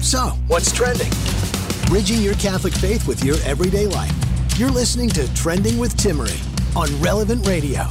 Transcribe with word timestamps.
So, 0.00 0.28
what's 0.46 0.70
trending? 0.70 1.10
Bridging 1.86 2.22
your 2.22 2.34
Catholic 2.34 2.72
faith 2.72 3.08
with 3.08 3.24
your 3.24 3.36
everyday 3.44 3.88
life. 3.88 4.14
You're 4.56 4.70
listening 4.70 5.08
to 5.10 5.32
Trending 5.34 5.76
with 5.76 5.96
Timmerie 5.96 6.38
on 6.76 6.88
Relevant 7.02 7.46
Radio. 7.48 7.84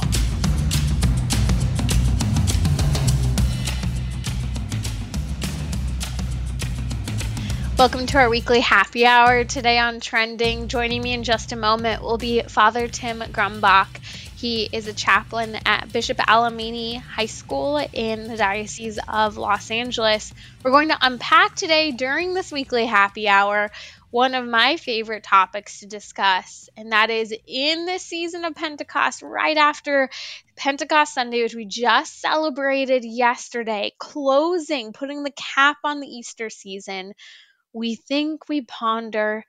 Welcome 7.78 8.06
to 8.06 8.18
our 8.18 8.30
weekly 8.30 8.60
happy 8.60 9.04
hour 9.04 9.44
today 9.44 9.78
on 9.78 10.00
Trending. 10.00 10.68
Joining 10.68 11.02
me 11.02 11.12
in 11.12 11.22
just 11.22 11.52
a 11.52 11.56
moment 11.56 12.02
will 12.02 12.18
be 12.18 12.40
Father 12.42 12.88
Tim 12.88 13.20
Grumbach. 13.20 14.00
He 14.38 14.68
is 14.72 14.86
a 14.86 14.92
chaplain 14.92 15.58
at 15.66 15.92
Bishop 15.92 16.18
Alemany 16.18 17.00
High 17.00 17.26
School 17.26 17.76
in 17.76 18.28
the 18.28 18.36
Diocese 18.36 19.00
of 19.08 19.36
Los 19.36 19.68
Angeles. 19.72 20.32
We're 20.62 20.70
going 20.70 20.90
to 20.90 20.98
unpack 21.00 21.56
today 21.56 21.90
during 21.90 22.34
this 22.34 22.52
weekly 22.52 22.86
happy 22.86 23.28
hour 23.28 23.68
one 24.12 24.36
of 24.36 24.46
my 24.46 24.76
favorite 24.76 25.24
topics 25.24 25.80
to 25.80 25.86
discuss, 25.86 26.70
and 26.76 26.92
that 26.92 27.10
is 27.10 27.34
in 27.48 27.84
this 27.84 28.04
season 28.04 28.44
of 28.44 28.54
Pentecost, 28.54 29.22
right 29.22 29.56
after 29.56 30.08
Pentecost 30.54 31.14
Sunday, 31.14 31.42
which 31.42 31.56
we 31.56 31.64
just 31.64 32.20
celebrated 32.20 33.04
yesterday, 33.04 33.92
closing, 33.98 34.92
putting 34.92 35.24
the 35.24 35.32
cap 35.32 35.78
on 35.82 35.98
the 35.98 36.06
Easter 36.06 36.48
season, 36.48 37.12
we 37.72 37.96
think 37.96 38.48
we 38.48 38.60
ponder 38.60 39.44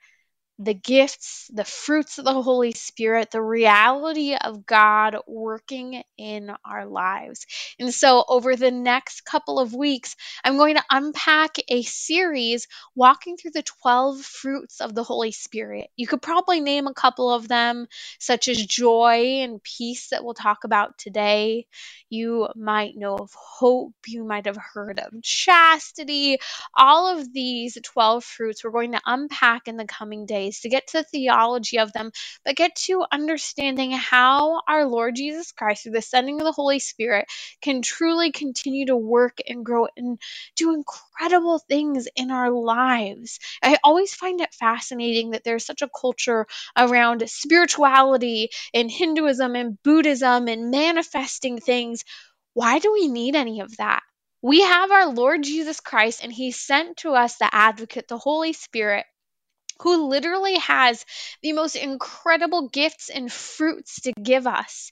the 0.60 0.74
gifts, 0.74 1.50
the 1.54 1.64
fruits 1.64 2.18
of 2.20 2.26
the 2.26 2.42
Holy 2.42 2.74
Spirit, 2.74 3.32
the 3.32 3.42
reality 3.42 4.36
of 4.36 4.66
God 4.66 5.16
working 5.26 6.04
in 6.18 6.52
our 6.66 6.86
lives. 6.86 7.46
And 7.80 7.94
so, 7.94 8.26
over 8.28 8.58
the 8.58 8.72
next 8.72 9.22
couple 9.22 9.60
of 9.60 9.74
weeks, 9.74 10.18
I'm 10.44 10.58
going 10.58 10.76
to 10.76 10.84
unpack 10.92 11.56
a 11.70 11.82
series 11.84 12.68
walking 12.94 13.38
through 13.38 13.52
the 13.52 13.64
12 13.64 14.20
fruits 14.20 14.82
of 14.82 14.94
the 14.94 15.04
Holy 15.04 15.32
Spirit. 15.32 15.88
You 15.96 16.08
could 16.08 16.22
probably 16.22 16.60
name 16.60 16.88
a 16.88 16.94
couple 16.94 17.34
of 17.34 17.48
them, 17.48 17.88
such 18.20 18.50
as 18.50 18.66
joy 18.66 19.42
and 19.42 19.64
peace, 19.64 20.10
that 20.10 20.26
we'll 20.26 20.34
talk 20.34 20.66
about 20.66 20.98
today. 20.98 21.68
You 22.10 22.50
might 22.58 22.98
know 22.98 23.16
of 23.16 23.32
hope, 23.34 23.94
you 24.08 24.26
might 24.26 24.46
have 24.46 24.58
heard 24.58 25.00
of 25.00 25.22
chastity. 25.24 26.38
All 26.76 27.18
of 27.18 27.32
these 27.32 27.78
12 27.82 28.24
fruits 28.26 28.64
we're 28.64 28.72
going 28.72 28.92
to 28.92 29.02
unpack 29.06 29.68
in 29.68 29.78
the 29.78 29.86
coming 29.86 30.26
days 30.26 30.49
ways 30.50 30.62
to 30.62 30.70
get 30.70 30.88
to 30.88 31.00
the 31.00 31.04
theology 31.04 31.80
of 31.80 31.94
them, 31.94 32.12
but 32.46 32.56
get 32.56 32.76
to 32.76 33.06
understanding 33.12 33.92
how 33.92 34.62
our 34.68 34.86
Lord 34.86 35.16
Jesus 35.16 35.52
Christ, 35.52 35.84
through 35.84 35.94
the 35.94 36.02
sending 36.02 36.40
of 36.40 36.46
the 36.46 36.52
Holy 36.52 36.80
Spirit, 36.80 37.26
can 37.62 37.82
truly 37.82 38.32
continue 38.32 38.88
to 38.88 38.98
work 38.98 39.38
and 39.48 39.64
grow 39.64 39.88
and 39.96 40.20
do 40.56 40.74
incredible 40.74 41.60
things 41.60 42.08
in 42.16 42.32
our 42.32 42.52
lives. 42.52 43.40
I 43.64 43.78
always 43.84 44.14
find 44.14 44.42
it 44.42 44.54
fascinating 44.54 45.32
that 45.32 45.44
there's 45.44 45.66
such 45.66 45.82
a 45.82 45.90
culture 45.90 46.48
around 46.78 47.30
spirituality 47.30 48.50
and 48.74 48.90
Hinduism 48.90 49.56
and 49.56 49.78
Buddhism 49.84 50.48
and 50.48 50.72
manifesting 50.72 51.60
things. 51.60 52.04
Why 52.54 52.80
do 52.80 52.92
we 52.92 53.08
need 53.08 53.36
any 53.36 53.62
of 53.62 53.78
that? 53.78 54.02
We 54.42 54.62
have 54.62 54.92
our 54.92 55.08
Lord 55.14 55.44
Jesus 55.44 55.82
Christ, 55.82 56.24
and 56.24 56.32
He 56.32 56.52
sent 56.52 56.98
to 56.98 57.12
us 57.12 57.36
the 57.36 57.54
advocate, 57.54 58.08
the 58.08 58.18
Holy 58.18 58.54
Spirit, 58.54 59.06
who 59.82 60.10
literally 60.10 60.56
has 60.58 61.06
the 61.42 61.54
most 61.54 61.76
incredible 61.76 62.70
gifts 62.70 63.10
and 63.10 63.32
fruits 63.32 64.02
to 64.02 64.14
give 64.14 64.48
us. 64.48 64.92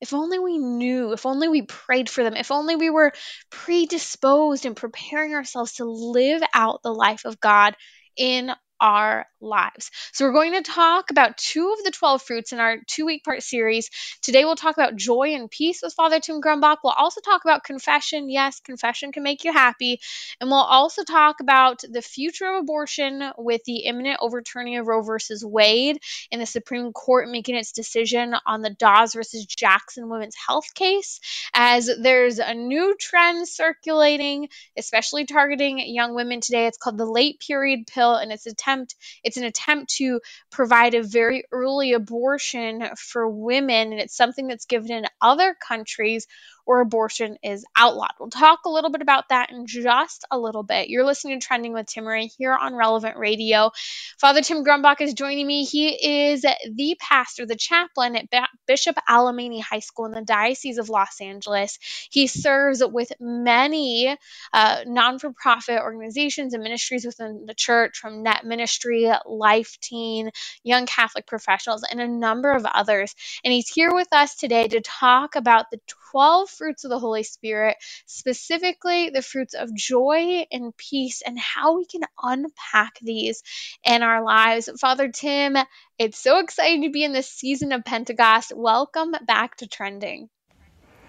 If 0.00 0.14
only 0.14 0.38
we 0.40 0.58
knew, 0.58 1.12
if 1.12 1.26
only 1.26 1.48
we 1.48 1.62
prayed 1.62 2.10
for 2.10 2.24
them, 2.24 2.34
if 2.34 2.50
only 2.50 2.74
we 2.74 2.90
were 2.90 3.12
predisposed 3.50 4.66
and 4.66 4.76
preparing 4.76 5.34
ourselves 5.34 5.74
to 5.74 5.84
live 5.84 6.42
out 6.52 6.82
the 6.82 6.92
life 6.92 7.24
of 7.24 7.40
God 7.40 7.76
in 8.16 8.50
our 8.82 9.26
lives. 9.40 9.90
So, 10.12 10.26
we're 10.26 10.32
going 10.32 10.52
to 10.52 10.70
talk 10.70 11.10
about 11.10 11.38
two 11.38 11.72
of 11.72 11.84
the 11.84 11.92
12 11.92 12.22
fruits 12.22 12.52
in 12.52 12.58
our 12.58 12.76
two 12.86 13.06
week 13.06 13.24
part 13.24 13.42
series. 13.42 13.88
Today, 14.20 14.44
we'll 14.44 14.56
talk 14.56 14.76
about 14.76 14.96
joy 14.96 15.34
and 15.34 15.50
peace 15.50 15.80
with 15.82 15.94
Father 15.94 16.20
Tim 16.20 16.42
Grumbach. 16.42 16.78
We'll 16.82 16.92
also 16.92 17.20
talk 17.20 17.42
about 17.44 17.64
confession. 17.64 18.28
Yes, 18.28 18.60
confession 18.60 19.12
can 19.12 19.22
make 19.22 19.44
you 19.44 19.52
happy. 19.52 20.00
And 20.40 20.50
we'll 20.50 20.58
also 20.58 21.04
talk 21.04 21.40
about 21.40 21.82
the 21.88 22.02
future 22.02 22.46
of 22.46 22.62
abortion 22.62 23.22
with 23.38 23.62
the 23.64 23.84
imminent 23.84 24.18
overturning 24.20 24.76
of 24.76 24.86
Roe 24.88 25.02
versus 25.02 25.44
Wade 25.44 25.98
and 26.32 26.40
the 26.40 26.46
Supreme 26.46 26.92
Court 26.92 27.28
making 27.28 27.54
its 27.54 27.72
decision 27.72 28.34
on 28.44 28.62
the 28.62 28.70
Dobbs 28.70 29.14
versus 29.14 29.46
Jackson 29.46 30.08
women's 30.08 30.34
health 30.34 30.74
case, 30.74 31.20
as 31.54 31.88
there's 32.00 32.38
a 32.40 32.54
new 32.54 32.96
trend 32.98 33.46
circulating, 33.46 34.48
especially 34.76 35.26
targeting 35.26 35.78
young 35.78 36.14
women 36.14 36.40
today. 36.40 36.66
It's 36.66 36.78
called 36.78 36.98
the 36.98 37.06
late 37.06 37.40
period 37.40 37.86
pill, 37.86 38.14
and 38.14 38.32
it's 38.32 38.46
attempt 38.46 38.71
attempt 38.72 38.94
it's 39.24 39.36
an 39.36 39.44
attempt 39.44 39.94
to 39.96 40.20
provide 40.50 40.94
a 40.94 41.02
very 41.02 41.44
early 41.52 41.92
abortion 41.92 42.82
for 42.96 43.28
women 43.28 43.92
and 43.92 44.00
it's 44.00 44.16
something 44.16 44.48
that's 44.48 44.66
given 44.66 44.92
in 44.92 45.04
other 45.20 45.54
countries 45.66 46.26
or 46.72 46.80
abortion 46.80 47.36
is 47.42 47.66
outlawed. 47.76 48.12
We'll 48.18 48.30
talk 48.30 48.60
a 48.64 48.70
little 48.70 48.88
bit 48.90 49.02
about 49.02 49.28
that 49.28 49.50
in 49.50 49.66
just 49.66 50.24
a 50.30 50.38
little 50.38 50.62
bit. 50.62 50.88
You're 50.88 51.04
listening 51.04 51.38
to 51.38 51.46
Trending 51.46 51.74
with 51.74 51.84
Timmerie 51.84 52.30
here 52.38 52.56
on 52.56 52.74
Relevant 52.74 53.18
Radio. 53.18 53.72
Father 54.18 54.40
Tim 54.40 54.64
Grumbach 54.64 55.02
is 55.02 55.12
joining 55.12 55.46
me. 55.46 55.64
He 55.64 56.30
is 56.30 56.40
the 56.40 56.96
pastor, 56.98 57.44
the 57.44 57.56
chaplain 57.56 58.16
at 58.16 58.30
Bishop 58.66 58.96
Alemany 59.06 59.60
High 59.60 59.80
School 59.80 60.06
in 60.06 60.12
the 60.12 60.22
Diocese 60.22 60.78
of 60.78 60.88
Los 60.88 61.20
Angeles. 61.20 61.78
He 62.10 62.26
serves 62.26 62.82
with 62.82 63.12
many 63.20 64.16
uh, 64.54 64.84
non 64.86 65.18
for 65.18 65.30
profit 65.34 65.78
organizations 65.78 66.54
and 66.54 66.62
ministries 66.62 67.04
within 67.04 67.44
the 67.46 67.54
church, 67.54 67.98
from 67.98 68.22
Net 68.22 68.46
Ministry, 68.46 69.12
Life 69.26 69.76
Teen, 69.82 70.30
Young 70.64 70.86
Catholic 70.86 71.26
Professionals, 71.26 71.84
and 71.90 72.00
a 72.00 72.08
number 72.08 72.50
of 72.50 72.64
others. 72.64 73.14
And 73.44 73.52
he's 73.52 73.68
here 73.68 73.92
with 73.92 74.08
us 74.12 74.36
today 74.36 74.68
to 74.68 74.80
talk 74.80 75.36
about 75.36 75.66
the 75.70 75.78
12 76.12 76.50
fruits 76.62 76.84
of 76.84 76.90
the 76.90 76.98
Holy 77.00 77.24
Spirit, 77.24 77.76
specifically 78.06 79.10
the 79.10 79.20
fruits 79.20 79.54
of 79.54 79.74
joy 79.74 80.46
and 80.52 80.72
peace, 80.76 81.20
and 81.26 81.36
how 81.36 81.76
we 81.76 81.86
can 81.86 82.02
unpack 82.22 83.00
these 83.02 83.42
in 83.82 84.04
our 84.04 84.22
lives. 84.22 84.70
Father 84.80 85.10
Tim, 85.10 85.56
it's 85.98 86.20
so 86.20 86.38
exciting 86.38 86.82
to 86.82 86.90
be 86.90 87.02
in 87.02 87.12
this 87.12 87.28
season 87.28 87.72
of 87.72 87.84
Pentecost. 87.84 88.52
Welcome 88.54 89.12
back 89.26 89.56
to 89.56 89.66
Trending. 89.66 90.28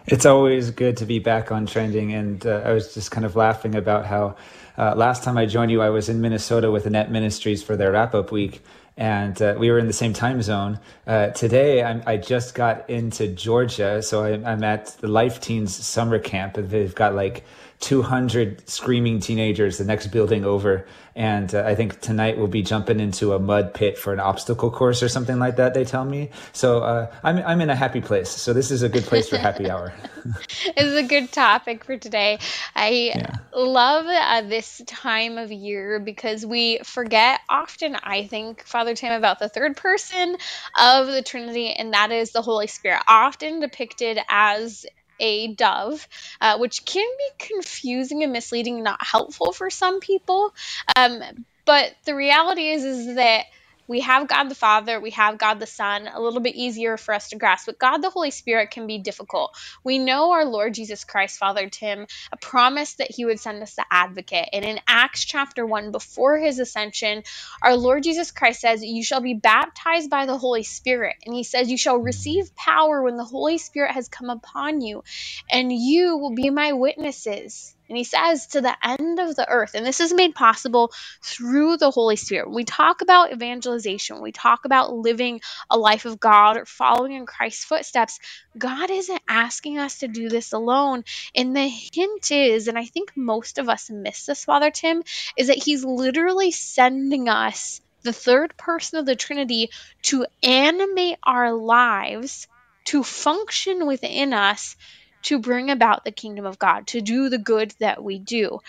It's 0.08 0.26
always 0.26 0.72
good 0.72 0.98
to 0.98 1.06
be 1.06 1.20
back 1.20 1.52
on 1.52 1.68
trending. 1.68 2.14
And 2.14 2.44
uh, 2.48 2.64
I 2.66 2.74
was 2.74 2.96
just 2.96 3.12
kind 3.12 3.24
of 3.24 3.36
laughing 3.36 3.76
about 3.76 4.08
how 4.08 4.38
uh, 4.76 4.96
last 4.96 5.24
time 5.24 5.38
I 5.38 5.46
joined 5.46 5.70
you, 5.70 5.84
I 5.84 5.92
was 5.92 6.10
in 6.10 6.20
Minnesota 6.20 6.72
with 6.72 6.88
Annette 6.88 7.12
Ministries 7.12 7.62
for 7.62 7.78
their 7.78 7.92
wrap 7.92 8.16
up 8.16 8.32
week 8.32 8.64
and 8.98 9.42
uh, 9.42 9.56
we 9.58 9.72
were 9.72 9.80
in 9.80 9.88
the 9.88 9.94
same 9.94 10.14
time 10.14 10.42
zone. 10.42 10.80
Uh, 11.08 11.28
today, 11.30 11.84
I'm, 11.84 12.04
i 12.06 12.18
just 12.18 12.56
got 12.56 12.90
into 12.90 13.28
Georgia, 13.28 14.02
so 14.02 14.24
I, 14.24 14.52
I'm 14.52 14.64
at 14.64 14.88
the 15.00 15.08
Life 15.08 15.40
Teens 15.40 15.76
summer 15.76 16.20
camp, 16.20 16.56
they've 16.56 16.94
got 16.94 17.16
like 17.16 17.44
200 17.84 18.70
screaming 18.70 19.20
teenagers 19.20 19.78
the 19.78 19.84
next 19.84 20.08
building 20.08 20.46
over. 20.46 20.88
And 21.16 21.54
uh, 21.54 21.64
I 21.66 21.76
think 21.76 22.00
tonight 22.00 22.38
we'll 22.38 22.48
be 22.48 22.64
jumping 22.64 23.02
into 23.02 23.34
a 23.34 23.40
mud 23.40 23.74
pit 23.74 23.98
for 23.98 24.14
an 24.14 24.22
obstacle 24.22 24.72
course 24.72 25.04
or 25.04 25.10
something 25.10 25.38
like 25.38 25.58
that, 25.58 25.74
they 25.74 25.84
tell 25.84 26.06
me. 26.06 26.30
So 26.54 26.80
uh, 26.80 27.14
I'm, 27.24 27.40
I'm 27.40 27.60
in 27.60 27.70
a 27.70 27.76
happy 27.76 28.00
place. 28.00 28.30
So 28.30 28.54
this 28.54 28.72
is 28.72 28.84
a 28.84 28.90
good 28.90 29.04
place 29.04 29.28
for 29.28 29.38
happy 29.38 29.70
hour. 29.70 29.94
it's 30.66 30.96
a 30.96 31.04
good 31.06 31.34
topic 31.34 31.84
for 31.84 31.98
today. 31.98 32.40
I 32.74 33.12
yeah. 33.16 33.36
love 33.54 34.06
uh, 34.08 34.48
this 34.48 34.82
time 34.88 35.38
of 35.38 35.52
year 35.52 36.00
because 36.00 36.46
we 36.46 36.80
forget 36.86 37.42
often, 37.50 37.98
I 38.02 38.26
think, 38.28 38.64
Father 38.64 38.96
Tim, 38.96 39.12
about 39.12 39.40
the 39.40 39.50
third 39.50 39.76
person 39.76 40.38
of 40.80 41.08
the 41.08 41.22
Trinity, 41.22 41.74
and 41.74 41.94
that 41.94 42.12
is 42.12 42.32
the 42.32 42.42
Holy 42.42 42.68
Spirit, 42.68 43.04
often 43.10 43.60
depicted 43.60 44.20
as 44.30 44.86
a 45.20 45.54
dove, 45.54 46.08
uh, 46.42 46.58
which 46.58 46.86
can 46.86 47.08
be 47.18 47.46
confusing 47.48 48.24
and 48.24 48.32
misleading, 48.34 48.84
not 48.84 49.06
helpful 49.06 49.52
for 49.54 49.70
some 49.70 50.00
people. 50.00 50.54
Um, 50.96 51.22
But 51.66 51.94
the 52.06 52.16
reality 52.16 52.70
is 52.70 52.84
is 52.84 53.16
that 53.16 53.46
we 53.88 54.02
have 54.02 54.28
God 54.28 54.46
the 54.50 54.56
Father, 54.56 55.00
we 55.02 55.12
have 55.12 55.38
God 55.40 55.60
the 55.60 55.68
Son, 55.68 56.10
a 56.14 56.22
little 56.22 56.42
bit 56.42 56.56
easier 56.56 56.98
for 56.98 57.14
us 57.14 57.30
to 57.30 57.38
grasp. 57.38 57.68
But 57.68 57.80
God 57.80 58.00
the 58.00 58.12
Holy 58.12 58.32
Spirit 58.32 58.72
can 58.72 58.88
be 58.88 59.00
difficult. 59.00 59.52
We 59.84 60.00
know 60.00 60.32
our 60.34 60.46
Lord 60.46 60.74
Jesus 60.76 61.06
Christ, 61.06 61.38
fathered 61.40 61.76
him, 61.76 62.08
a 62.32 62.38
promise 62.38 62.96
that 62.96 63.12
he 63.12 63.26
would 63.26 63.40
send 63.40 63.64
us 63.64 63.76
the 63.76 63.86
advocate. 63.92 64.50
And 64.54 64.66
in 64.66 64.80
Acts 64.88 65.26
chapter 65.26 65.66
1, 65.66 65.92
before 65.92 66.40
his 66.40 66.60
ascension, 66.60 67.24
our 67.64 67.76
Lord 67.78 68.04
Jesus 68.04 68.32
Christ 68.32 68.62
says, 68.62 68.84
You 68.84 69.04
shall 69.04 69.22
be 69.22 69.36
baptized 69.36 70.10
by 70.10 70.28
the 70.28 70.38
Holy 70.38 70.64
Spirit. 70.64 71.16
And 71.26 71.36
he 71.36 71.44
says, 71.44 71.72
You 71.72 71.78
shall 71.78 71.98
receive 71.98 72.56
power 72.56 73.04
when 73.04 73.18
the 73.18 73.26
Holy 73.26 73.58
Spirit 73.58 73.92
has 73.94 74.10
come 74.10 74.30
upon 74.30 74.82
you, 74.82 75.04
and 75.52 75.72
you 75.74 76.18
will 76.18 76.36
be 76.36 76.50
my 76.52 76.74
witnesses 76.74 77.76
and 77.94 77.98
he 78.00 78.06
says, 78.06 78.48
to 78.48 78.62
the 78.62 78.76
end 78.84 79.20
of 79.20 79.36
the 79.36 79.48
earth. 79.48 79.76
And 79.76 79.86
this 79.86 80.00
is 80.00 80.12
made 80.12 80.34
possible 80.34 80.92
through 81.22 81.78
the 81.78 81.92
Holy 81.92 82.16
Spirit. 82.16 82.48
When 82.48 82.56
we 82.56 82.64
talk 82.64 83.02
about 83.02 83.32
evangelization, 83.32 84.20
we 84.20 84.32
talk 84.32 84.66
about 84.66 84.92
living 84.92 85.42
a 85.70 85.78
life 85.78 86.06
of 86.06 86.20
God 86.20 86.58
or 86.58 86.66
following 86.66 87.12
in 87.12 87.28
Christ's 87.28 87.66
footsteps, 87.66 88.20
God 88.58 88.90
isn't 88.90 89.22
asking 89.28 89.78
us 89.78 90.00
to 90.00 90.08
do 90.08 90.28
this 90.28 90.54
alone. 90.54 91.04
And 91.36 91.56
the 91.56 91.68
hint 91.68 92.32
is, 92.32 92.68
and 92.68 92.80
I 92.80 92.86
think 92.86 93.12
most 93.16 93.60
of 93.60 93.70
us 93.70 93.92
miss 93.92 94.26
this, 94.26 94.44
Father 94.44 94.72
Tim, 94.72 95.04
is 95.38 95.50
that 95.50 95.64
he's 95.64 95.86
literally 95.86 96.50
sending 96.50 97.30
us 97.30 97.80
the 98.02 98.12
third 98.12 98.58
person 98.58 98.98
of 98.98 99.06
the 99.06 99.16
Trinity 99.16 99.70
to 100.02 100.26
animate 100.42 101.20
our 101.24 101.54
lives, 101.54 102.48
to 102.86 103.04
function 103.04 103.86
within 103.86 104.34
us 104.34 104.76
to 105.24 105.40
bring 105.40 105.70
about 105.70 106.06
the 106.06 106.12
kingdom 106.12 106.46
of 106.46 106.60
God, 106.60 106.88
to 106.88 107.02
do 107.02 107.30
the 107.30 107.38
good 107.38 107.74
that 107.80 108.04
we 108.04 108.20
do. 108.20 108.60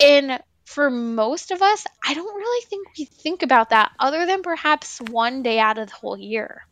And 0.00 0.40
for 0.64 0.90
most 0.90 1.50
of 1.50 1.62
us, 1.62 1.86
I 2.04 2.14
don't 2.14 2.34
really 2.34 2.64
think 2.66 2.88
we 2.98 3.04
think 3.04 3.42
about 3.42 3.70
that 3.70 3.92
other 3.98 4.26
than 4.26 4.42
perhaps 4.42 5.00
one 5.00 5.42
day 5.42 5.58
out 5.58 5.78
of 5.78 5.88
the 5.88 5.94
whole 5.94 6.16
year. 6.16 6.62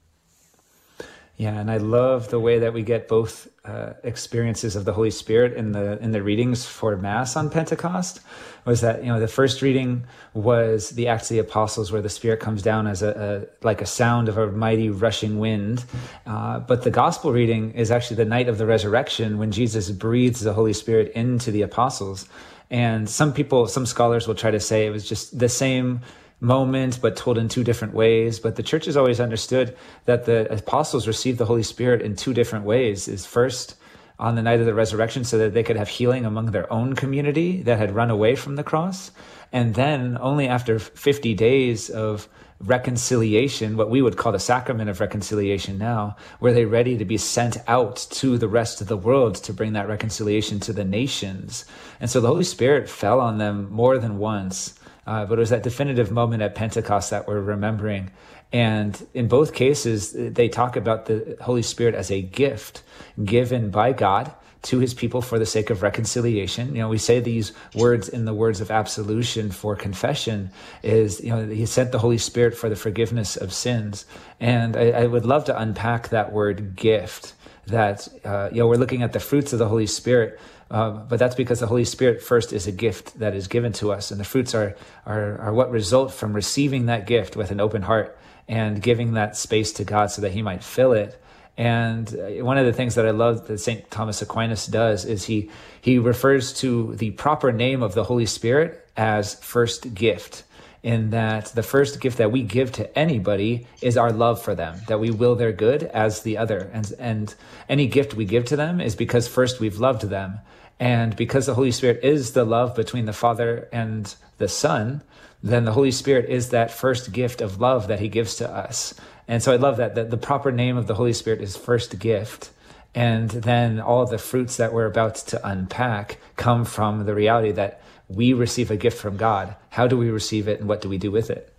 Yeah, 1.40 1.58
and 1.58 1.70
I 1.70 1.78
love 1.78 2.28
the 2.28 2.38
way 2.38 2.58
that 2.58 2.74
we 2.74 2.82
get 2.82 3.08
both 3.08 3.48
uh, 3.64 3.94
experiences 4.04 4.76
of 4.76 4.84
the 4.84 4.92
Holy 4.92 5.10
Spirit 5.10 5.54
in 5.54 5.72
the 5.72 5.98
in 6.02 6.10
the 6.10 6.22
readings 6.22 6.66
for 6.66 6.94
Mass 6.98 7.34
on 7.34 7.48
Pentecost. 7.48 8.20
Was 8.66 8.82
that 8.82 9.02
you 9.02 9.10
know 9.10 9.18
the 9.18 9.26
first 9.26 9.62
reading 9.62 10.04
was 10.34 10.90
the 10.90 11.08
Acts 11.08 11.30
of 11.30 11.36
the 11.36 11.38
Apostles, 11.38 11.90
where 11.90 12.02
the 12.02 12.10
Spirit 12.10 12.40
comes 12.40 12.60
down 12.60 12.86
as 12.86 13.00
a, 13.00 13.08
a 13.08 13.64
like 13.64 13.80
a 13.80 13.86
sound 13.86 14.28
of 14.28 14.36
a 14.36 14.48
mighty 14.48 14.90
rushing 14.90 15.38
wind, 15.38 15.86
uh, 16.26 16.60
but 16.60 16.82
the 16.82 16.90
Gospel 16.90 17.32
reading 17.32 17.72
is 17.72 17.90
actually 17.90 18.16
the 18.16 18.26
night 18.26 18.50
of 18.50 18.58
the 18.58 18.66
resurrection 18.66 19.38
when 19.38 19.50
Jesus 19.50 19.90
breathes 19.90 20.40
the 20.40 20.52
Holy 20.52 20.74
Spirit 20.74 21.10
into 21.12 21.50
the 21.50 21.62
apostles. 21.62 22.28
And 22.68 23.08
some 23.08 23.32
people, 23.32 23.66
some 23.66 23.86
scholars 23.86 24.28
will 24.28 24.34
try 24.34 24.50
to 24.50 24.60
say 24.60 24.86
it 24.86 24.90
was 24.90 25.08
just 25.08 25.38
the 25.38 25.48
same 25.48 26.02
moment, 26.40 27.00
but 27.00 27.16
told 27.16 27.38
in 27.38 27.48
two 27.48 27.64
different 27.64 27.94
ways. 27.94 28.38
But 28.38 28.56
the 28.56 28.62
church 28.62 28.86
has 28.86 28.96
always 28.96 29.20
understood 29.20 29.76
that 30.06 30.24
the 30.24 30.52
apostles 30.52 31.06
received 31.06 31.38
the 31.38 31.46
Holy 31.46 31.62
Spirit 31.62 32.02
in 32.02 32.16
two 32.16 32.34
different 32.34 32.64
ways. 32.64 33.08
Is 33.08 33.26
first 33.26 33.76
on 34.20 34.34
the 34.34 34.42
night 34.42 34.60
of 34.60 34.66
the 34.66 34.74
resurrection 34.74 35.24
so 35.24 35.38
that 35.38 35.54
they 35.54 35.62
could 35.62 35.76
have 35.76 35.88
healing 35.88 36.26
among 36.26 36.46
their 36.46 36.70
own 36.70 36.94
community 36.94 37.62
that 37.62 37.78
had 37.78 37.94
run 37.94 38.10
away 38.10 38.36
from 38.36 38.56
the 38.56 38.62
cross. 38.62 39.10
And 39.50 39.74
then 39.74 40.18
only 40.20 40.46
after 40.46 40.78
50 40.78 41.34
days 41.34 41.88
of 41.88 42.28
reconciliation, 42.60 43.78
what 43.78 43.88
we 43.88 44.02
would 44.02 44.18
call 44.18 44.32
the 44.32 44.38
sacrament 44.38 44.90
of 44.90 45.00
reconciliation 45.00 45.78
now, 45.78 46.16
were 46.38 46.52
they 46.52 46.66
ready 46.66 46.98
to 46.98 47.04
be 47.06 47.16
sent 47.16 47.56
out 47.66 47.96
to 48.10 48.36
the 48.36 48.48
rest 48.48 48.82
of 48.82 48.88
the 48.88 48.96
world 48.96 49.36
to 49.36 49.54
bring 49.54 49.72
that 49.72 49.88
reconciliation 49.88 50.60
to 50.60 50.72
the 50.74 50.84
nations. 50.84 51.64
And 51.98 52.10
so 52.10 52.20
the 52.20 52.28
Holy 52.28 52.44
Spirit 52.44 52.90
fell 52.90 53.20
on 53.20 53.38
them 53.38 53.68
more 53.70 53.96
than 53.98 54.18
once. 54.18 54.74
Uh, 55.06 55.24
but 55.26 55.38
it 55.38 55.40
was 55.40 55.50
that 55.50 55.62
definitive 55.62 56.10
moment 56.10 56.42
at 56.42 56.54
Pentecost 56.54 57.10
that 57.10 57.26
we're 57.26 57.40
remembering. 57.40 58.10
And 58.52 59.06
in 59.14 59.28
both 59.28 59.54
cases, 59.54 60.12
they 60.12 60.48
talk 60.48 60.76
about 60.76 61.06
the 61.06 61.36
Holy 61.40 61.62
Spirit 61.62 61.94
as 61.94 62.10
a 62.10 62.20
gift 62.20 62.82
given 63.24 63.70
by 63.70 63.92
God 63.92 64.32
to 64.62 64.78
his 64.78 64.92
people 64.92 65.22
for 65.22 65.38
the 65.38 65.46
sake 65.46 65.70
of 65.70 65.82
reconciliation. 65.82 66.74
You 66.74 66.82
know, 66.82 66.88
we 66.88 66.98
say 66.98 67.20
these 67.20 67.52
words 67.74 68.08
in 68.08 68.26
the 68.26 68.34
words 68.34 68.60
of 68.60 68.70
absolution 68.70 69.50
for 69.50 69.74
confession 69.74 70.50
is, 70.82 71.20
you 71.20 71.30
know, 71.30 71.46
he 71.46 71.64
sent 71.64 71.92
the 71.92 71.98
Holy 71.98 72.18
Spirit 72.18 72.54
for 72.54 72.68
the 72.68 72.76
forgiveness 72.76 73.36
of 73.36 73.54
sins. 73.54 74.04
And 74.38 74.76
I, 74.76 74.90
I 74.90 75.06
would 75.06 75.24
love 75.24 75.44
to 75.44 75.58
unpack 75.58 76.10
that 76.10 76.32
word 76.32 76.76
gift 76.76 77.34
that, 77.66 78.08
uh, 78.24 78.50
you 78.52 78.58
know, 78.58 78.66
we're 78.66 78.76
looking 78.76 79.02
at 79.02 79.12
the 79.12 79.20
fruits 79.20 79.52
of 79.52 79.58
the 79.58 79.68
Holy 79.68 79.86
Spirit 79.86 80.38
uh, 80.70 80.90
but 80.90 81.18
that's 81.18 81.34
because 81.34 81.60
the 81.60 81.66
Holy 81.66 81.84
Spirit 81.84 82.22
first 82.22 82.52
is 82.52 82.66
a 82.66 82.72
gift 82.72 83.18
that 83.18 83.34
is 83.34 83.48
given 83.48 83.72
to 83.74 83.92
us, 83.92 84.10
and 84.10 84.20
the 84.20 84.24
fruits 84.24 84.54
are, 84.54 84.76
are 85.04 85.38
are 85.38 85.52
what 85.52 85.70
result 85.70 86.12
from 86.12 86.32
receiving 86.32 86.86
that 86.86 87.06
gift 87.06 87.36
with 87.36 87.50
an 87.50 87.60
open 87.60 87.82
heart 87.82 88.16
and 88.48 88.80
giving 88.80 89.14
that 89.14 89.36
space 89.36 89.72
to 89.72 89.84
God 89.84 90.10
so 90.10 90.22
that 90.22 90.32
He 90.32 90.42
might 90.42 90.62
fill 90.62 90.92
it. 90.92 91.20
And 91.56 92.08
uh, 92.14 92.44
one 92.44 92.56
of 92.56 92.66
the 92.66 92.72
things 92.72 92.94
that 92.94 93.06
I 93.06 93.10
love 93.10 93.46
that 93.48 93.58
St. 93.58 93.90
Thomas 93.90 94.22
Aquinas 94.22 94.66
does 94.66 95.04
is 95.04 95.24
he 95.24 95.50
he 95.82 95.98
refers 95.98 96.54
to 96.60 96.94
the 96.96 97.10
proper 97.10 97.52
name 97.52 97.82
of 97.82 97.94
the 97.94 98.04
Holy 98.04 98.26
Spirit 98.26 98.86
as 98.96 99.34
first 99.34 99.92
gift 99.92 100.44
in 100.82 101.10
that 101.10 101.46
the 101.46 101.62
first 101.62 102.00
gift 102.00 102.18
that 102.18 102.32
we 102.32 102.42
give 102.42 102.72
to 102.72 102.98
anybody 102.98 103.66
is 103.82 103.96
our 103.96 104.12
love 104.12 104.40
for 104.40 104.54
them, 104.54 104.80
that 104.88 105.00
we 105.00 105.10
will 105.10 105.34
their 105.34 105.52
good 105.52 105.82
as 105.82 106.22
the 106.22 106.38
other. 106.38 106.70
And, 106.72 106.90
and 106.98 107.34
any 107.68 107.86
gift 107.86 108.14
we 108.14 108.24
give 108.24 108.46
to 108.46 108.56
them 108.56 108.80
is 108.80 108.96
because 108.96 109.28
first 109.28 109.60
we've 109.60 109.78
loved 109.78 110.02
them. 110.02 110.38
And 110.80 111.14
because 111.14 111.44
the 111.44 111.54
Holy 111.54 111.70
Spirit 111.70 112.00
is 112.02 112.32
the 112.32 112.44
love 112.44 112.74
between 112.74 113.04
the 113.04 113.12
Father 113.12 113.68
and 113.70 114.12
the 114.38 114.48
Son, 114.48 115.02
then 115.42 115.66
the 115.66 115.72
Holy 115.72 115.90
Spirit 115.90 116.28
is 116.30 116.48
that 116.48 116.70
first 116.70 117.12
gift 117.12 117.42
of 117.42 117.60
love 117.60 117.86
that 117.88 118.00
He 118.00 118.08
gives 118.08 118.36
to 118.36 118.50
us. 118.50 118.94
And 119.28 119.42
so 119.42 119.52
I 119.52 119.56
love 119.56 119.76
that, 119.76 119.94
that 119.94 120.10
the 120.10 120.16
proper 120.16 120.50
name 120.50 120.78
of 120.78 120.86
the 120.86 120.94
Holy 120.94 121.12
Spirit 121.12 121.42
is 121.42 121.54
first 121.54 121.98
gift. 121.98 122.50
And 122.94 123.30
then 123.30 123.78
all 123.78 124.06
the 124.06 124.18
fruits 124.18 124.56
that 124.56 124.72
we're 124.72 124.86
about 124.86 125.16
to 125.16 125.46
unpack 125.46 126.18
come 126.36 126.64
from 126.64 127.04
the 127.04 127.14
reality 127.14 127.52
that 127.52 127.82
we 128.08 128.32
receive 128.32 128.70
a 128.70 128.76
gift 128.76 128.98
from 128.98 129.18
God. 129.18 129.54
How 129.68 129.86
do 129.86 129.98
we 129.98 130.10
receive 130.10 130.48
it 130.48 130.60
and 130.60 130.68
what 130.68 130.80
do 130.80 130.88
we 130.88 130.98
do 130.98 131.10
with 131.10 131.30
it? 131.30 131.52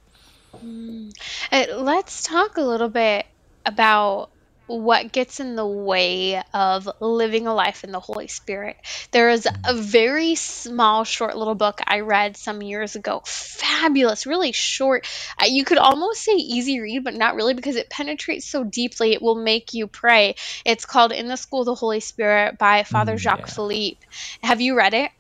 Mm. 0.58 1.14
Uh, 1.52 1.66
let's 1.78 2.24
talk 2.24 2.58
a 2.58 2.62
little 2.62 2.90
bit 2.90 3.28
about 3.66 4.32
what 4.80 5.12
gets 5.12 5.40
in 5.40 5.56
the 5.56 5.66
way 5.66 6.42
of 6.54 6.90
living 7.00 7.48
a 7.48 7.54
life 7.54 7.84
in 7.84 7.92
the 7.92 8.00
Holy 8.00 8.28
Spirit. 8.28 8.78
There 9.12 9.30
is 9.30 9.48
a 9.66 9.74
very 9.74 10.36
small, 10.36 11.04
short 11.04 11.36
little 11.36 11.56
book 11.56 11.82
I 11.86 12.00
read 12.00 12.38
some 12.38 12.62
years 12.62 12.96
ago. 12.96 13.22
Fabulous, 13.26 14.26
really 14.26 14.52
short. 14.52 15.06
Uh, 15.42 15.46
you 15.48 15.66
could 15.66 15.78
almost 15.78 16.22
say 16.22 16.34
easy 16.34 16.80
read, 16.80 17.04
but 17.04 17.16
not 17.16 17.36
really 17.36 17.54
because 17.54 17.76
it 17.76 17.90
penetrates 17.90 18.48
so 18.48 18.64
deeply. 18.64 19.14
It 19.14 19.22
will 19.22 19.36
make 19.36 19.74
you 19.74 19.88
pray. 19.88 20.36
It's 20.66 20.86
called 20.86 21.12
In 21.12 21.28
the 21.28 21.36
School 21.36 21.62
of 21.62 21.66
the 21.66 21.76
Holy 21.76 22.00
Spirit 22.00 22.58
by 22.58 22.84
Father 22.84 23.16
mm, 23.16 23.20
Jacques 23.20 23.40
yeah. 23.48 23.54
Philippe. 23.54 24.00
Have 24.42 24.62
you 24.62 24.78
read 24.78 24.94
it? 24.94 25.12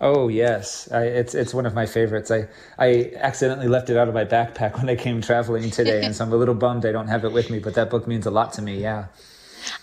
Oh 0.00 0.28
yes, 0.28 0.90
I, 0.90 1.04
it's 1.04 1.34
it's 1.34 1.54
one 1.54 1.66
of 1.66 1.74
my 1.74 1.86
favorites. 1.86 2.30
I 2.30 2.48
I 2.78 3.12
accidentally 3.16 3.68
left 3.68 3.90
it 3.90 3.96
out 3.96 4.08
of 4.08 4.14
my 4.14 4.24
backpack 4.24 4.76
when 4.78 4.88
I 4.88 4.96
came 4.96 5.20
traveling 5.20 5.70
today, 5.70 6.04
and 6.04 6.14
so 6.14 6.24
I'm 6.24 6.32
a 6.32 6.36
little 6.36 6.54
bummed 6.54 6.86
I 6.86 6.92
don't 6.92 7.08
have 7.08 7.24
it 7.24 7.32
with 7.32 7.50
me. 7.50 7.58
But 7.58 7.74
that 7.74 7.90
book 7.90 8.06
means 8.06 8.26
a 8.26 8.30
lot 8.30 8.52
to 8.54 8.62
me. 8.62 8.80
Yeah. 8.80 9.06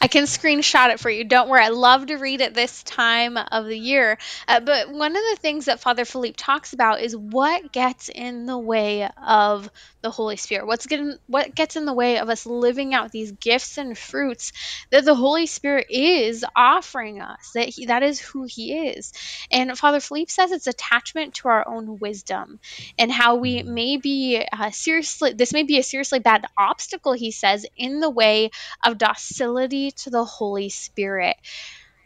I 0.01 0.07
can 0.07 0.23
screenshot 0.23 0.93
it 0.93 0.99
for 0.99 1.09
you. 1.09 1.23
Don't 1.23 1.49
worry. 1.49 1.63
I 1.63 1.69
love 1.69 2.07
to 2.07 2.15
read 2.15 2.41
it 2.41 2.53
this 2.53 2.83
time 2.83 3.37
of 3.37 3.65
the 3.65 3.77
year. 3.77 4.17
Uh, 4.47 4.59
but 4.59 4.91
one 4.91 5.15
of 5.15 5.23
the 5.31 5.37
things 5.39 5.65
that 5.65 5.79
Father 5.79 6.05
Philippe 6.05 6.35
talks 6.37 6.73
about 6.73 7.01
is 7.01 7.15
what 7.15 7.71
gets 7.71 8.09
in 8.09 8.45
the 8.45 8.57
way 8.57 9.09
of 9.25 9.71
the 10.01 10.11
Holy 10.11 10.37
Spirit. 10.37 10.67
What's 10.67 10.87
getting 10.87 11.17
what 11.27 11.55
gets 11.55 11.75
in 11.75 11.85
the 11.85 11.93
way 11.93 12.19
of 12.19 12.29
us 12.29 12.45
living 12.45 12.93
out 12.93 13.11
these 13.11 13.31
gifts 13.33 13.77
and 13.77 13.97
fruits 13.97 14.51
that 14.91 15.05
the 15.05 15.15
Holy 15.15 15.45
Spirit 15.47 15.87
is 15.89 16.45
offering 16.55 17.21
us. 17.21 17.51
That 17.55 17.69
he, 17.69 17.87
that 17.87 18.03
is 18.03 18.19
who 18.19 18.45
He 18.47 18.89
is. 18.89 19.13
And 19.51 19.77
Father 19.77 19.99
Philippe 19.99 20.31
says 20.31 20.51
it's 20.51 20.67
attachment 20.67 21.35
to 21.35 21.49
our 21.49 21.67
own 21.67 21.99
wisdom 21.99 22.59
and 22.97 23.11
how 23.11 23.35
we 23.35 23.63
may 23.63 23.97
be 23.97 24.45
uh, 24.51 24.71
seriously. 24.71 25.33
This 25.33 25.53
may 25.53 25.63
be 25.63 25.79
a 25.79 25.83
seriously 25.83 26.19
bad 26.19 26.45
obstacle. 26.57 27.13
He 27.13 27.31
says 27.31 27.65
in 27.77 27.99
the 27.99 28.09
way 28.09 28.51
of 28.85 28.97
docility 28.97 29.91
to 30.03 30.09
the 30.09 30.25
Holy 30.25 30.69
Spirit. 30.69 31.35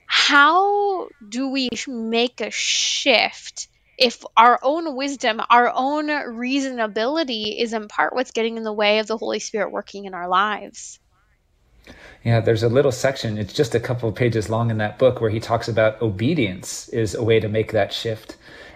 How 0.06 1.10
do 1.28 1.50
we 1.50 1.70
make 1.88 2.42
a 2.42 2.52
shift? 2.52 3.68
If 4.04 4.22
our 4.36 4.60
own 4.62 4.98
wisdom, 4.98 5.42
our 5.50 5.72
own 5.74 6.08
reasonability 6.08 7.58
is 7.58 7.72
in 7.72 7.88
part 7.88 8.14
what's 8.14 8.32
getting 8.32 8.58
in 8.58 8.64
the 8.64 8.74
way 8.74 9.00
of 9.00 9.08
the 9.08 9.16
Holy 9.16 9.40
Spirit 9.40 9.72
working 9.72 10.04
in 10.04 10.14
our 10.14 10.28
lives. 10.28 11.00
Yeah, 12.22 12.42
there's 12.42 12.64
a 12.64 12.70
little 12.70 12.92
section, 12.92 13.38
it's 13.38 13.54
just 13.54 13.76
a 13.76 13.80
couple 13.80 14.10
of 14.10 14.16
pages 14.16 14.50
long 14.50 14.70
in 14.70 14.78
that 14.80 15.00
book 15.00 15.22
where 15.22 15.30
he 15.30 15.40
talks 15.40 15.70
about 15.70 16.02
obedience 16.02 16.90
is 16.90 17.16
a 17.16 17.24
way 17.24 17.40
to 17.40 17.48
make 17.48 17.72
that 17.72 17.94
shift. 17.94 18.36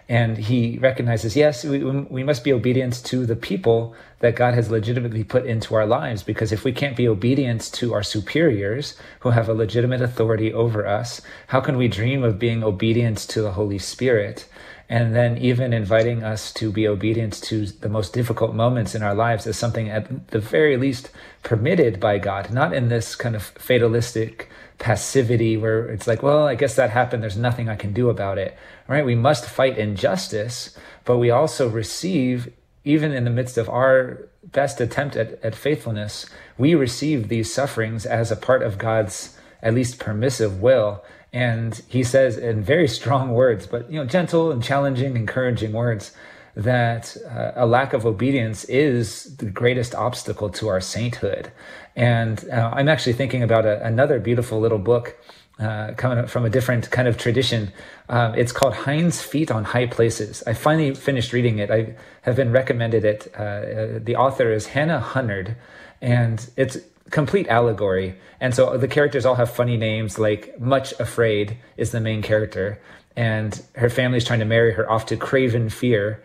And 0.10 0.38
he 0.38 0.78
recognizes, 0.78 1.36
yes, 1.36 1.66
we, 1.66 1.84
we 1.84 2.24
must 2.24 2.46
be 2.46 2.54
obedient 2.54 3.04
to 3.06 3.26
the 3.26 3.36
people 3.36 3.94
that 4.20 4.38
God 4.38 4.54
has 4.54 4.72
legitimately 4.72 5.26
put 5.26 5.46
into 5.46 5.76
our 5.76 5.86
lives. 5.86 6.24
Because 6.24 6.54
if 6.54 6.64
we 6.64 6.72
can't 6.72 6.96
be 6.96 7.10
obedient 7.10 7.62
to 7.74 7.94
our 7.94 8.04
superiors 8.04 8.96
who 9.20 9.32
have 9.32 9.50
a 9.50 9.54
legitimate 9.54 10.02
authority 10.02 10.54
over 10.54 10.88
us, 10.88 11.22
how 11.48 11.60
can 11.60 11.76
we 11.76 11.90
dream 11.90 12.24
of 12.24 12.40
being 12.40 12.64
obedient 12.64 13.18
to 13.18 13.42
the 13.42 13.52
Holy 13.52 13.78
Spirit? 13.78 14.48
And 14.90 15.16
then 15.16 15.38
even 15.38 15.74
inviting 15.74 16.24
us 16.24 16.54
to 16.54 16.72
be 16.72 16.88
obedient 16.88 17.34
to 17.34 17.66
the 17.66 17.90
most 17.90 18.14
difficult 18.14 18.56
moments 18.56 18.96
in 18.96 19.04
our 19.04 19.14
lives 19.14 19.46
as 19.46 19.58
something 19.58 19.90
at 19.90 20.28
the 20.30 20.40
very 20.40 20.78
least 20.78 21.10
permitted 21.44 22.00
by 22.00 22.18
God, 22.18 22.52
not 22.52 22.74
in 22.74 22.88
this 22.88 23.16
kind 23.16 23.36
of 23.36 23.44
fatalistic 23.44 24.50
passivity 24.80 25.58
where 25.58 25.88
it's 25.88 26.08
like, 26.08 26.24
well, 26.24 26.48
I 26.48 26.56
guess 26.56 26.76
that 26.76 26.92
happened. 26.92 27.22
There's 27.22 27.38
nothing 27.38 27.68
I 27.68 27.76
can 27.76 27.94
do 27.94 28.10
about 28.10 28.38
it. 28.38 28.58
Right? 28.88 29.06
We 29.06 29.16
must 29.16 29.46
fight 29.46 29.78
injustice, 29.78 30.78
but 31.04 31.18
we 31.18 31.32
also 31.32 31.68
receive, 31.68 32.54
even 32.86 33.12
in 33.12 33.26
the 33.26 33.30
midst 33.30 33.58
of 33.58 33.68
our 33.70 34.30
best 34.44 34.80
attempt 34.80 35.18
at, 35.18 35.44
at 35.44 35.56
faithfulness, 35.56 36.28
we 36.58 36.76
receive 36.76 37.28
these 37.28 37.54
sufferings 37.54 38.06
as 38.06 38.32
a 38.32 38.38
part 38.38 38.64
of 38.64 38.78
God's 38.78 39.38
at 39.62 39.74
least 39.74 40.00
permissive 40.00 40.62
will 40.62 41.04
and 41.34 41.82
he 41.88 42.04
says 42.04 42.38
in 42.38 42.64
very 42.64 42.88
strong 42.88 43.32
words, 43.32 43.68
but 43.68 43.92
you 43.92 44.00
know, 44.00 44.06
gentle 44.06 44.52
and 44.52 44.64
challenging, 44.64 45.16
encouraging 45.16 45.74
words, 45.74 46.14
that 46.56 47.16
uh, 47.30 47.52
a 47.56 47.68
lack 47.68 47.94
of 47.94 48.06
obedience 48.06 48.64
is 48.66 49.38
the 49.38 49.46
greatest 49.46 49.94
obstacle 49.94 50.50
to 50.50 50.68
our 50.68 50.82
sainthood. 50.82 51.52
And 51.96 52.44
uh, 52.52 52.72
I'm 52.74 52.90
actually 52.90 53.14
thinking 53.14 53.44
about 53.44 53.66
a, 53.66 53.84
another 53.86 54.20
beautiful 54.20 54.60
little 54.60 54.80
book 54.80 55.16
uh, 55.60 55.94
coming 55.98 56.26
from 56.28 56.46
a 56.46 56.50
different 56.50 56.90
kind 56.92 57.08
of 57.08 57.18
tradition. 57.18 57.72
Um, 58.10 58.36
it's 58.36 58.52
called 58.52 58.76
Hind's 58.76 59.22
Feet 59.22 59.52
on 59.52 59.66
High 59.66 59.88
Places. 59.88 60.44
I 60.48 60.54
finally 60.54 60.94
finished 60.96 61.34
reading 61.34 61.60
it. 61.60 61.70
I 61.70 61.96
have 62.22 62.36
been 62.36 62.52
recommended 62.52 63.06
it. 63.06 63.34
Uh, 63.38 63.42
uh, 63.42 64.00
the 64.02 64.16
author 64.16 64.52
is 64.52 64.68
Hannah 64.68 65.00
Hurnard, 65.00 65.56
and 66.02 66.48
it's 66.56 66.78
complete 67.10 67.48
allegory. 67.48 68.16
And 68.40 68.54
so 68.54 68.78
the 68.78 68.88
characters 68.88 69.26
all 69.26 69.36
have 69.36 69.50
funny 69.50 69.78
names, 69.78 70.20
like 70.20 70.60
Much 70.60 70.94
Afraid 71.00 71.58
is 71.78 71.92
the 71.92 72.00
main 72.00 72.22
character, 72.22 72.80
and 73.16 73.62
her 73.76 73.90
family's 73.90 74.26
trying 74.26 74.40
to 74.40 74.46
marry 74.46 74.74
her 74.74 74.90
off 74.90 75.06
to 75.08 75.18
Craven 75.18 75.70
Fear. 75.70 76.24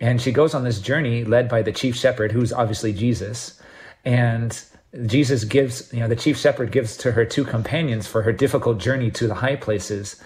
And 0.00 0.20
she 0.20 0.32
goes 0.32 0.54
on 0.54 0.64
this 0.64 0.80
journey 0.80 1.24
led 1.24 1.48
by 1.48 1.62
the 1.62 1.72
chief 1.72 1.94
shepherd, 1.94 2.32
who's 2.32 2.52
obviously 2.52 2.92
Jesus. 2.92 3.60
And 4.04 4.58
Jesus 5.06 5.44
gives, 5.44 5.92
you 5.92 6.00
know, 6.00 6.08
the 6.08 6.16
chief 6.16 6.38
shepherd 6.38 6.72
gives 6.72 6.96
to 6.98 7.12
her 7.12 7.24
two 7.24 7.44
companions 7.44 8.06
for 8.06 8.22
her 8.22 8.32
difficult 8.32 8.78
journey 8.78 9.10
to 9.12 9.26
the 9.26 9.34
high 9.34 9.56
places. 9.56 10.20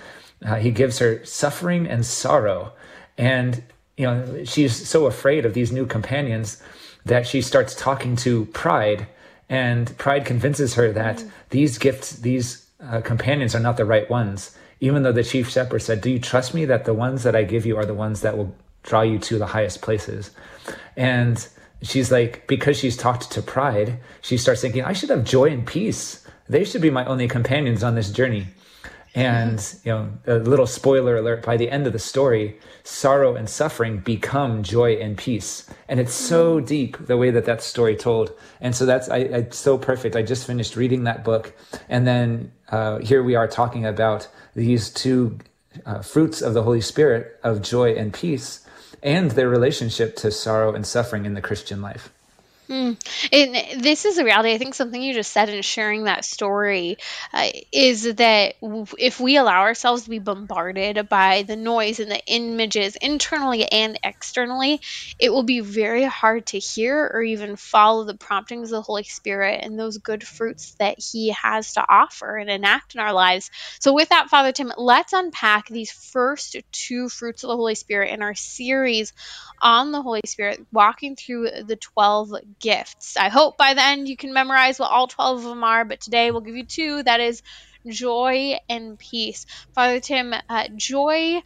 Uh, 0.45 0.57
he 0.57 0.71
gives 0.71 0.99
her 1.01 1.25
suffering 1.25 1.89
and 1.89 2.07
sorrow. 2.07 2.73
And, 3.19 3.65
you 3.97 4.07
know, 4.07 4.45
she's 4.45 4.89
so 4.89 5.07
afraid 5.07 5.45
of 5.45 5.55
these 5.55 5.73
new 5.73 5.87
companions 5.87 6.63
that 7.05 7.27
she 7.27 7.43
starts 7.43 7.75
talking 7.75 8.15
to 8.17 8.47
pride 8.47 9.09
and 9.55 9.97
pride 9.99 10.25
convinces 10.25 10.75
her 10.75 10.91
that 10.93 11.19
mm. 11.19 11.31
these 11.51 11.79
gifts, 11.79 12.17
these 12.17 12.67
uh, 12.81 13.01
companions 13.01 13.55
are 13.55 13.61
not 13.61 13.77
the 13.77 13.85
right 13.85 14.11
ones. 14.11 14.57
Even 14.81 15.05
though 15.05 15.13
the 15.13 15.23
chief 15.23 15.49
shepherd 15.49 15.79
said, 15.79 16.01
Do 16.01 16.11
you 16.11 16.19
trust 16.19 16.55
me 16.55 16.65
that 16.65 16.87
the 16.87 16.93
ones 16.93 17.23
that 17.23 17.37
I 17.37 17.45
give 17.45 17.65
you 17.65 17.77
are 17.77 17.87
the 17.87 17.95
ones 17.95 18.23
that 18.23 18.37
will 18.37 18.53
draw 18.83 19.03
you 19.03 19.19
to 19.21 19.39
the 19.39 19.47
highest 19.47 19.81
places? 19.81 20.33
And 20.97 21.47
she's 21.83 22.11
like, 22.11 22.49
because 22.49 22.77
she's 22.77 22.97
talked 22.97 23.31
to 23.31 23.43
pride, 23.43 24.01
she 24.23 24.37
starts 24.37 24.61
thinking, 24.61 24.85
I 24.85 24.93
should 24.93 25.11
have 25.11 25.23
joy 25.23 25.51
and 25.51 25.65
peace. 25.65 26.27
They 26.49 26.65
should 26.65 26.83
be 26.83 26.91
my 26.91 27.05
only 27.05 27.29
companions 27.29 27.85
on 27.85 27.95
this 27.95 28.11
journey. 28.11 28.49
And, 29.15 29.75
you 29.85 29.93
know, 29.93 30.13
a 30.27 30.35
little 30.37 30.67
spoiler 30.67 31.17
alert 31.17 31.45
by 31.45 31.57
the 31.57 31.71
end 31.71 31.87
of 31.87 31.93
the 31.93 32.01
story, 32.01 32.59
sorrow 32.83 33.37
and 33.37 33.49
suffering 33.49 33.99
become 33.99 34.65
joy 34.65 34.95
and 34.95 35.17
peace. 35.17 35.71
And 35.89 36.01
it's 36.01 36.13
so 36.13 36.59
deep 36.59 36.97
the 37.07 37.17
way 37.17 37.31
that 37.31 37.45
that 37.45 37.63
story 37.63 37.95
told. 37.95 38.33
And 38.61 38.75
so 38.75 38.85
that's 38.85 39.09
I, 39.09 39.17
I 39.17 39.47
so 39.51 39.79
perfect. 39.79 40.17
I 40.17 40.23
just 40.23 40.47
finished 40.47 40.75
reading 40.75 41.05
that 41.05 41.23
book. 41.25 41.55
And 41.89 42.07
then 42.07 42.51
uh, 42.71 42.99
here 42.99 43.23
we 43.23 43.37
are 43.37 43.47
talking 43.47 43.87
about 43.87 44.27
these 44.57 44.91
two 44.91 45.39
uh, 45.87 46.03
fruits 46.03 46.43
of 46.43 46.55
the 46.55 46.65
Holy 46.65 46.81
Spirit 46.81 47.39
of 47.45 47.63
joy 47.63 47.95
and 47.95 48.13
peace 48.13 48.67
and 49.03 49.33
their 49.33 49.49
relationship 49.49 50.17
to 50.17 50.31
sorrow 50.31 50.75
and 50.75 50.87
suffering 50.87 51.27
in 51.27 51.35
the 51.35 51.43
Christian 51.43 51.83
life. 51.83 52.11
Mm. 52.69 52.97
And 53.31 53.83
this 53.85 54.07
is 54.07 54.17
a 54.17 54.25
reality. 54.25 54.53
I 54.53 54.59
think 54.59 54.75
something 54.75 55.03
you 55.03 55.13
just 55.13 55.33
said 55.33 55.51
in 55.51 55.61
sharing 55.61 56.05
that 56.05 56.25
story 56.25 56.97
uh, 57.33 57.51
is 57.71 58.15
that 58.15 58.55
if 58.99 59.21
we 59.21 59.37
allow 59.37 59.61
ourselves 59.61 60.05
to 60.05 60.11
be 60.11 60.19
bombarded 60.19 61.09
by 61.11 61.43
the 61.43 61.57
noise 61.57 62.01
and 62.01 62.11
the 62.11 62.25
images 62.27 62.97
internally 62.97 63.71
and 63.71 63.99
externally, 64.03 64.81
it 65.19 65.31
will 65.31 65.43
be 65.43 65.61
very 65.61 66.05
hard 66.05 66.47
to 66.47 66.59
hear 66.59 67.11
or 67.13 67.23
even 67.23 67.57
follow 67.57 68.05
the 68.05 68.17
promptings 68.17 68.73
of 68.73 68.77
the 68.77 68.83
Holy 68.83 69.05
Spirit 69.05 69.61
and 69.63 69.79
those 69.79 69.99
good 69.99 70.27
fruits 70.27 70.75
that 70.79 70.97
He 70.99 71.33
has 71.33 71.75
to 71.75 71.85
offer 71.87 72.37
and 72.37 72.49
enact 72.49 72.95
in 72.95 73.01
our 73.01 73.13
lives. 73.13 73.51
So, 73.79 73.93
with 73.93 74.09
that, 74.09 74.31
Father 74.31 74.53
Tim, 74.53 74.73
let's 74.79 75.13
unpack 75.13 75.69
these 75.69 75.93
first 75.93 76.57
two 76.73 77.11
fruits 77.11 77.45
of 77.45 77.49
the 77.49 77.57
Holy 77.57 77.75
Spirit 77.75 78.11
in 78.11 78.23
our 78.23 78.35
series 78.35 79.13
on 79.61 79.93
the 79.93 80.03
Holy 80.03 80.21
Spirit, 80.27 80.65
walking 80.73 81.17
through 81.17 81.51
the 81.67 81.77
12 81.77 82.33
gifts. 82.65 83.19
I 83.19 83.29
hope 83.29 83.59
by 83.59 83.75
the 83.75 83.85
end 83.85 84.09
you 84.09 84.17
can 84.17 84.33
memorize 84.33 84.79
what 84.79 84.91
all 84.91 85.07
12 85.07 85.39
of 85.39 85.45
them 85.45 85.63
are, 85.63 85.85
but 85.85 86.01
today 86.01 86.31
we'll 86.31 86.41
give 86.41 86.57
you 86.57 86.65
two 86.65 87.03
that 87.03 87.21
is 87.21 87.43
joy 87.87 88.55
and 88.71 88.99
peace. 88.99 89.45
Father 89.75 90.01
Tim, 90.01 90.35
uh, 90.49 90.69
joy 90.75 91.43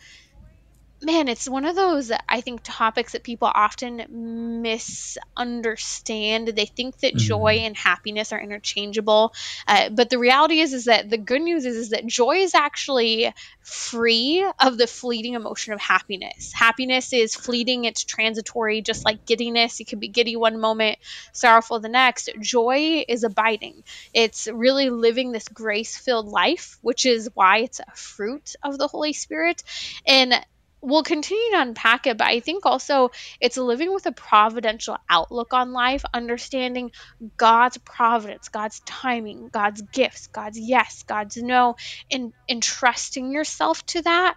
man, 1.01 1.29
it's 1.29 1.49
one 1.49 1.65
of 1.65 1.77
those 1.77 2.11
I 2.29 2.41
think 2.41 2.61
topics 2.65 3.13
that 3.13 3.23
people 3.23 3.51
often 3.53 4.63
misunderstand. 4.63 6.49
They 6.49 6.67
think 6.67 6.99
that 6.99 7.15
mm-hmm. 7.15 7.27
joy 7.27 7.61
and 7.63 7.77
happiness 7.77 8.33
are 8.33 8.41
interchangeable, 8.41 9.33
uh, 9.67 9.91
but 9.91 10.11
the 10.11 10.19
reality 10.19 10.61
is 10.61 10.73
is 10.73 10.87
that 10.87 11.09
the 11.09 11.19
good 11.19 11.43
news 11.43 11.65
is 11.65 11.77
is 11.77 11.91
that 11.91 12.07
joy 12.07 12.39
is 12.39 12.55
actually 12.55 13.33
free 13.63 14.45
of 14.59 14.77
the 14.77 14.87
fleeting 14.87 15.35
emotion 15.35 15.73
of 15.73 15.81
happiness. 15.81 16.53
Happiness 16.53 17.13
is 17.13 17.35
fleeting; 17.35 17.85
it's 17.85 18.05
transitory, 18.05 18.83
just 18.83 19.05
like 19.05 19.25
giddiness. 19.25 19.79
You 19.79 19.87
can 19.87 20.01
be 20.01 20.09
giddy 20.09 20.37
one 20.37 20.59
moment, 20.59 20.99
sorrowful 21.33 21.79
the 21.81 21.89
next. 21.89 22.31
Joy 22.41 23.05
is 23.07 23.25
abiding. 23.25 23.85
It's 24.13 24.49
really 24.49 24.91
living 24.91 25.33
this 25.33 25.49
grace-filled 25.49 26.27
life, 26.27 26.79
which 26.83 27.07
is 27.07 27.31
why 27.35 27.59
it's 27.59 27.81
a 27.81 27.95
fruit 27.95 28.57
of 28.63 28.79
the 28.79 28.89
Holy 28.89 29.13
Spirit, 29.13 29.63
and 30.07 30.35
we'll 30.83 31.03
continue 31.03 31.51
to 31.53 31.61
unpack 31.63 32.07
it, 32.07 32.19
but 32.19 32.27
I 32.29 32.41
think 32.41 32.67
also 32.67 33.11
it's 33.41 33.57
living 33.57 33.93
with 33.93 34.07
a 34.07 34.13
providential 34.13 34.97
outlook 35.11 35.53
on 35.53 35.73
life, 35.73 36.05
understanding 36.15 36.91
God's 37.37 37.79
providence, 37.79 38.49
God's 38.49 38.81
timing, 38.87 39.49
God's 39.53 39.83
gifts, 39.93 40.29
God's 40.29 40.59
yes, 40.59 41.05
God's 41.09 41.37
no, 41.37 41.75
and 42.11 42.33
entrusting 42.49 43.33
yourself 43.33 43.85
to 43.87 44.03
that 44.03 44.37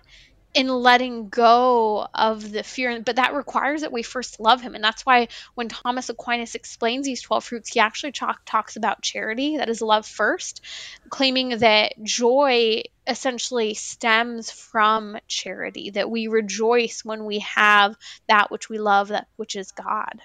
in 0.53 0.67
letting 0.67 1.29
go 1.29 2.07
of 2.13 2.51
the 2.51 2.63
fear 2.63 3.01
but 3.01 3.15
that 3.15 3.33
requires 3.33 3.81
that 3.81 3.91
we 3.91 4.03
first 4.03 4.39
love 4.39 4.61
him. 4.61 4.75
And 4.75 4.83
that's 4.83 5.05
why 5.05 5.29
when 5.55 5.69
thomas 5.69 6.09
aquinas 6.09 6.55
explains 6.55 7.05
these 7.05 7.21
12 7.21 7.43
fruits 7.43 7.69
he 7.73 7.79
actually 7.79 8.11
talk, 8.11 8.41
talks 8.45 8.75
about 8.75 9.01
charity 9.01 9.57
that 9.57 9.69
is 9.69 9.81
love 9.81 10.05
first 10.05 10.61
claiming 11.09 11.57
that 11.59 11.93
joy 12.03 12.83
essentially 13.07 13.73
stems 13.73 14.51
from 14.51 15.17
charity 15.27 15.91
that 15.91 16.09
we 16.09 16.27
rejoice 16.27 17.01
when 17.03 17.25
we 17.25 17.39
have 17.39 17.95
that 18.27 18.51
which 18.51 18.69
we 18.69 18.77
love 18.77 19.09
that 19.09 19.27
which 19.37 19.55
is 19.55 19.71
god 19.71 20.21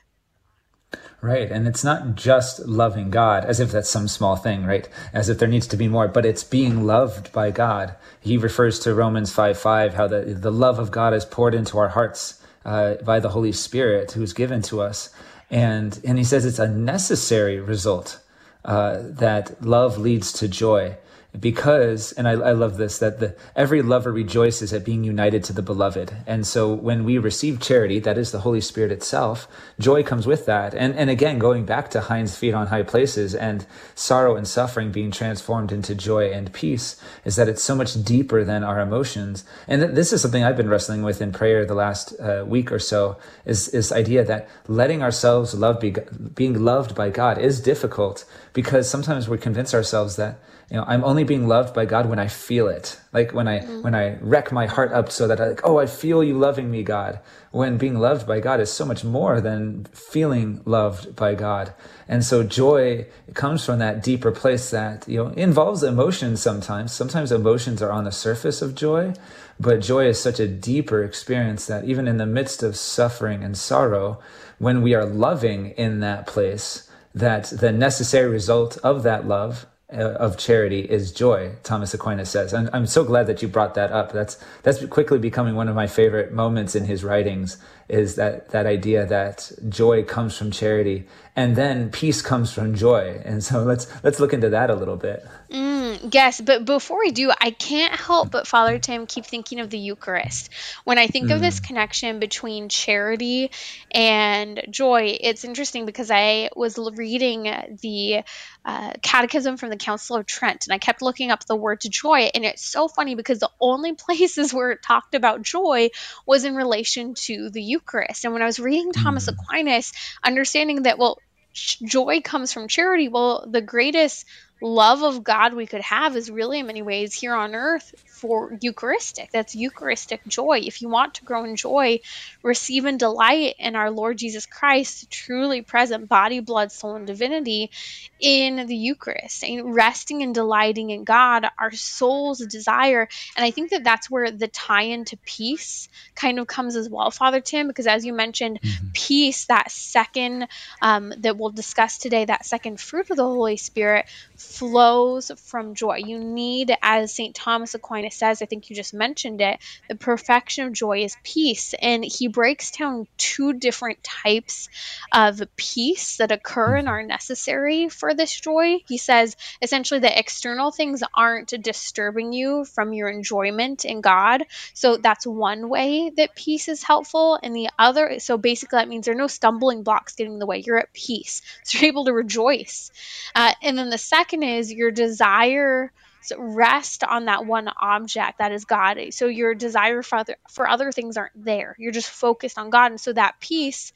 Right. 1.20 1.50
And 1.50 1.66
it's 1.66 1.82
not 1.82 2.14
just 2.14 2.60
loving 2.66 3.10
God 3.10 3.44
as 3.44 3.58
if 3.58 3.72
that's 3.72 3.90
some 3.90 4.06
small 4.06 4.36
thing, 4.36 4.64
right? 4.64 4.88
As 5.12 5.28
if 5.28 5.38
there 5.38 5.48
needs 5.48 5.66
to 5.68 5.76
be 5.76 5.88
more, 5.88 6.08
but 6.08 6.26
it's 6.26 6.44
being 6.44 6.86
loved 6.86 7.32
by 7.32 7.50
God. 7.50 7.96
He 8.20 8.36
refers 8.36 8.78
to 8.80 8.94
Romans 8.94 9.32
5 9.32 9.58
5, 9.58 9.94
how 9.94 10.06
the, 10.06 10.20
the 10.20 10.52
love 10.52 10.78
of 10.78 10.90
God 10.90 11.14
is 11.14 11.24
poured 11.24 11.54
into 11.54 11.78
our 11.78 11.88
hearts 11.88 12.40
uh, 12.64 12.94
by 12.96 13.18
the 13.18 13.30
Holy 13.30 13.52
Spirit 13.52 14.12
who's 14.12 14.32
given 14.32 14.62
to 14.62 14.80
us. 14.80 15.10
And, 15.50 15.98
and 16.04 16.18
he 16.18 16.24
says 16.24 16.44
it's 16.44 16.58
a 16.58 16.68
necessary 16.68 17.60
result 17.60 18.20
uh, 18.64 18.98
that 19.02 19.62
love 19.62 19.98
leads 19.98 20.32
to 20.34 20.48
joy 20.48 20.96
because 21.38 22.12
and 22.12 22.26
I, 22.26 22.32
I, 22.32 22.52
love 22.52 22.76
this 22.76 22.98
that 22.98 23.20
the 23.20 23.36
every 23.54 23.82
lover 23.82 24.12
rejoices 24.12 24.72
at 24.72 24.84
being 24.84 25.04
united 25.04 25.44
to 25.44 25.52
the 25.52 25.62
beloved. 25.62 26.12
And 26.26 26.46
so 26.46 26.72
when 26.72 27.04
we 27.04 27.18
receive 27.18 27.60
charity 27.60 27.98
that 28.00 28.18
is 28.18 28.32
the 28.32 28.40
holy 28.40 28.60
spirit 28.60 28.92
itself 28.92 29.46
joy 29.78 30.02
comes 30.02 30.26
with 30.26 30.46
that. 30.46 30.74
And 30.74 30.94
and 30.94 31.10
again 31.10 31.38
going 31.38 31.64
back 31.64 31.90
to 31.90 32.00
Hind's 32.02 32.36
Feet 32.36 32.54
on 32.54 32.68
high 32.68 32.82
places 32.82 33.34
and 33.34 33.66
sorrow 33.94 34.36
and 34.36 34.46
suffering 34.46 34.92
being 34.92 35.10
transformed 35.10 35.72
into 35.72 35.94
joy 35.94 36.30
and 36.32 36.52
peace 36.52 37.00
is 37.24 37.36
that 37.36 37.48
it's 37.48 37.62
so 37.62 37.74
much 37.74 38.02
deeper 38.02 38.44
than 38.44 38.64
our 38.64 38.80
emotions. 38.80 39.44
And 39.68 39.82
th- 39.82 39.94
this 39.94 40.12
is 40.12 40.22
something 40.22 40.44
i've 40.44 40.56
been 40.56 40.68
wrestling 40.70 41.02
with 41.02 41.20
in 41.20 41.32
prayer 41.32 41.64
the 41.66 41.74
last 41.74 42.18
uh, 42.20 42.44
week 42.46 42.72
or 42.72 42.78
so 42.78 43.16
is 43.44 43.70
this 43.70 43.92
idea 43.92 44.24
that 44.24 44.48
letting 44.68 45.02
ourselves 45.02 45.54
love 45.54 45.80
be, 45.80 45.94
being 46.34 46.64
loved 46.64 46.94
by 46.94 47.10
god 47.10 47.38
is 47.38 47.60
difficult 47.60 48.24
because 48.52 48.88
sometimes 48.88 49.28
we 49.28 49.38
convince 49.38 49.74
ourselves 49.74 50.16
that 50.16 50.38
you 50.70 50.76
know 50.76 50.84
i'm 50.86 51.04
only 51.04 51.24
being 51.26 51.47
loved 51.47 51.75
by 51.75 51.85
god 51.85 52.09
when 52.09 52.18
i 52.18 52.28
feel 52.28 52.68
it. 52.68 53.00
Like 53.12 53.33
when 53.33 53.49
i 53.49 53.61
mm. 53.61 53.83
when 53.83 53.95
i 53.95 54.16
wreck 54.21 54.52
my 54.52 54.66
heart 54.66 54.92
up 54.92 55.11
so 55.11 55.26
that 55.28 55.40
i 55.40 55.49
like 55.49 55.61
oh 55.64 55.78
i 55.78 55.87
feel 55.87 56.25
you 56.25 56.38
loving 56.38 56.71
me 56.71 56.83
god. 56.83 57.21
When 57.50 57.78
being 57.78 57.99
loved 57.99 58.26
by 58.26 58.40
god 58.40 58.61
is 58.61 58.71
so 58.71 58.85
much 58.85 59.04
more 59.04 59.40
than 59.40 59.85
feeling 59.92 60.62
loved 60.64 61.16
by 61.16 61.35
god. 61.35 61.75
And 62.09 62.25
so 62.25 62.42
joy 62.42 63.06
comes 63.35 63.64
from 63.64 63.78
that 63.80 64.02
deeper 64.02 64.33
place 64.33 64.71
that 64.71 65.06
you 65.09 65.25
know 65.25 65.30
involves 65.30 65.83
emotions 65.83 66.40
sometimes. 66.40 66.92
Sometimes 66.92 67.33
emotions 67.33 67.83
are 67.83 67.92
on 67.92 68.04
the 68.04 68.12
surface 68.12 68.62
of 68.62 68.75
joy 68.75 69.14
But 69.59 69.80
joy 69.80 70.06
is 70.06 70.21
such 70.21 70.38
a 70.38 70.49
deeper 70.49 71.02
experience 71.02 71.66
that 71.66 71.85
even 71.85 72.06
in 72.06 72.18
the 72.18 72.26
midst 72.26 72.62
of 72.62 72.76
suffering 72.76 73.42
and 73.42 73.56
sorrow, 73.56 74.21
when 74.59 74.83
we 74.83 74.95
are 74.95 75.06
loving 75.06 75.71
in 75.71 76.00
that 76.00 76.26
place, 76.26 76.88
that 77.14 77.45
the 77.45 77.73
necessary 77.73 78.28
result 78.28 78.76
of 78.83 79.02
that 79.04 79.26
love 79.26 79.66
Uh, 79.92 79.98
of 80.18 80.36
charity 80.36 80.80
is 80.80 81.12
joy 81.12 81.52
thomas 81.62 81.94
aquinas 81.94 82.28
says. 82.28 82.52
And 82.52 82.68
i'm 82.72 82.86
so 82.88 83.04
glad 83.04 83.28
that 83.28 83.40
you 83.40 83.46
brought 83.46 83.74
that 83.74 83.92
up. 83.92 84.10
That's 84.10 84.36
that's 84.64 84.84
quickly 84.86 85.16
becoming 85.16 85.54
one 85.54 85.68
of 85.68 85.76
my 85.76 85.86
favorite 85.86 86.32
moments 86.32 86.74
in 86.74 86.86
his 86.86 87.04
writings 87.04 87.56
is 87.88 88.16
that 88.16 88.50
that 88.50 88.66
idea 88.66 89.06
that 89.06 89.50
joy 89.68 90.02
comes 90.02 90.36
from 90.36 90.50
charity 90.50 91.06
and 91.36 91.54
then 91.54 91.90
peace 91.90 92.22
comes 92.22 92.52
from 92.52 92.74
joy 92.74 93.20
and 93.24 93.44
so 93.44 93.62
let's 93.62 93.86
let's 94.02 94.18
look 94.18 94.32
into 94.32 94.50
that 94.50 94.70
a 94.70 94.74
little 94.74 94.96
bit 94.96 95.24
mm, 95.50 96.12
yes 96.12 96.40
but 96.40 96.64
before 96.64 96.98
we 96.98 97.10
do 97.10 97.30
i 97.40 97.50
can't 97.50 97.94
help 97.94 98.30
but 98.30 98.46
father 98.46 98.78
tim 98.78 99.06
keep 99.06 99.24
thinking 99.24 99.60
of 99.60 99.70
the 99.70 99.78
eucharist 99.78 100.50
when 100.84 100.98
i 100.98 101.06
think 101.06 101.28
mm. 101.28 101.34
of 101.34 101.40
this 101.40 101.60
mm. 101.60 101.66
connection 101.66 102.18
between 102.18 102.68
charity 102.68 103.50
and 103.92 104.62
joy 104.70 105.16
it's 105.20 105.44
interesting 105.44 105.86
because 105.86 106.10
i 106.10 106.48
was 106.56 106.78
reading 106.96 107.44
the 107.82 108.22
uh, 108.64 108.92
catechism 109.00 109.56
from 109.56 109.70
the 109.70 109.76
council 109.76 110.16
of 110.16 110.26
trent 110.26 110.66
and 110.66 110.74
i 110.74 110.78
kept 110.78 111.02
looking 111.02 111.30
up 111.30 111.44
the 111.46 111.54
word 111.54 111.80
joy 111.88 112.30
and 112.34 112.44
it's 112.44 112.64
so 112.64 112.88
funny 112.88 113.14
because 113.14 113.38
the 113.38 113.50
only 113.60 113.92
places 114.06 114.52
where 114.52 114.70
it 114.70 114.82
talked 114.82 115.14
about 115.14 115.42
joy 115.42 115.90
was 116.24 116.44
in 116.44 116.54
relation 116.54 117.14
to 117.14 117.50
the 117.50 117.62
Eucharist. 117.62 117.75
And 118.25 118.33
when 118.33 118.42
I 118.42 118.47
was 118.47 118.59
reading 118.59 118.92
Thomas 118.92 119.26
mm. 119.26 119.33
Aquinas, 119.33 119.92
understanding 120.23 120.83
that, 120.83 120.99
well, 120.99 121.18
joy 121.52 122.21
comes 122.21 122.52
from 122.52 122.68
charity, 122.68 123.09
well, 123.09 123.47
the 123.49 123.61
greatest 123.61 124.26
love 124.60 125.02
of 125.02 125.22
God 125.22 125.54
we 125.54 125.66
could 125.66 125.82
have 125.82 126.16
is 126.16 126.30
really 126.30 126.60
in 126.60 126.66
many 126.66 126.82
ways 126.82 127.12
here 127.12 127.34
on 127.34 127.54
earth 127.54 127.94
for 128.06 128.56
Eucharistic. 128.62 129.30
That's 129.30 129.54
Eucharistic 129.54 130.26
joy. 130.26 130.60
If 130.64 130.80
you 130.80 130.88
want 130.88 131.14
to 131.14 131.25
grow 131.25 131.44
in 131.44 131.56
joy, 131.56 132.00
receive 132.42 132.86
and 132.86 132.98
delight 132.98 133.56
in 133.58 133.76
our 133.76 133.90
Lord 133.90 134.16
Jesus 134.16 134.46
Christ, 134.46 135.10
truly 135.10 135.60
present 135.60 136.08
body, 136.08 136.40
blood, 136.40 136.72
soul, 136.72 136.94
and 136.94 137.06
divinity 137.06 137.70
in 138.18 138.66
the 138.66 138.76
Eucharist. 138.76 139.44
And 139.44 139.75
resting 139.75 140.22
and 140.22 140.34
delighting 140.34 140.90
in 140.90 141.04
God, 141.04 141.46
our 141.58 141.72
soul's 141.72 142.38
desire. 142.38 143.08
And 143.36 143.44
I 143.44 143.50
think 143.50 143.70
that 143.70 143.84
that's 143.84 144.10
where 144.10 144.30
the 144.30 144.48
tie 144.48 144.82
into 144.82 145.18
peace 145.18 145.88
kind 146.14 146.38
of 146.38 146.46
comes 146.46 146.76
as 146.76 146.88
well, 146.88 147.10
Father 147.10 147.40
Tim, 147.40 147.68
because 147.68 147.86
as 147.86 148.06
you 148.06 148.14
mentioned, 148.14 148.60
mm-hmm. 148.62 148.86
peace, 148.94 149.44
that 149.46 149.70
second 149.70 150.48
um, 150.80 151.12
that 151.18 151.36
we'll 151.36 151.50
discuss 151.50 151.98
today, 151.98 152.25
that 152.25 152.46
second 152.46 152.80
fruit 152.80 153.10
of 153.10 153.18
the 153.18 153.25
Holy 153.25 153.58
Spirit 153.58 154.06
flows 154.46 155.30
from 155.46 155.74
joy. 155.74 155.96
You 155.96 156.18
need, 156.18 156.74
as 156.82 157.12
St. 157.12 157.34
Thomas 157.34 157.74
Aquinas 157.74 158.14
says, 158.14 158.40
I 158.40 158.46
think 158.46 158.70
you 158.70 158.76
just 158.76 158.94
mentioned 158.94 159.40
it, 159.40 159.58
the 159.88 159.96
perfection 159.96 160.66
of 160.66 160.72
joy 160.72 161.04
is 161.04 161.16
peace. 161.22 161.74
And 161.80 162.04
he 162.04 162.28
breaks 162.28 162.70
down 162.70 163.06
two 163.18 163.52
different 163.52 164.02
types 164.02 164.68
of 165.12 165.42
peace 165.56 166.16
that 166.18 166.32
occur 166.32 166.76
and 166.76 166.88
are 166.88 167.02
necessary 167.02 167.88
for 167.88 168.14
this 168.14 168.32
joy. 168.40 168.78
He 168.88 168.98
says 168.98 169.36
essentially 169.60 170.00
that 170.00 170.18
external 170.18 170.70
things 170.70 171.02
aren't 171.14 171.48
disturbing 171.62 172.32
you 172.32 172.64
from 172.64 172.92
your 172.92 173.08
enjoyment 173.08 173.84
in 173.84 174.00
God. 174.00 174.44
So 174.74 174.96
that's 174.96 175.26
one 175.26 175.68
way 175.68 176.10
that 176.16 176.34
peace 176.34 176.68
is 176.68 176.82
helpful. 176.82 177.38
And 177.42 177.54
the 177.54 177.68
other, 177.78 178.18
so 178.20 178.38
basically 178.38 178.78
that 178.78 178.88
means 178.88 179.06
there 179.06 179.14
are 179.14 179.18
no 179.18 179.26
stumbling 179.26 179.82
blocks 179.82 180.14
getting 180.14 180.34
in 180.34 180.38
the 180.38 180.46
way. 180.46 180.62
You're 180.64 180.78
at 180.78 180.92
peace. 180.92 181.42
So 181.66 181.78
you're 181.78 181.88
able 181.88 182.04
to 182.04 182.12
rejoice. 182.12 182.92
Uh, 183.34 183.52
and 183.60 183.76
then 183.76 183.90
the 183.90 183.98
second 183.98 184.35
second 184.36 184.56
is 184.56 184.72
your 184.72 184.90
desire 184.90 185.92
rest 186.36 187.04
on 187.04 187.26
that 187.26 187.46
one 187.46 187.70
object 187.80 188.38
that 188.38 188.50
is 188.50 188.64
God. 188.64 188.98
So 189.10 189.26
your 189.26 189.54
desire 189.54 190.02
for 190.02 190.18
other, 190.18 190.36
for 190.50 190.68
other 190.68 190.90
things 190.90 191.16
aren't 191.16 191.44
there. 191.44 191.76
You're 191.78 191.92
just 191.92 192.10
focused 192.10 192.58
on 192.58 192.70
God. 192.70 192.90
And 192.90 193.00
so 193.00 193.12
that 193.12 193.38
peace 193.38 193.92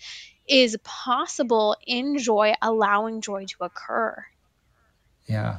is 0.48 0.76
possible 0.84 1.76
in 1.86 2.18
joy, 2.18 2.54
allowing 2.62 3.20
joy 3.20 3.46
to 3.46 3.64
occur. 3.64 4.24
Yeah. 5.26 5.58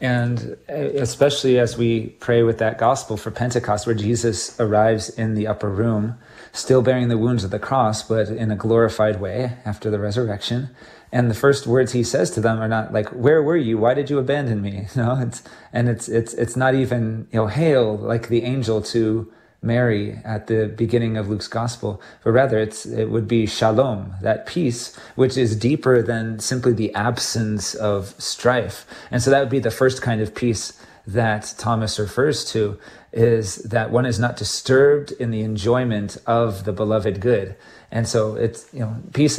And 0.00 0.56
especially 0.68 1.58
as 1.58 1.76
we 1.76 2.06
pray 2.20 2.42
with 2.42 2.58
that 2.58 2.78
gospel 2.78 3.16
for 3.16 3.30
Pentecost, 3.30 3.86
where 3.86 3.94
Jesus 3.94 4.58
arrives 4.60 5.10
in 5.10 5.34
the 5.34 5.46
upper 5.46 5.70
room, 5.70 6.18
still 6.52 6.82
bearing 6.82 7.08
the 7.08 7.18
wounds 7.18 7.44
of 7.44 7.50
the 7.50 7.58
cross, 7.58 8.02
but 8.02 8.28
in 8.28 8.50
a 8.50 8.56
glorified 8.56 9.20
way 9.20 9.56
after 9.64 9.90
the 9.90 9.98
resurrection 9.98 10.70
and 11.12 11.30
the 11.30 11.34
first 11.34 11.66
words 11.66 11.92
he 11.92 12.02
says 12.02 12.30
to 12.32 12.40
them 12.40 12.58
are 12.60 12.68
not 12.68 12.92
like 12.92 13.08
where 13.10 13.42
were 13.42 13.56
you? 13.56 13.78
Why 13.78 13.94
did 13.94 14.10
you 14.10 14.18
abandon 14.18 14.62
me? 14.62 14.86
You 14.94 15.02
know 15.02 15.20
it's 15.20 15.42
and 15.72 15.88
it's 15.88 16.08
it's 16.08 16.34
it's 16.34 16.56
not 16.56 16.74
even 16.74 17.28
you 17.30 17.38
know 17.38 17.46
hail 17.46 17.96
like 17.96 18.28
the 18.28 18.42
angel 18.42 18.82
to 18.82 19.32
mary 19.60 20.18
at 20.24 20.46
the 20.46 20.66
beginning 20.76 21.16
of 21.16 21.28
luke's 21.28 21.48
gospel 21.48 22.00
but 22.22 22.30
rather 22.30 22.58
it's 22.58 22.86
it 22.86 23.06
would 23.06 23.26
be 23.26 23.44
shalom 23.44 24.14
that 24.22 24.46
peace 24.46 24.94
which 25.16 25.36
is 25.36 25.56
deeper 25.56 26.00
than 26.00 26.38
simply 26.38 26.72
the 26.72 26.94
absence 26.94 27.74
of 27.74 28.14
strife. 28.20 28.86
And 29.10 29.22
so 29.22 29.30
that 29.30 29.40
would 29.40 29.50
be 29.50 29.58
the 29.58 29.70
first 29.70 30.00
kind 30.02 30.20
of 30.20 30.34
peace 30.34 30.78
that 31.06 31.54
thomas 31.58 31.98
refers 31.98 32.44
to 32.52 32.78
is 33.12 33.56
that 33.56 33.90
one 33.90 34.06
is 34.06 34.18
not 34.18 34.36
disturbed 34.36 35.12
in 35.12 35.30
the 35.30 35.40
enjoyment 35.40 36.18
of 36.26 36.64
the 36.64 36.72
beloved 36.72 37.20
good 37.20 37.56
and 37.90 38.06
so 38.06 38.34
it's 38.34 38.68
you 38.72 38.80
know 38.80 38.96
peace 39.12 39.38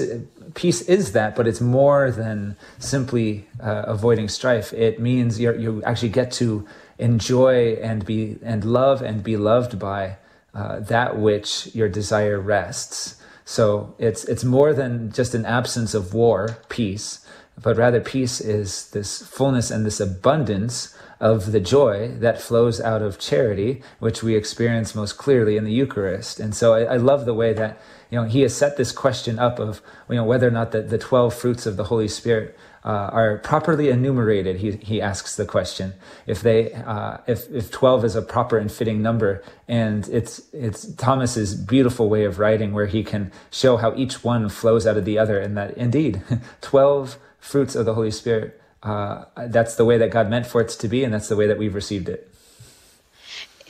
peace 0.53 0.81
is 0.81 1.11
that, 1.11 1.35
but 1.35 1.47
it's 1.47 1.61
more 1.61 2.11
than 2.11 2.55
simply 2.79 3.47
uh, 3.61 3.83
avoiding 3.87 4.27
strife. 4.27 4.73
It 4.73 4.99
means 4.99 5.39
you 5.39 5.53
you 5.57 5.83
actually 5.83 6.09
get 6.09 6.31
to 6.33 6.65
enjoy 6.97 7.73
and 7.75 8.05
be 8.05 8.37
and 8.43 8.63
love 8.65 9.01
and 9.01 9.23
be 9.23 9.37
loved 9.37 9.79
by 9.79 10.17
uh, 10.53 10.79
that 10.81 11.17
which 11.17 11.73
your 11.75 11.89
desire 11.89 12.39
rests. 12.39 13.21
So 13.45 13.95
it's 13.97 14.25
it's 14.25 14.43
more 14.43 14.73
than 14.73 15.11
just 15.11 15.33
an 15.35 15.45
absence 15.45 15.93
of 15.93 16.13
war, 16.13 16.57
peace, 16.69 17.25
but 17.61 17.77
rather 17.77 18.01
peace 18.01 18.41
is 18.41 18.89
this 18.91 19.21
fullness 19.25 19.71
and 19.71 19.85
this 19.85 19.99
abundance 19.99 20.95
of 21.19 21.51
the 21.51 21.59
joy 21.59 22.07
that 22.19 22.41
flows 22.41 22.79
out 22.79 23.01
of 23.01 23.19
charity, 23.19 23.81
which 23.99 24.23
we 24.23 24.35
experience 24.35 24.95
most 24.95 25.17
clearly 25.17 25.57
in 25.57 25.65
the 25.65 25.71
Eucharist. 25.71 26.39
And 26.39 26.55
so 26.55 26.73
I, 26.73 26.93
I 26.93 26.97
love 26.97 27.25
the 27.25 27.33
way 27.33 27.51
that 27.53 27.77
you 28.09 28.19
know, 28.19 28.25
he 28.25 28.41
has 28.41 28.55
set 28.55 28.77
this 28.77 28.91
question 28.91 29.37
up 29.37 29.59
of, 29.59 29.81
you 30.09 30.15
know, 30.15 30.23
whether 30.23 30.47
or 30.47 30.51
not 30.51 30.71
the, 30.71 30.81
the 30.81 30.97
12 30.97 31.33
fruits 31.33 31.65
of 31.65 31.77
the 31.77 31.85
Holy 31.85 32.07
Spirit 32.07 32.57
uh, 32.83 33.09
are 33.11 33.37
properly 33.39 33.89
enumerated. 33.89 34.57
He, 34.57 34.71
he 34.71 35.01
asks 35.01 35.35
the 35.35 35.45
question 35.45 35.93
if 36.25 36.41
they, 36.41 36.73
uh, 36.73 37.17
if, 37.27 37.49
if 37.51 37.69
12 37.69 38.05
is 38.05 38.15
a 38.15 38.21
proper 38.21 38.57
and 38.57 38.71
fitting 38.71 39.01
number. 39.01 39.43
And 39.67 40.07
it's, 40.09 40.41
it's 40.53 40.91
Thomas's 40.95 41.53
beautiful 41.55 42.09
way 42.09 42.23
of 42.23 42.39
writing 42.39 42.73
where 42.73 42.87
he 42.87 43.03
can 43.03 43.31
show 43.51 43.77
how 43.77 43.95
each 43.95 44.23
one 44.23 44.49
flows 44.49 44.87
out 44.87 44.97
of 44.97 45.05
the 45.05 45.19
other 45.19 45.39
and 45.39 45.55
that 45.57 45.77
indeed 45.77 46.21
12 46.61 47.19
fruits 47.39 47.75
of 47.75 47.85
the 47.85 47.93
Holy 47.93 48.11
Spirit, 48.11 48.59
uh, 48.81 49.25
that's 49.47 49.75
the 49.75 49.85
way 49.85 49.97
that 49.97 50.09
God 50.09 50.29
meant 50.29 50.47
for 50.47 50.61
it 50.61 50.69
to 50.69 50.87
be. 50.87 51.03
And 51.03 51.13
that's 51.13 51.27
the 51.27 51.35
way 51.35 51.47
that 51.47 51.57
we've 51.57 51.75
received 51.75 52.09
it 52.09 52.28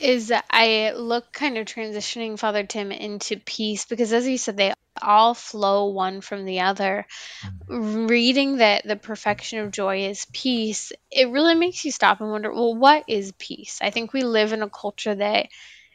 is 0.00 0.32
I 0.50 0.92
look 0.92 1.32
kind 1.32 1.58
of 1.58 1.66
transitioning 1.66 2.38
Father 2.38 2.64
Tim 2.64 2.92
into 2.92 3.36
peace 3.36 3.84
because, 3.84 4.12
as 4.12 4.26
you 4.26 4.38
said, 4.38 4.56
they 4.56 4.72
all 5.00 5.34
flow 5.34 5.88
one 5.90 6.20
from 6.20 6.44
the 6.44 6.60
other. 6.60 7.06
Mm-hmm. 7.68 8.06
Reading 8.06 8.56
that 8.58 8.86
the 8.86 8.96
perfection 8.96 9.60
of 9.60 9.70
joy 9.70 10.06
is 10.06 10.26
peace, 10.32 10.92
it 11.10 11.30
really 11.30 11.54
makes 11.54 11.84
you 11.84 11.92
stop 11.92 12.20
and 12.20 12.30
wonder 12.30 12.52
well, 12.52 12.74
what 12.74 13.04
is 13.08 13.32
peace? 13.38 13.78
I 13.80 13.90
think 13.90 14.12
we 14.12 14.22
live 14.22 14.52
in 14.52 14.62
a 14.62 14.70
culture 14.70 15.14
that 15.14 15.48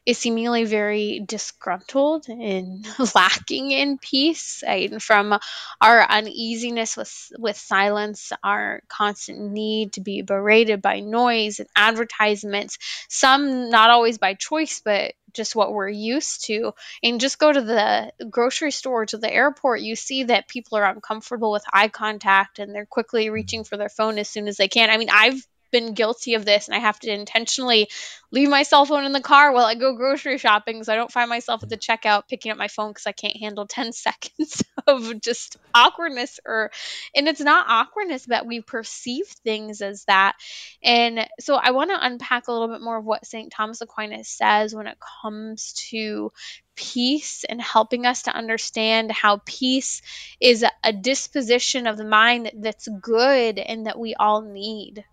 is 0.05 0.17
seemingly 0.17 0.65
very 0.65 1.19
disgruntled 1.25 2.29
and 2.29 2.87
lacking 3.15 3.71
in 3.71 3.97
peace. 3.97 4.63
And 4.63 5.01
from 5.01 5.39
our 5.81 6.01
uneasiness 6.09 6.95
with 6.95 7.31
with 7.37 7.57
silence 7.57 8.31
our 8.43 8.81
constant 8.87 9.39
need 9.39 9.93
to 9.93 10.01
be 10.01 10.21
berated 10.21 10.81
by 10.81 10.99
noise 10.99 11.59
and 11.59 11.69
advertisements 11.75 12.77
some 13.09 13.69
not 13.69 13.89
always 13.89 14.17
by 14.17 14.35
choice 14.35 14.81
but 14.83 15.13
just 15.33 15.55
what 15.55 15.73
we're 15.73 15.89
used 15.89 16.45
to. 16.45 16.73
And 17.03 17.19
just 17.19 17.39
go 17.39 17.51
to 17.51 17.61
the 17.61 18.11
grocery 18.29 18.71
store 18.71 19.05
to 19.07 19.17
the 19.17 19.31
airport 19.31 19.81
you 19.81 19.95
see 19.95 20.23
that 20.23 20.47
people 20.47 20.77
are 20.77 20.85
uncomfortable 20.85 21.51
with 21.51 21.65
eye 21.71 21.89
contact 21.89 22.59
and 22.59 22.73
they're 22.73 22.85
quickly 22.85 23.25
mm-hmm. 23.25 23.33
reaching 23.33 23.63
for 23.63 23.75
their 23.77 23.89
phone 23.89 24.17
as 24.17 24.29
soon 24.29 24.47
as 24.47 24.57
they 24.57 24.67
can. 24.67 24.89
I 24.89 24.97
mean 24.97 25.09
i've 25.11 25.45
been 25.75 25.93
guilty 25.93 26.35
of 26.35 26.45
this 26.45 26.69
and 26.69 26.75
I 26.75 26.79
have 26.79 26.97
to 27.01 27.11
intentionally 27.11 27.89
leave 28.31 28.47
my 28.49 28.63
cell 28.63 28.85
phone 28.85 29.03
in 29.03 29.11
the 29.11 29.19
car 29.19 29.51
while 29.51 29.65
I 29.65 29.75
go 29.75 29.97
grocery 29.97 30.37
shopping 30.37 30.83
so 30.85 30.93
I 30.93 30.95
don't 30.95 31.11
find 31.11 31.29
myself 31.29 31.63
at 31.63 31.69
the 31.69 31.75
checkout 31.75 32.29
picking 32.29 32.49
up 32.53 32.57
my 32.57 32.69
phone 32.69 32.91
because 32.91 33.05
I 33.05 33.11
can't 33.11 33.35
handle 33.35 33.67
10 33.67 33.91
seconds 33.91 34.63
of 34.87 35.19
just 35.19 35.57
awkwardness 35.73 36.39
or 36.47 36.71
and 37.13 37.27
it's 37.27 37.41
not 37.41 37.65
awkwardness 37.67 38.25
but 38.25 38.45
we 38.45 38.61
perceive 38.61 39.25
things 39.43 39.81
as 39.81 40.05
that 40.05 40.37
and 40.81 41.27
so 41.41 41.55
I 41.55 41.71
want 41.71 41.89
to 41.89 42.05
unpack 42.05 42.47
a 42.47 42.53
little 42.53 42.69
bit 42.69 42.81
more 42.81 42.97
of 42.97 43.05
what 43.05 43.25
St. 43.25 43.51
Thomas 43.51 43.81
Aquinas 43.81 44.29
says 44.29 44.73
when 44.73 44.87
it 44.87 44.97
comes 45.21 45.73
to 45.89 46.31
peace 46.77 47.43
and 47.47 47.61
helping 47.61 48.05
us 48.05 48.23
to 48.23 48.31
understand 48.35 49.11
how 49.11 49.41
peace 49.45 50.01
is 50.39 50.65
a 50.83 50.93
disposition 50.93 51.85
of 51.85 51.97
the 51.97 52.05
mind 52.05 52.51
that's 52.59 52.87
good 53.01 53.59
and 53.59 53.87
that 53.87 53.99
we 53.99 54.13
all 54.15 54.41
need. 54.41 55.03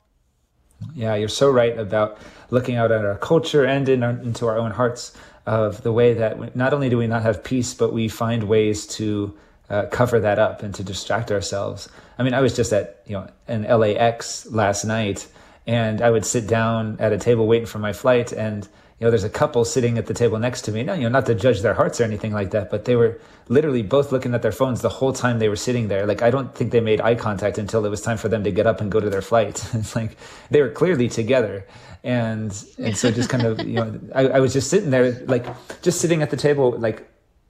Yeah, 0.95 1.14
you're 1.14 1.29
so 1.29 1.51
right 1.51 1.79
about 1.79 2.18
looking 2.51 2.77
out 2.77 2.92
at 2.92 3.05
our 3.05 3.16
culture 3.18 3.64
and 3.64 3.88
in 3.88 4.03
our, 4.03 4.11
into 4.11 4.47
our 4.47 4.59
own 4.59 4.73
hearts 4.73 5.16
of 5.47 5.83
the 5.83 5.92
way 5.92 6.14
that 6.14 6.55
not 6.55 6.73
only 6.73 6.88
do 6.88 6.99
we 6.99 7.07
not 7.07 7.23
have 7.23 7.42
peace, 7.42 7.75
but 7.75 7.92
we 7.92 8.09
find 8.09 8.45
ways 8.45 8.87
to 8.87 9.37
uh, 9.71 9.87
cover 9.87 10.21
that 10.21 10.38
up 10.38 10.62
and 10.62 10.75
to 10.75 10.85
distract 10.85 11.33
ourselves. 11.33 11.88
I 12.18 12.23
mean, 12.23 12.35
I 12.35 12.40
was 12.40 12.55
just 12.55 12.73
at 12.73 13.03
you 13.07 13.14
know 13.14 13.29
an 13.49 13.62
LAX 13.62 14.47
last 14.47 14.85
night, 14.85 15.27
and 15.66 16.01
I 16.01 16.11
would 16.11 16.25
sit 16.25 16.47
down 16.47 16.97
at 17.01 17.12
a 17.12 17.18
table 17.18 17.47
waiting 17.47 17.66
for 17.66 17.79
my 17.79 17.92
flight, 17.92 18.33
and 18.33 18.68
you 19.03 19.07
know, 19.07 19.11
there's 19.11 19.25
a 19.25 19.29
couple 19.29 19.65
sitting 19.65 19.99
at 19.99 20.07
the 20.07 20.15
table 20.15 20.38
next 20.38 20.62
to 20.62 20.71
me. 20.71 20.85
Now, 20.85 20.93
you 20.93 21.03
know, 21.03 21.09
not 21.09 21.27
to 21.27 21.35
judge 21.35 21.61
their 21.61 21.75
hearts 21.75 22.01
or 22.01 22.05
anything 22.05 22.33
like 22.33 22.53
that, 22.53 22.71
but 22.71 22.85
they 22.85 22.95
were 22.95 23.21
literally 23.49 23.83
both 23.83 24.12
looking 24.12 24.33
at 24.33 24.43
their 24.43 24.53
phones 24.53 24.81
the 24.81 24.88
whole 24.88 25.12
time 25.12 25.41
they 25.41 25.49
were 25.49 25.57
sitting 25.57 25.88
there. 25.88 26.07
Like, 26.07 26.23
I 26.23 26.31
don't 26.31 26.55
think 26.55 26.71
they 26.71 26.79
made 26.79 27.01
eye 27.01 27.17
contact 27.17 27.59
until 27.59 27.85
it 27.85 27.88
was 27.88 28.01
time 28.01 28.17
for 28.17 28.29
them 28.29 28.45
to 28.45 28.53
get 28.53 28.65
up 28.65 28.81
and 28.81 28.93
go 28.93 29.01
to 29.01 29.11
their 29.11 29.21
flight. 29.21 29.69
it's 29.75 29.97
like 29.97 30.17
they 30.53 30.62
were 30.62 30.71
clearly 30.71 31.09
together. 31.09 31.67
And, 32.05 32.57
and 32.79 32.97
so 32.97 33.11
just 33.11 33.29
kind 33.29 33.43
of, 33.45 33.59
you 33.67 33.75
know, 33.75 33.99
I, 34.15 34.29
I 34.29 34.38
was 34.38 34.53
just 34.53 34.71
sitting 34.71 34.91
there, 34.91 35.11
like 35.27 35.47
just 35.83 36.01
sitting 36.01 36.23
at 36.23 36.31
the 36.31 36.37
table, 36.37 36.71
like 36.71 37.05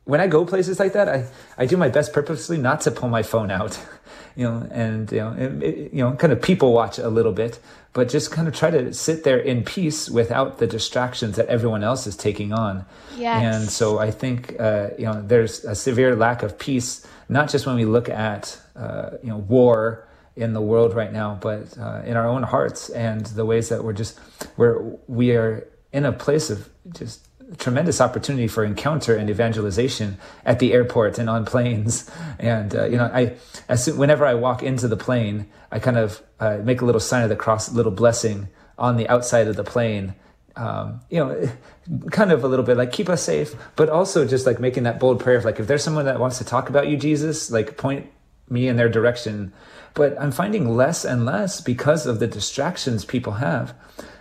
when 0.05 0.23
I 0.23 0.29
go 0.29 0.47
places 0.47 0.81
like 0.81 0.95
that, 0.95 1.07
I, 1.07 1.27
I 1.59 1.67
do 1.67 1.77
my 1.77 1.91
best 1.91 2.15
purposely 2.15 2.57
not 2.57 2.81
to 2.83 2.91
pull 2.91 3.11
my 3.11 3.23
phone 3.23 3.51
out, 3.51 3.79
you 4.37 4.45
know, 4.45 4.67
and, 4.71 5.11
you 5.13 5.19
know, 5.19 5.61
you 5.93 6.05
know, 6.05 6.13
kind 6.13 6.33
of 6.33 6.41
people 6.41 6.73
watch 6.73 6.99
a 6.99 7.09
little 7.09 7.33
bit, 7.33 7.61
but 7.93 8.09
just 8.09 8.31
kind 8.31 8.49
of 8.49 8.55
try 8.55 8.71
to 8.71 8.93
sit 8.93 9.25
there 9.25 9.39
in 9.39 9.65
peace 9.65 10.09
without 10.09 10.59
the 10.59 10.67
distractions 10.67 11.37
that 11.37 11.47
everyone 11.47 11.85
else 11.85 12.07
is 12.07 12.17
taking 12.17 12.53
on. 12.53 12.87
Yes. 13.17 13.43
And 13.43 13.71
so 13.71 13.99
I 13.99 14.11
think, 14.11 14.59
uh, 14.59 14.91
you 14.99 15.05
know, 15.05 15.23
there's 15.23 15.65
a 15.65 15.75
severe 15.75 16.17
lack 16.17 16.43
of 16.43 16.59
peace, 16.59 17.07
not 17.29 17.51
just 17.51 17.67
when 17.67 17.77
we 17.77 17.85
look 17.85 18.09
at, 18.09 18.59
uh, 18.77 19.11
you 19.23 19.29
know, 19.29 19.39
war 19.39 20.09
in 20.37 20.55
the 20.55 20.63
world 20.63 20.95
right 20.95 21.13
now, 21.13 21.39
but 21.41 21.77
uh, 21.79 22.03
in 22.07 22.17
our 22.17 22.27
own 22.27 22.43
hearts 22.43 22.89
and 22.89 23.27
the 23.27 23.45
ways 23.45 23.69
that 23.69 23.85
we're 23.85 23.93
just, 23.93 24.19
where 24.57 24.81
we 25.07 25.37
are 25.37 25.69
in 25.93 26.07
a 26.07 26.13
place 26.13 26.49
of 26.49 26.71
just 26.95 27.29
tremendous 27.59 28.01
opportunity 28.01 28.49
for 28.49 28.65
encounter 28.65 29.17
and 29.17 29.29
evangelization 29.31 30.19
at 30.45 30.59
the 30.59 30.73
airport 30.73 31.19
and 31.19 31.29
on 31.29 31.45
planes. 31.45 32.11
And 32.39 32.75
uh, 32.75 32.87
you 32.87 32.97
know, 32.97 33.05
I 33.05 33.37
as 33.69 33.85
soon, 33.85 33.99
whenever 33.99 34.27
I 34.27 34.35
walk 34.35 34.65
into 34.65 34.89
the 34.89 34.97
plane, 34.97 35.47
I 35.71 35.79
kind 35.79 35.97
of 35.97 36.21
uh, 36.41 36.59
make 36.65 36.81
a 36.81 36.85
little 36.85 37.01
sign 37.01 37.23
of 37.23 37.29
the 37.29 37.37
cross, 37.37 37.71
little 37.71 37.93
blessing 37.93 38.49
on 38.77 38.97
the 38.97 39.09
outside 39.09 39.47
of 39.47 39.55
the 39.55 39.63
plane. 39.63 40.17
Um, 40.57 41.01
you 41.09 41.19
know, 41.19 41.49
kind 42.11 42.33
of 42.33 42.43
a 42.43 42.49
little 42.49 42.65
bit 42.65 42.77
like 42.77 42.91
keep 42.91 43.09
us 43.09 43.23
safe, 43.23 43.55
but 43.77 43.89
also 43.89 44.27
just 44.27 44.45
like 44.45 44.59
making 44.59 44.83
that 44.83 44.99
bold 44.99 45.21
prayer 45.21 45.37
of 45.37 45.45
like 45.45 45.61
if 45.61 45.69
there's 45.69 45.85
someone 45.85 46.07
that 46.07 46.19
wants 46.19 46.39
to 46.39 46.45
talk 46.45 46.69
about 46.69 46.89
you, 46.89 46.97
Jesus, 46.97 47.51
like 47.51 47.77
point 47.77 48.11
me 48.49 48.67
in 48.67 48.77
their 48.77 48.89
direction. 48.89 49.53
But 49.95 50.21
I'm 50.21 50.33
finding 50.33 50.77
less 50.77 51.05
and 51.05 51.25
less 51.25 51.61
because 51.61 52.07
of 52.07 52.19
the 52.19 52.27
distractions 52.27 53.05
people 53.05 53.35
have. 53.35 53.75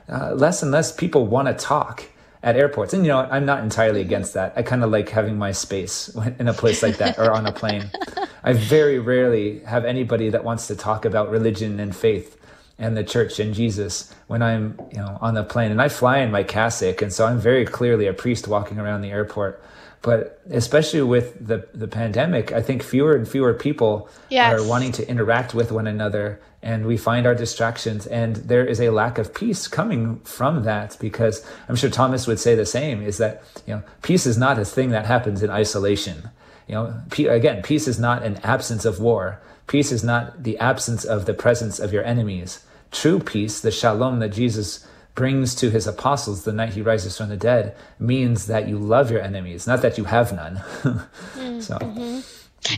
Uh, 0.08 0.34
less 0.34 0.62
and 0.62 0.72
less 0.72 0.92
people 0.92 1.26
want 1.26 1.48
to 1.48 1.54
talk 1.54 2.06
at 2.44 2.56
airports. 2.56 2.94
And 2.94 3.04
you 3.06 3.10
know, 3.10 3.20
I'm 3.20 3.46
not 3.46 3.64
entirely 3.64 4.02
against 4.02 4.34
that. 4.34 4.54
I 4.56 4.64
kind 4.64 4.84
of 4.84 4.90
like 4.90 5.10
having 5.10 5.38
my 5.38 5.52
space 5.52 6.16
in 6.40 6.48
a 6.48 6.54
place 6.54 6.82
like 6.84 6.98
that 6.98 7.18
or 7.20 7.32
on 7.32 7.46
a 7.46 7.52
plane. 7.52 7.92
I 8.44 8.54
very 8.54 8.98
rarely 9.00 9.60
have 9.60 9.86
anybody 9.86 10.30
that 10.30 10.44
wants 10.44 10.68
to 10.68 10.76
talk 10.76 11.06
about 11.06 11.30
religion 11.30 11.80
and 11.80 11.96
faith 11.96 12.38
and 12.80 12.98
the 12.98 13.04
church 13.04 13.40
and 13.40 13.54
Jesus 13.54 14.12
when 14.26 14.42
I'm, 14.42 14.80
you 14.92 14.98
know, 14.98 15.18
on 15.22 15.36
the 15.36 15.44
plane. 15.44 15.72
And 15.72 15.80
I 15.82 15.88
fly 15.88 16.18
in 16.18 16.32
my 16.32 16.42
cassock, 16.42 17.04
and 17.04 17.14
so 17.14 17.28
I'm 17.28 17.40
very 17.40 17.66
clearly 17.66 18.08
a 18.08 18.14
priest 18.14 18.48
walking 18.48 18.80
around 18.80 19.02
the 19.02 19.12
airport. 19.12 19.64
But 20.02 20.42
especially 20.50 21.02
with 21.02 21.46
the 21.46 21.68
the 21.74 21.88
pandemic, 21.88 22.52
I 22.52 22.62
think 22.62 22.84
fewer 22.84 23.16
and 23.16 23.28
fewer 23.28 23.54
people 23.54 24.10
yes. 24.30 24.54
are 24.54 24.68
wanting 24.68 24.92
to 24.94 25.08
interact 25.08 25.54
with 25.54 25.72
one 25.72 25.88
another 25.88 26.40
and 26.64 26.86
we 26.86 26.98
find 26.98 27.26
our 27.26 27.36
distractions 27.36 28.06
and 28.08 28.36
there 28.38 28.66
is 28.66 28.80
a 28.80 28.92
lack 28.92 29.18
of 29.18 29.34
peace 29.34 29.68
coming 29.68 30.20
from 30.20 30.64
that 30.64 30.96
because 31.00 31.46
i'm 31.68 31.76
sure 31.76 31.90
thomas 31.90 32.28
would 32.28 32.40
say 32.40 32.54
the 32.54 32.66
same 32.66 33.02
is 33.02 33.18
that 33.18 33.44
you 33.66 33.74
know 33.74 33.84
peace 34.02 34.26
is 34.26 34.38
not 34.38 34.60
a 34.60 34.66
thing 34.66 34.90
that 34.90 35.06
happens 35.06 35.42
in 35.44 35.50
isolation. 35.50 36.30
You 36.68 36.76
know 36.76 37.04
again 37.30 37.62
peace 37.64 37.88
is 37.88 38.00
not 38.00 38.24
an 38.24 38.38
absence 38.44 38.86
of 38.86 39.00
war. 39.00 39.42
Peace 39.68 39.92
is 39.92 40.04
not 40.04 40.44
the 40.44 40.58
absence 40.60 41.04
of 41.04 41.26
the 41.26 41.34
presence 41.34 41.80
of 41.80 41.94
your 41.94 42.04
enemies. 42.04 42.64
True 42.92 43.20
peace 43.20 43.60
the 43.60 43.72
shalom 43.72 44.20
that 44.20 44.30
jesus 44.30 44.88
brings 45.16 45.56
to 45.56 45.70
his 45.70 45.88
apostles 45.88 46.44
the 46.44 46.54
night 46.54 46.74
he 46.74 46.82
rises 46.82 47.18
from 47.18 47.30
the 47.30 47.38
dead 47.38 47.76
means 48.00 48.48
that 48.48 48.68
you 48.68 48.78
love 48.78 49.12
your 49.12 49.22
enemies 49.22 49.68
not 49.68 49.82
that 49.82 49.98
you 49.98 50.06
have 50.06 50.32
none 50.34 50.58
so 51.62 51.78
mm-hmm. 51.78 52.20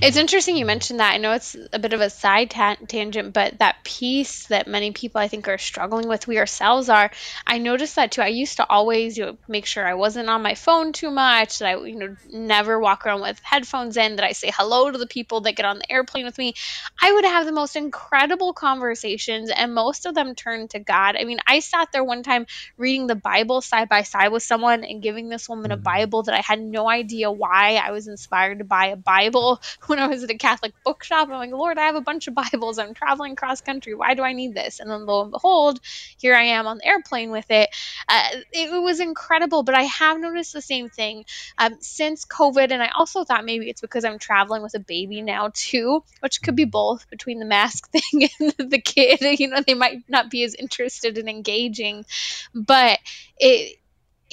It's 0.02 0.16
interesting 0.16 0.56
you 0.56 0.66
mentioned 0.66 1.02
that. 1.02 1.14
I 1.14 1.18
know 1.18 1.34
it's 1.34 1.58
a 1.74 1.80
bit 1.80 1.92
of 1.92 2.00
a 2.00 2.10
side 2.10 2.50
ta- 2.50 2.78
tangent, 2.88 3.34
but 3.34 3.60
that 3.60 3.84
piece 3.84 4.48
that 4.48 4.66
many 4.66 4.92
people 4.92 5.20
I 5.20 5.28
think 5.28 5.50
are 5.50 5.58
struggling 5.58 6.08
with, 6.08 6.26
we 6.26 6.40
ourselves 6.40 6.88
are. 6.88 7.12
I 7.46 7.58
noticed 7.58 7.98
that 7.98 8.12
too. 8.12 8.22
I 8.22 8.28
used 8.28 8.58
to 8.58 8.68
always 8.68 9.18
you 9.18 9.26
know, 9.26 9.38
make 9.50 9.66
sure 9.66 9.86
I 9.86 9.96
wasn't 9.96 10.30
on 10.30 10.42
my 10.42 10.56
phone 10.56 10.94
too 10.94 11.12
much, 11.12 11.60
that 11.60 11.68
I 11.68 11.84
you 11.84 11.98
know 11.98 12.16
never 12.32 12.80
walk 12.80 13.06
around 13.06 13.22
with 13.22 13.40
headphones 13.44 13.98
in, 13.98 14.16
that 14.16 14.26
I 14.26 14.32
say 14.32 14.52
hello 14.56 14.90
to 14.90 14.98
the 14.98 15.06
people 15.06 15.42
that 15.42 15.58
get 15.58 15.66
on 15.66 15.80
the 15.80 15.92
airplane 15.92 16.26
with 16.26 16.38
me. 16.38 16.54
I 17.02 17.12
would 17.12 17.26
have 17.26 17.46
the 17.46 17.52
most 17.52 17.76
incredible 17.76 18.54
conversations, 18.54 19.50
and 19.50 19.76
most 19.76 20.06
of 20.06 20.16
them 20.16 20.34
turned 20.34 20.70
to 20.72 20.80
God. 20.80 21.18
I 21.20 21.26
mean, 21.26 21.40
I 21.46 21.60
sat 21.60 21.90
there 21.92 22.06
one 22.06 22.24
time 22.24 22.46
reading 22.78 23.08
the 23.08 23.16
Bible 23.16 23.60
side 23.60 23.90
by 23.90 24.04
side 24.04 24.30
with 24.30 24.44
someone 24.44 24.86
and 24.86 25.02
giving 25.02 25.28
this 25.28 25.50
woman 25.50 25.72
a 25.72 25.78
mm. 25.78 25.84
Bible 25.84 26.24
that 26.24 26.36
I 26.36 26.42
had 26.42 26.62
no 26.62 26.90
idea 26.90 27.30
why 27.30 27.82
I 27.84 27.92
was 27.92 28.08
inspired 28.08 28.60
to 28.60 28.66
buy 28.66 28.88
a 28.88 28.96
Bible 28.96 29.60
when 29.88 30.00
I 30.00 30.08
was 30.08 30.24
at 30.24 30.30
a 30.30 30.38
Catholic 30.38 30.74
bookshop. 30.84 31.30
I'm 31.30 31.36
like, 31.36 31.52
Lord, 31.52 31.78
I 31.78 31.86
have 31.86 31.96
a 31.96 32.02
bunch 32.02 32.28
of 32.28 32.36
Bibles. 32.36 32.80
I'm 32.80 32.94
traveling 32.94 33.36
cross 33.36 33.62
country. 33.62 33.94
Why 33.94 34.14
do 34.14 34.24
I 34.24 34.34
need 34.34 34.54
this? 34.54 34.80
And 34.80 34.90
then 34.90 35.06
lo 35.06 35.24
and 35.24 35.32
behold, 35.32 35.80
here 36.18 36.36
I 36.36 36.44
am 36.44 36.68
on 36.68 36.78
the 36.78 36.86
airplane 36.86 37.32
with 37.32 37.50
it. 37.50 37.70
Uh, 38.08 38.28
it, 38.52 38.84
was 38.84 39.00
incredible, 39.00 39.64
but 39.64 39.76
I 39.76 39.84
have 39.84 40.20
noticed 40.20 40.52
the 40.52 40.62
same 40.62 40.90
thing 40.90 41.26
um, 41.58 41.78
since 41.80 42.26
COVID. 42.26 42.72
And 42.72 42.84
I 42.84 42.90
also 42.90 43.24
thought 43.24 43.46
maybe 43.46 43.70
it's 43.70 43.82
because 43.82 44.04
I'm 44.04 44.20
traveling 44.20 44.62
with 44.62 44.76
a 44.76 44.80
baby 44.80 45.22
now 45.22 45.52
too, 45.54 46.04
which 46.20 46.42
could 46.42 46.56
be 46.56 46.66
both 46.66 47.10
between 47.10 47.40
the 47.40 47.46
mask 47.46 47.90
thing 47.92 48.30
and 48.40 48.72
the 48.72 48.82
kid. 48.82 49.20
You 49.44 49.48
know, 49.50 49.62
they 49.66 49.74
might 49.74 50.04
not 50.08 50.30
be 50.30 50.44
as 50.44 50.54
interested 50.54 51.18
in 51.18 51.28
engaging, 51.28 52.06
but 52.54 53.00
it 53.38 53.78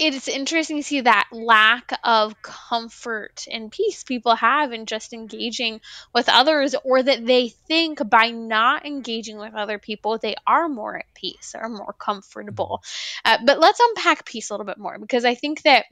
it's 0.00 0.28
interesting 0.28 0.78
to 0.78 0.82
see 0.82 1.02
that 1.02 1.28
lack 1.30 1.92
of 2.02 2.40
comfort 2.42 3.46
and 3.50 3.70
peace 3.70 4.02
people 4.02 4.34
have 4.34 4.72
in 4.72 4.86
just 4.86 5.12
engaging 5.12 5.80
with 6.14 6.28
others, 6.28 6.74
or 6.84 7.02
that 7.02 7.24
they 7.26 7.48
think 7.48 8.08
by 8.08 8.30
not 8.30 8.86
engaging 8.86 9.38
with 9.38 9.54
other 9.54 9.78
people, 9.78 10.18
they 10.18 10.36
are 10.46 10.68
more 10.68 10.96
at 10.96 11.14
peace 11.14 11.54
or 11.60 11.68
more 11.68 11.92
comfortable. 11.92 12.82
Uh, 13.24 13.38
but 13.44 13.60
let's 13.60 13.80
unpack 13.80 14.24
peace 14.24 14.50
a 14.50 14.54
little 14.54 14.66
bit 14.66 14.78
more 14.78 14.98
because 14.98 15.24
I 15.24 15.34
think 15.34 15.62
that 15.62 15.84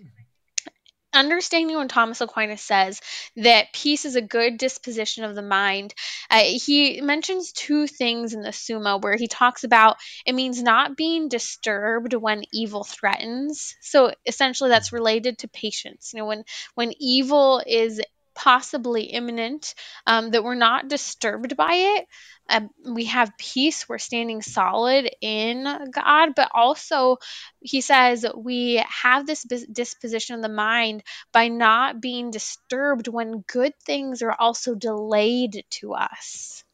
understanding 1.15 1.77
when 1.77 1.89
Thomas 1.89 2.21
Aquinas 2.21 2.63
says 2.63 3.01
that 3.37 3.73
peace 3.73 4.05
is 4.05 4.17
a 4.17 4.21
good 4.23 4.59
disposition 4.59 5.25
of 5.25 5.35
the 5.35 5.43
mind, 5.43 5.95
uh, 6.31 6.41
he 6.43 7.01
mentions 7.01 7.53
two 7.53 7.87
things 7.87 8.35
in 8.35 8.43
the 8.43 8.53
Summa 8.53 8.99
where 8.99 9.17
he 9.17 9.27
talks 9.29 9.65
about 9.65 9.97
it 10.27 10.35
means 10.35 10.63
not 10.63 10.97
being 10.97 11.29
disturbed 11.29 12.15
when 12.15 12.45
evil 12.53 12.85
threatens. 12.85 13.75
So 13.81 14.13
essentially, 14.27 14.71
that's 14.71 14.93
related 14.93 15.39
to 15.39 15.49
patience. 15.49 16.11
You 16.13 16.21
know, 16.21 16.27
when 16.27 16.45
when 16.75 16.93
evil 16.99 17.63
is 17.67 18.01
possibly 18.39 19.03
imminent, 19.03 19.75
um, 20.07 20.31
that 20.31 20.45
we're 20.45 20.55
not 20.55 20.89
disturbed 20.89 21.57
by 21.57 21.75
it. 21.75 22.07
Uh, 22.49 22.61
we 22.95 23.07
have 23.07 23.37
peace. 23.37 23.89
We're 23.89 23.99
standing 23.99 24.43
solid 24.43 25.11
in 25.21 25.91
God, 25.91 26.31
but 26.37 26.51
also 26.55 27.19
he 27.61 27.81
says 27.81 28.25
we 28.37 28.83
have 28.89 29.27
this 29.27 29.43
disposition 29.45 30.37
of 30.37 30.43
the 30.43 30.49
mind 30.49 31.03
by 31.33 31.49
not 31.49 32.01
being 32.01 32.31
disturbed 32.31 33.09
when 33.09 33.45
good 33.47 33.75
things 33.85 34.23
are 34.23 34.37
also 34.39 34.75
delayed 34.77 35.65
to 35.71 35.95
us. 35.95 36.65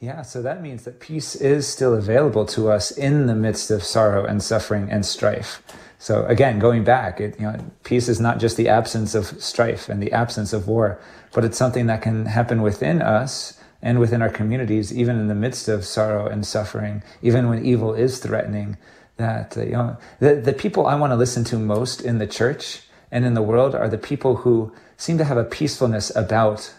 Yeah, 0.00 0.22
so 0.22 0.42
that 0.42 0.62
means 0.62 0.84
that 0.84 1.00
peace 1.00 1.34
is 1.34 1.66
still 1.66 1.94
available 1.94 2.46
to 2.46 2.70
us 2.70 2.92
in 2.92 3.26
the 3.26 3.34
midst 3.34 3.70
of 3.72 3.82
sorrow 3.82 4.24
and 4.24 4.40
suffering 4.40 4.88
and 4.90 5.04
strife. 5.04 5.60
So 5.98 6.24
again, 6.26 6.60
going 6.60 6.84
back, 6.84 7.20
it, 7.20 7.34
you 7.40 7.46
know, 7.46 7.58
peace 7.82 8.08
is 8.08 8.20
not 8.20 8.38
just 8.38 8.56
the 8.56 8.68
absence 8.68 9.16
of 9.16 9.26
strife 9.42 9.88
and 9.88 10.00
the 10.00 10.12
absence 10.12 10.52
of 10.52 10.68
war, 10.68 11.00
but 11.32 11.44
it's 11.44 11.58
something 11.58 11.86
that 11.86 12.02
can 12.02 12.26
happen 12.26 12.62
within 12.62 13.02
us 13.02 13.58
and 13.82 13.98
within 13.98 14.22
our 14.22 14.28
communities, 14.28 14.96
even 14.96 15.18
in 15.18 15.26
the 15.26 15.34
midst 15.34 15.66
of 15.68 15.84
sorrow 15.84 16.28
and 16.28 16.46
suffering, 16.46 17.02
even 17.20 17.48
when 17.48 17.64
evil 17.64 17.92
is 17.92 18.20
threatening. 18.20 18.76
That 19.16 19.56
you 19.56 19.72
know, 19.72 19.96
the 20.20 20.36
the 20.36 20.52
people 20.52 20.86
I 20.86 20.94
want 20.94 21.10
to 21.10 21.16
listen 21.16 21.42
to 21.44 21.58
most 21.58 22.00
in 22.00 22.18
the 22.18 22.26
church 22.26 22.82
and 23.10 23.24
in 23.24 23.34
the 23.34 23.42
world 23.42 23.74
are 23.74 23.88
the 23.88 23.98
people 23.98 24.36
who 24.36 24.72
seem 24.96 25.18
to 25.18 25.24
have 25.24 25.36
a 25.36 25.42
peacefulness 25.42 26.14
about 26.14 26.72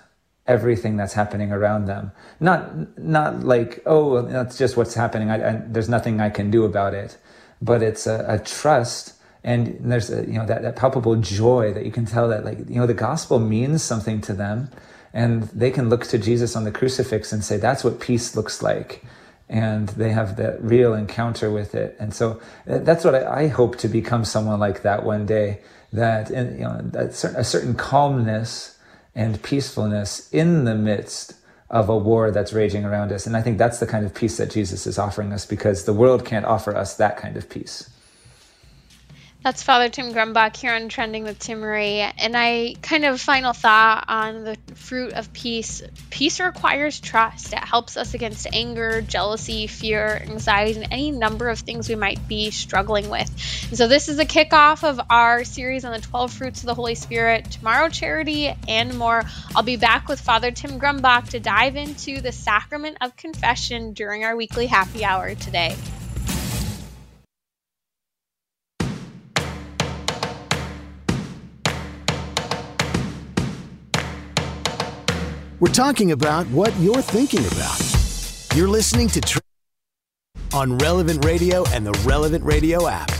everything 0.50 0.98
that's 0.98 1.14
happening 1.14 1.54
around 1.54 1.86
them. 1.86 2.12
Not 2.42 3.00
not 3.00 3.42
like 3.42 3.82
oh, 3.86 4.24
that's 4.24 4.58
just 4.58 4.78
what's 4.78 4.96
happening. 4.96 5.32
I, 5.32 5.52
I, 5.52 5.64
there's 5.68 5.90
nothing 5.90 6.22
I 6.22 6.32
can 6.32 6.52
do 6.52 6.66
about 6.66 6.94
it 6.96 7.18
but 7.62 7.84
it's 7.84 8.08
a, 8.08 8.26
a 8.28 8.40
trust 8.40 9.16
and 9.44 9.78
there's 9.82 10.12
a, 10.12 10.26
you 10.26 10.34
know 10.34 10.46
that, 10.46 10.62
that 10.64 10.76
palpable 10.76 11.16
joy 11.18 11.74
that 11.74 11.86
you 11.86 11.92
can 11.92 12.06
tell 12.06 12.30
that 12.30 12.46
like 12.46 12.60
you 12.70 12.76
know 12.80 12.88
the 12.88 12.94
gospel 12.94 13.40
means 13.40 13.84
something 13.84 14.22
to 14.22 14.34
them 14.34 14.70
and 15.14 15.44
they 15.46 15.72
can 15.72 15.90
look 15.90 16.06
to 16.06 16.18
jesus 16.18 16.56
on 16.56 16.64
the 16.66 16.72
crucifix 16.72 17.34
and 17.34 17.44
say 17.44 17.58
that's 17.58 17.84
what 17.84 18.00
peace 18.00 18.36
looks 18.36 18.64
like 18.64 19.04
and 19.50 19.90
they 19.92 20.12
have 20.12 20.38
that 20.38 20.62
real 20.64 20.94
encounter 20.94 21.52
with 21.52 21.76
it. 21.76 21.96
And 22.00 22.14
so 22.14 22.40
uh, 22.70 22.80
that's 22.80 23.04
what 23.04 23.16
I, 23.16 23.44
I 23.44 23.48
hope 23.48 23.78
to 23.80 23.90
become 23.90 24.26
someone 24.26 24.60
like 24.60 24.84
that 24.84 25.04
one 25.04 25.26
day. 25.26 25.62
That 25.94 26.32
in, 26.32 26.54
you 26.60 26.66
know 26.66 27.10
certain, 27.12 27.38
a 27.38 27.44
certain 27.44 27.76
calmness 27.76 28.78
and 29.16 29.42
peacefulness 29.42 30.30
in 30.32 30.66
the 30.66 30.76
midst 30.76 31.34
of 31.70 31.90
a 31.90 31.98
war 31.98 32.32
that's 32.32 32.54
raging 32.54 32.84
around 32.86 33.12
us. 33.12 33.28
And 33.28 33.38
I 33.38 33.42
think 33.42 33.58
that's 33.58 33.80
the 33.80 33.88
kind 33.88 34.06
of 34.06 34.14
peace 34.14 34.38
that 34.38 34.50
Jesus 34.50 34.88
is 34.88 34.98
offering 34.98 35.32
us 35.32 35.46
because 35.46 35.86
the 35.86 35.94
world 35.94 36.26
can't 36.26 36.46
offer 36.46 36.76
us 36.76 36.96
that 36.98 37.18
kind 37.18 37.38
of 37.38 37.50
peace. 37.50 37.90
That's 39.42 39.64
Father 39.64 39.88
Tim 39.88 40.14
Grumbach 40.14 40.58
here 40.58 40.74
on 40.74 40.90
Trending 40.90 41.24
with 41.24 41.40
Timmerie. 41.40 42.12
And 42.18 42.36
I 42.36 42.76
kind 42.82 43.06
of 43.06 43.22
final 43.22 43.54
thought 43.54 44.04
on 44.10 44.44
the 44.44 44.58
fruit 44.76 45.14
of 45.14 45.32
peace. 45.32 45.82
Peace 46.10 46.42
requires 46.42 47.00
trust. 47.00 47.54
It 47.54 47.60
helps 47.60 47.96
us 47.96 48.14
against 48.14 48.48
anger, 48.52 49.02
jealousy, 49.02 49.68
fear, 49.68 50.22
anxiety, 50.28 50.82
and 50.82 50.92
any 50.92 51.12
number 51.12 51.48
of 51.48 51.60
things 51.60 51.88
we 51.88 51.96
might 51.96 52.28
be 52.28 52.52
struggling 52.52 53.10
with. 53.10 53.30
And 53.70 53.78
so 53.78 53.88
this 53.88 54.10
is 54.10 54.18
the 54.18 54.26
kickoff 54.26 54.84
of 54.84 55.00
our 55.10 55.46
series 55.46 55.86
on 55.86 55.94
the 55.94 56.02
12 56.02 56.34
fruits 56.34 56.60
of 56.60 56.66
the 56.66 56.76
Holy 56.76 56.96
Spirit. 56.96 57.50
Tomorrow, 57.50 57.88
charity 57.88 58.54
and 58.68 58.98
more. 58.98 59.24
I'll 59.56 59.64
be 59.64 59.78
back 59.78 60.10
with 60.10 60.20
Father 60.20 60.52
Tim 60.52 60.82
Grumbach 60.82 61.30
to 61.30 61.40
dive 61.40 61.78
into 61.78 62.20
the 62.20 62.34
sacrament 62.34 62.98
of 63.00 63.16
confession 63.16 63.94
during 63.94 64.26
our 64.26 64.36
weekly 64.36 64.68
happy 64.68 65.06
hour 65.06 65.34
today. 65.34 65.78
We're 75.62 75.74
talking 75.74 76.14
about 76.14 76.48
what 76.48 76.74
you're 76.78 77.02
thinking 77.02 77.46
about. 77.46 78.56
You're 78.56 78.70
listening 78.70 79.10
to 79.10 79.20
Tr- 79.20 79.40
on 80.54 80.78
Relevant 80.78 81.26
Radio 81.26 81.66
and 81.72 81.86
the 81.86 81.92
Relevant 82.08 82.46
Radio 82.46 82.88
app. 82.88 83.12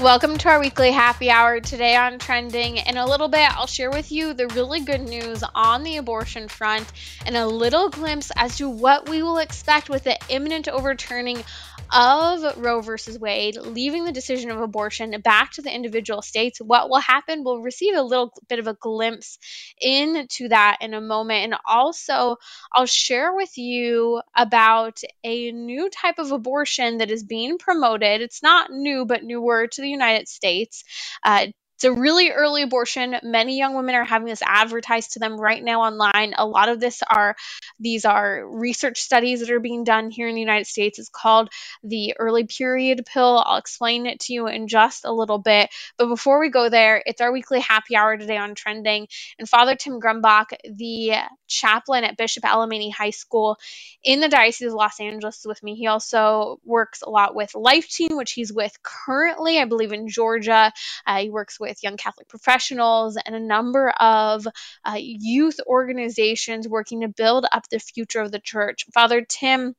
Welcome 0.00 0.36
to 0.36 0.48
our 0.48 0.58
weekly 0.58 0.90
happy 0.90 1.30
hour 1.30 1.60
today 1.60 1.94
on 1.94 2.18
trending. 2.18 2.78
In 2.78 2.96
a 2.96 3.06
little 3.06 3.28
bit, 3.28 3.56
I'll 3.56 3.68
share 3.68 3.90
with 3.90 4.10
you 4.10 4.34
the 4.34 4.48
really 4.48 4.80
good 4.80 5.02
news 5.02 5.44
on 5.54 5.84
the 5.84 5.98
abortion 5.98 6.48
front 6.48 6.92
and 7.24 7.36
a 7.36 7.46
little 7.46 7.88
glimpse 7.88 8.32
as 8.34 8.58
to 8.58 8.68
what 8.68 9.08
we 9.08 9.22
will 9.22 9.38
expect 9.38 9.88
with 9.88 10.02
the 10.02 10.18
imminent 10.28 10.66
overturning 10.66 11.44
of 11.92 12.56
Roe 12.56 12.80
versus 12.80 13.18
Wade, 13.18 13.56
leaving 13.56 14.04
the 14.04 14.12
decision 14.12 14.50
of 14.50 14.60
abortion 14.60 15.18
back 15.22 15.52
to 15.52 15.62
the 15.62 15.74
individual 15.74 16.22
states, 16.22 16.58
what 16.60 16.88
will 16.88 17.00
happen? 17.00 17.44
We'll 17.44 17.62
receive 17.62 17.96
a 17.96 18.02
little 18.02 18.32
bit 18.48 18.58
of 18.58 18.66
a 18.66 18.74
glimpse 18.74 19.38
into 19.80 20.48
that 20.48 20.78
in 20.80 20.94
a 20.94 21.00
moment. 21.00 21.44
And 21.44 21.56
also, 21.66 22.36
I'll 22.72 22.86
share 22.86 23.34
with 23.34 23.56
you 23.56 24.20
about 24.36 25.00
a 25.24 25.52
new 25.52 25.90
type 25.90 26.18
of 26.18 26.32
abortion 26.32 26.98
that 26.98 27.10
is 27.10 27.24
being 27.24 27.58
promoted. 27.58 28.20
It's 28.20 28.42
not 28.42 28.70
new, 28.70 29.04
but 29.06 29.24
newer 29.24 29.66
to 29.66 29.82
the 29.82 29.88
United 29.88 30.28
States. 30.28 30.84
Uh, 31.24 31.48
it's 31.76 31.84
a 31.84 31.92
really 31.92 32.30
early 32.30 32.62
abortion. 32.62 33.16
Many 33.22 33.58
young 33.58 33.74
women 33.74 33.94
are 33.94 34.04
having 34.04 34.28
this 34.28 34.42
advertised 34.42 35.12
to 35.12 35.18
them 35.18 35.38
right 35.38 35.62
now 35.62 35.82
online. 35.82 36.32
A 36.38 36.46
lot 36.46 36.70
of 36.70 36.80
this 36.80 37.02
are 37.02 37.36
these 37.78 38.06
are 38.06 38.48
research 38.48 38.98
studies 38.98 39.40
that 39.40 39.50
are 39.50 39.60
being 39.60 39.84
done 39.84 40.10
here 40.10 40.26
in 40.26 40.34
the 40.34 40.40
United 40.40 40.66
States. 40.66 40.98
It's 40.98 41.10
called 41.10 41.50
the 41.84 42.14
early 42.18 42.44
period 42.44 43.04
pill. 43.04 43.42
I'll 43.44 43.58
explain 43.58 44.06
it 44.06 44.20
to 44.20 44.32
you 44.32 44.46
in 44.46 44.68
just 44.68 45.04
a 45.04 45.12
little 45.12 45.36
bit. 45.36 45.68
But 45.98 46.06
before 46.06 46.40
we 46.40 46.48
go 46.48 46.70
there, 46.70 47.02
it's 47.04 47.20
our 47.20 47.30
weekly 47.30 47.60
happy 47.60 47.94
hour 47.94 48.16
today 48.16 48.38
on 48.38 48.54
trending. 48.54 49.08
And 49.38 49.46
Father 49.46 49.74
Tim 49.74 50.00
Grumbach, 50.00 50.46
the 50.64 51.12
chaplain 51.46 52.04
at 52.04 52.16
Bishop 52.16 52.44
Alemany 52.44 52.90
High 52.90 53.10
School 53.10 53.58
in 54.02 54.20
the 54.20 54.30
Diocese 54.30 54.68
of 54.68 54.74
Los 54.74 54.98
Angeles, 54.98 55.40
is 55.40 55.46
with 55.46 55.62
me. 55.62 55.74
He 55.74 55.88
also 55.88 56.58
works 56.64 57.02
a 57.02 57.10
lot 57.10 57.34
with 57.34 57.54
Life 57.54 57.90
Teen, 57.90 58.16
which 58.16 58.32
he's 58.32 58.50
with 58.50 58.72
currently, 58.82 59.58
I 59.58 59.66
believe, 59.66 59.92
in 59.92 60.08
Georgia. 60.08 60.72
Uh, 61.06 61.18
he 61.18 61.28
works 61.28 61.60
with 61.60 61.65
with 61.66 61.82
young 61.82 61.96
Catholic 61.96 62.28
professionals 62.28 63.16
and 63.24 63.34
a 63.34 63.40
number 63.40 63.90
of 63.90 64.46
uh, 64.84 64.96
youth 64.98 65.58
organizations 65.66 66.68
working 66.68 67.00
to 67.00 67.08
build 67.08 67.46
up 67.50 67.68
the 67.68 67.78
future 67.78 68.20
of 68.20 68.32
the 68.32 68.40
church. 68.40 68.86
Father 68.94 69.24
Tim, 69.28 69.74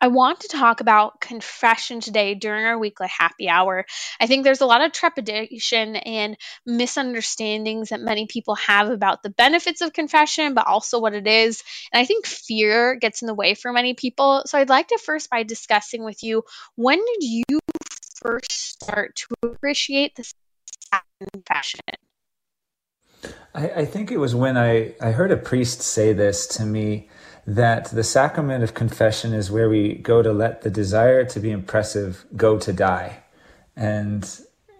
I 0.00 0.08
want 0.08 0.40
to 0.40 0.48
talk 0.48 0.80
about 0.80 1.20
confession 1.20 2.00
today 2.00 2.34
during 2.34 2.64
our 2.64 2.78
weekly 2.78 3.08
happy 3.08 3.48
hour. 3.48 3.84
I 4.20 4.26
think 4.26 4.44
there's 4.44 4.60
a 4.60 4.66
lot 4.66 4.84
of 4.84 4.92
trepidation 4.92 5.96
and 5.96 6.36
misunderstandings 6.64 7.88
that 7.88 8.00
many 8.00 8.26
people 8.26 8.54
have 8.56 8.90
about 8.90 9.22
the 9.22 9.30
benefits 9.30 9.80
of 9.80 9.92
confession, 9.92 10.54
but 10.54 10.66
also 10.66 11.00
what 11.00 11.14
it 11.14 11.26
is. 11.26 11.62
And 11.92 12.00
I 12.00 12.04
think 12.04 12.26
fear 12.26 12.94
gets 12.94 13.22
in 13.22 13.26
the 13.26 13.34
way 13.34 13.54
for 13.54 13.72
many 13.72 13.94
people. 13.94 14.42
So 14.46 14.58
I'd 14.58 14.68
like 14.68 14.88
to 14.88 14.98
first 14.98 15.30
by 15.30 15.42
discussing 15.42 16.04
with 16.04 16.22
you 16.22 16.44
when 16.76 16.98
did 16.98 17.24
you 17.24 17.58
first 18.22 18.52
start 18.52 19.16
to 19.16 19.26
appreciate 19.42 20.14
the 20.14 20.30
confession? 21.32 21.80
I, 23.54 23.70
I 23.70 23.84
think 23.84 24.10
it 24.10 24.18
was 24.18 24.34
when 24.34 24.56
I, 24.56 24.94
I 25.00 25.10
heard 25.12 25.32
a 25.32 25.36
priest 25.36 25.82
say 25.82 26.12
this 26.12 26.46
to 26.48 26.64
me 26.64 27.08
that 27.46 27.86
the 27.86 28.04
sacrament 28.04 28.62
of 28.62 28.74
confession 28.74 29.32
is 29.32 29.50
where 29.50 29.68
we 29.68 29.94
go 29.94 30.22
to 30.22 30.32
let 30.32 30.62
the 30.62 30.70
desire 30.70 31.24
to 31.24 31.40
be 31.40 31.50
impressive 31.50 32.26
go 32.36 32.58
to 32.58 32.72
die. 32.72 33.22
And 33.74 34.28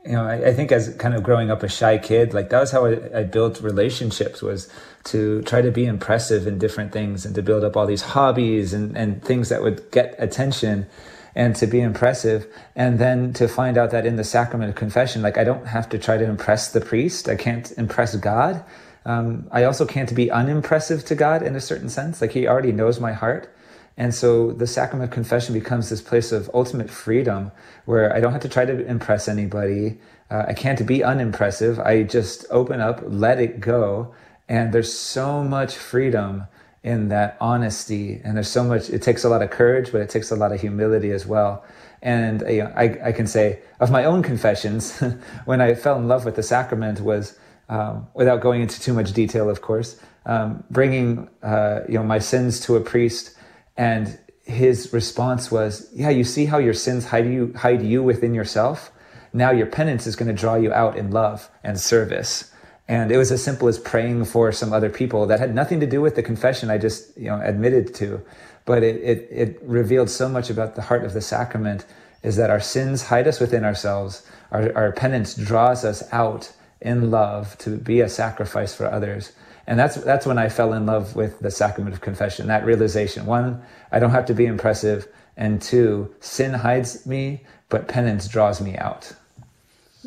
you 0.05 0.13
know, 0.13 0.27
I, 0.27 0.49
I, 0.49 0.55
think 0.55 0.71
as 0.71 0.95
kind 0.97 1.15
of 1.15 1.23
growing 1.23 1.51
up 1.51 1.63
a 1.63 1.69
shy 1.69 1.99
kid, 1.99 2.33
like 2.35 2.51
that 2.51 2.61
was 2.61 2.71
how 2.71 2.87
I, 2.87 3.21
I, 3.21 3.23
built 3.25 3.61
relationships 3.61 4.43
was 4.43 4.71
to 5.05 5.43
try 5.43 5.61
to 5.61 5.71
be 5.71 5.87
impressive 5.87 6.47
in 6.47 6.59
different 6.59 6.93
things 6.93 7.27
and 7.27 7.35
to 7.35 7.43
build 7.43 7.65
up 7.65 7.77
all 7.77 7.87
these 7.87 8.03
hobbies 8.03 8.73
and, 8.73 8.97
and 8.97 9.23
things 9.23 9.49
that 9.49 9.63
would 9.63 9.91
get 9.91 10.15
attention 10.19 10.87
and 11.35 11.55
to 11.57 11.67
be 11.67 11.81
impressive. 11.81 12.47
And 12.75 12.99
then 12.99 13.33
to 13.35 13.49
find 13.49 13.77
out 13.77 13.91
that 13.91 14.07
in 14.07 14.17
the 14.17 14.25
sacrament 14.25 14.71
of 14.71 14.77
confession, 14.77 15.23
like 15.23 15.39
I 15.39 15.45
don't 15.45 15.67
have 15.67 15.89
to 15.91 15.99
try 15.99 16.17
to 16.17 16.25
impress 16.25 16.73
the 16.73 16.81
priest. 16.81 17.29
I 17.29 17.37
can't 17.37 17.71
impress 17.73 18.17
God. 18.17 18.65
Um, 19.05 19.49
I 19.51 19.65
also 19.65 19.87
can't 19.87 20.15
be 20.15 20.31
unimpressive 20.31 21.05
to 21.07 21.15
God 21.15 21.43
in 21.43 21.57
a 21.57 21.61
certain 21.61 21.89
sense. 21.89 22.21
Like 22.21 22.33
he 22.33 22.47
already 22.47 22.73
knows 22.73 23.01
my 23.01 23.13
heart. 23.13 23.55
And 23.97 24.15
so 24.15 24.53
the 24.53 24.67
sacrament 24.67 25.11
of 25.11 25.15
confession 25.15 25.55
becomes 25.55 25.89
this 25.89 26.01
place 26.01 26.31
of 26.31 26.49
ultimate 26.55 26.89
freedom 26.89 27.51
where 27.85 28.15
I 28.15 28.21
don't 28.21 28.33
have 28.33 28.43
to 28.43 28.49
try 28.49 28.65
to 28.65 28.87
impress 28.87 29.27
anybody. 29.27 29.99
Uh, 30.31 30.45
I 30.47 30.55
can't 30.55 30.87
be 30.87 31.03
unimpressive. 31.03 31.81
I 31.81 32.05
just 32.05 32.47
open 32.51 32.81
up, 32.81 33.01
let 33.05 33.41
it 33.41 33.61
go. 33.61 34.15
And 34.49 34.73
there's 34.73 34.93
so 34.93 35.43
much 35.43 35.77
freedom 35.77 36.45
in 36.83 37.09
that 37.09 37.37
honesty. 37.41 38.21
And 38.25 38.37
there's 38.37 38.49
so 38.49 38.65
much, 38.65 38.91
it 38.91 39.03
takes 39.03 39.25
a 39.25 39.29
lot 39.29 39.43
of 39.43 39.51
courage, 39.51 39.93
but 39.93 40.01
it 40.01 40.11
takes 40.11 40.31
a 40.31 40.37
lot 40.37 40.53
of 40.53 40.61
humility 40.61 41.11
as 41.11 41.27
well. 41.27 41.65
And 42.03 42.43
you 42.43 42.65
know, 42.65 42.73
I, 42.77 43.09
I 43.09 43.13
can 43.13 43.27
say 43.27 43.61
of 43.81 43.91
my 43.91 44.05
own 44.05 44.23
confessions, 44.23 45.01
when 45.45 45.61
I 45.61 45.75
fell 45.75 45.97
in 45.99 46.09
love 46.09 46.25
with 46.25 46.37
the 46.37 46.43
sacrament 46.43 47.01
was, 47.01 47.39
um, 47.69 48.07
without 48.15 48.41
going 48.41 48.63
into 48.63 48.81
too 48.81 48.95
much 48.95 49.13
detail, 49.13 49.51
of 49.51 49.61
course, 49.61 50.01
um, 50.27 50.65
bringing 50.71 51.29
uh, 51.43 51.81
you 51.89 51.95
know 51.95 52.03
my 52.05 52.19
sins 52.19 52.61
to 52.61 52.77
a 52.77 52.81
priest, 52.81 53.35
and 53.77 54.19
his 54.45 54.93
response 54.93 55.51
was, 55.51 55.89
"Yeah, 55.93 56.11
you 56.11 56.25
see 56.25 56.47
how 56.47 56.59
your 56.59 56.75
sins 56.75 57.07
hide 57.07 57.27
you 57.27 57.53
hide 57.57 57.83
you 57.83 58.03
within 58.03 58.35
yourself. 58.35 58.91
Now 59.33 59.51
your 59.51 59.67
penance 59.67 60.07
is 60.07 60.17
going 60.17 60.29
to 60.29 60.41
draw 60.41 60.55
you 60.55 60.73
out 60.73 60.97
in 60.97 61.11
love 61.11 61.51
and 61.63 61.79
service." 61.79 62.53
And 62.89 63.13
it 63.13 63.19
was 63.19 63.31
as 63.31 63.45
simple 63.45 63.69
as 63.69 63.79
praying 63.79 64.25
for 64.25 64.51
some 64.51 64.73
other 64.73 64.89
people 64.89 65.27
that 65.27 65.39
had 65.39 65.55
nothing 65.55 65.79
to 65.81 65.87
do 65.87 66.01
with 66.01 66.15
the 66.15 66.23
confession 66.23 66.71
I 66.71 66.79
just, 66.79 67.17
you 67.19 67.27
know, 67.27 67.41
admitted 67.41 67.95
to. 67.97 68.23
But 68.65 68.83
it, 68.83 68.97
it, 68.97 69.29
it 69.31 69.59
revealed 69.63 70.09
so 70.09 70.29
much 70.29 70.49
about 70.49 70.75
the 70.75 70.83
heart 70.83 71.05
of 71.05 71.13
the 71.13 71.21
sacrament 71.21 71.85
is 72.23 72.37
that 72.37 72.51
our 72.51 72.61
sins 72.61 73.05
hide 73.05 73.29
us 73.29 73.41
within 73.41 73.65
ourselves. 73.65 74.27
Our, 74.51 74.75
our 74.75 74.93
penance 74.93 75.35
draws 75.35 75.85
us 75.85 76.03
out 76.13 76.53
in 76.81 77.11
love 77.11 77.59
to 77.59 77.77
be 77.77 78.01
a 78.01 78.09
sacrifice 78.09 78.75
for 78.75 78.87
others. 78.87 79.33
And 79.67 79.79
that's, 79.79 79.97
that's 79.97 80.25
when 80.25 80.39
I 80.39 80.49
fell 80.49 80.73
in 80.73 80.87
love 80.87 81.15
with 81.15 81.41
the 81.41 81.51
sacrament 81.51 81.95
of 81.95 82.01
confession, 82.01 82.47
that 82.47 82.65
realization. 82.65 83.27
One, 83.27 83.63
I 83.93 83.99
don't 83.99 84.13
have 84.13 84.27
to 84.27 84.35
be 84.35 84.47
impressive. 84.47 85.07
And 85.37 85.61
two, 85.61 86.15
sin 86.21 86.55
hides 86.55 87.07
me, 87.07 87.45
but 87.69 87.87
penance 87.87 88.29
draws 88.29 88.63
me 88.63 88.79
out. 88.79 89.13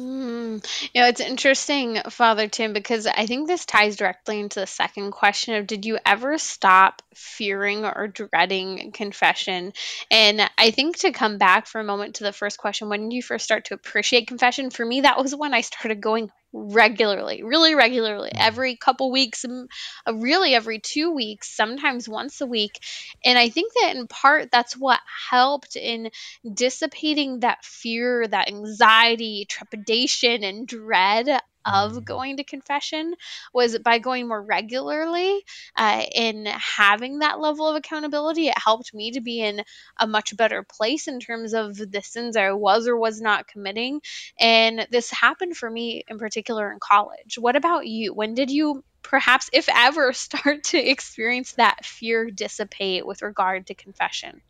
Mm. 0.02 0.66
You 0.94 1.02
know, 1.02 1.08
it's 1.08 1.22
interesting, 1.22 2.02
Father 2.10 2.48
Tim, 2.48 2.74
because 2.74 3.06
I 3.06 3.28
think 3.28 3.48
this 3.48 3.66
ties 3.66 3.98
directly 3.98 4.40
into 4.40 4.60
the 4.60 4.68
second 4.68 5.12
question 5.12 5.56
of 5.56 5.68
did 5.68 5.86
you 5.86 6.00
ever 6.06 6.38
stop 6.40 7.04
fearing 7.14 7.86
or 7.86 8.08
dreading 8.08 8.92
confession? 8.92 9.74
And 10.10 10.42
I 10.58 10.72
think 10.72 10.98
to 11.00 11.12
come 11.12 11.38
back 11.38 11.68
for 11.68 11.80
a 11.80 11.84
moment 11.84 12.16
to 12.16 12.24
the 12.24 12.34
first 12.34 12.58
question, 12.58 12.90
when 12.90 13.10
did 13.10 13.16
you 13.16 13.22
first 13.22 13.46
start 13.46 13.66
to 13.66 13.76
appreciate 13.76 14.28
confession? 14.28 14.72
For 14.72 14.86
me, 14.86 15.02
that 15.02 15.22
was 15.22 15.36
when 15.36 15.54
I 15.54 15.62
started 15.62 16.02
going 16.02 16.32
regularly, 16.54 17.44
really 17.44 17.76
regularly, 17.76 18.32
mm. 18.34 18.40
every 18.40 18.76
couple 18.76 19.12
weeks, 19.12 19.46
uh, 19.46 20.14
really 20.14 20.54
every 20.54 20.80
two 20.80 21.12
weeks, 21.12 21.56
sometimes 21.56 22.10
once 22.10 22.42
a 22.42 22.46
week. 22.46 22.80
And 23.24 23.38
I 23.38 23.50
think 23.50 23.74
that 23.74 23.96
in 23.96 24.08
part 24.08 24.52
that's 24.52 24.78
what 24.78 25.00
helped 25.30 25.76
in 25.76 26.12
dissipating 26.54 27.40
that 27.40 27.64
fear, 27.64 28.28
that 28.28 28.48
anxiety, 28.50 29.46
trepidation, 29.50 30.44
and 30.44 30.68
dread 30.68 31.42
of 31.66 32.04
going 32.06 32.38
to 32.38 32.44
confession 32.44 33.14
was 33.54 33.78
by 33.80 34.00
going 34.00 34.28
more 34.28 34.42
regularly 34.42 35.44
uh, 35.76 36.04
in 36.14 36.46
having 36.46 37.20
that 37.20 37.40
level 37.40 37.68
of 37.68 37.76
accountability. 37.76 38.48
It 38.48 38.58
helped 38.58 38.94
me 38.94 39.12
to 39.12 39.22
be 39.22 39.42
in 39.42 39.64
a 39.98 40.08
much 40.08 40.36
better 40.36 40.64
place 40.64 41.08
in 41.08 41.20
terms 41.20 41.54
of 41.54 41.78
the 41.78 42.02
sins 42.02 42.36
I 42.38 42.52
was 42.52 42.88
or 42.88 42.98
was 42.98 43.22
not 43.22 43.48
committing. 43.48 44.02
And 44.40 44.88
this 44.92 45.12
happened 45.12 45.58
for 45.58 45.70
me 45.70 46.04
in 46.08 46.18
particular 46.18 46.72
in 46.72 46.80
college. 46.80 47.38
What 47.38 47.56
about 47.56 47.88
you? 47.88 48.14
When 48.14 48.34
did 48.34 48.50
you 48.50 48.84
perhaps, 49.04 49.50
if 49.54 49.68
ever, 49.70 50.14
start 50.14 50.64
to 50.66 50.78
experience 50.78 51.54
that 51.54 51.86
fear 51.86 52.30
dissipate 52.30 53.06
with 53.06 53.22
regard 53.22 53.68
to 53.68 53.74
confession? 53.74 54.42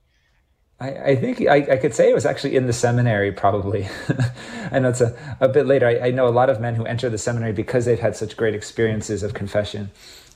I, 0.82 1.12
I 1.12 1.16
think 1.16 1.48
I, 1.48 1.58
I, 1.74 1.78
could 1.78 1.94
say 1.94 2.10
it 2.10 2.16
was 2.16 2.26
actually 2.26 2.56
in 2.56 2.66
the 2.66 2.74
seminary, 2.74 3.32
probably. 3.32 3.88
I 4.72 4.80
know 4.80 4.90
it's 4.90 5.00
a, 5.00 5.16
a 5.40 5.48
bit 5.48 5.68
later. 5.68 5.88
I, 5.88 6.08
I, 6.08 6.12
know 6.12 6.28
a 6.28 6.34
lot 6.34 6.50
of 6.50 6.60
men 6.60 6.74
who 6.74 6.86
enter 6.86 7.08
the 7.08 7.20
seminary 7.20 7.54
because 7.54 7.86
they've 7.86 8.00
had 8.00 8.16
such 8.16 8.36
great 8.36 8.56
experiences 8.56 9.22
of 9.22 9.36
confession. 9.36 9.92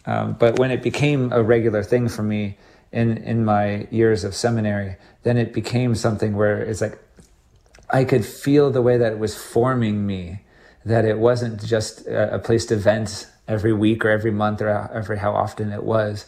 Um, 0.06 0.34
but 0.34 0.60
when 0.60 0.70
it 0.70 0.84
became 0.84 1.34
a 1.34 1.42
regular 1.42 1.82
thing 1.82 2.08
for 2.10 2.22
me 2.22 2.60
in, 2.92 3.18
in 3.18 3.44
my 3.44 3.88
years 3.90 4.24
of 4.24 4.36
seminary, 4.36 4.98
then 5.24 5.36
it 5.36 5.52
became 5.52 5.96
something 5.96 6.36
where 6.36 6.62
it's 6.62 6.80
like 6.80 7.00
I 7.90 8.04
could 8.04 8.24
feel 8.24 8.70
the 8.70 8.84
way 8.84 8.98
that 8.98 9.14
it 9.14 9.20
was 9.20 9.36
forming 9.36 10.06
me, 10.06 10.42
that 10.86 11.06
it 11.06 11.18
wasn't 11.18 11.64
just 11.64 12.06
a, 12.06 12.36
a 12.36 12.40
place 12.40 12.68
to 12.68 12.76
vent 12.76 13.26
every 13.48 13.74
week 13.74 14.06
or 14.06 14.10
every 14.10 14.32
month 14.32 14.62
or 14.62 14.70
every 14.94 15.18
how 15.18 15.34
often 15.34 15.72
it 15.72 15.84
was 15.84 16.28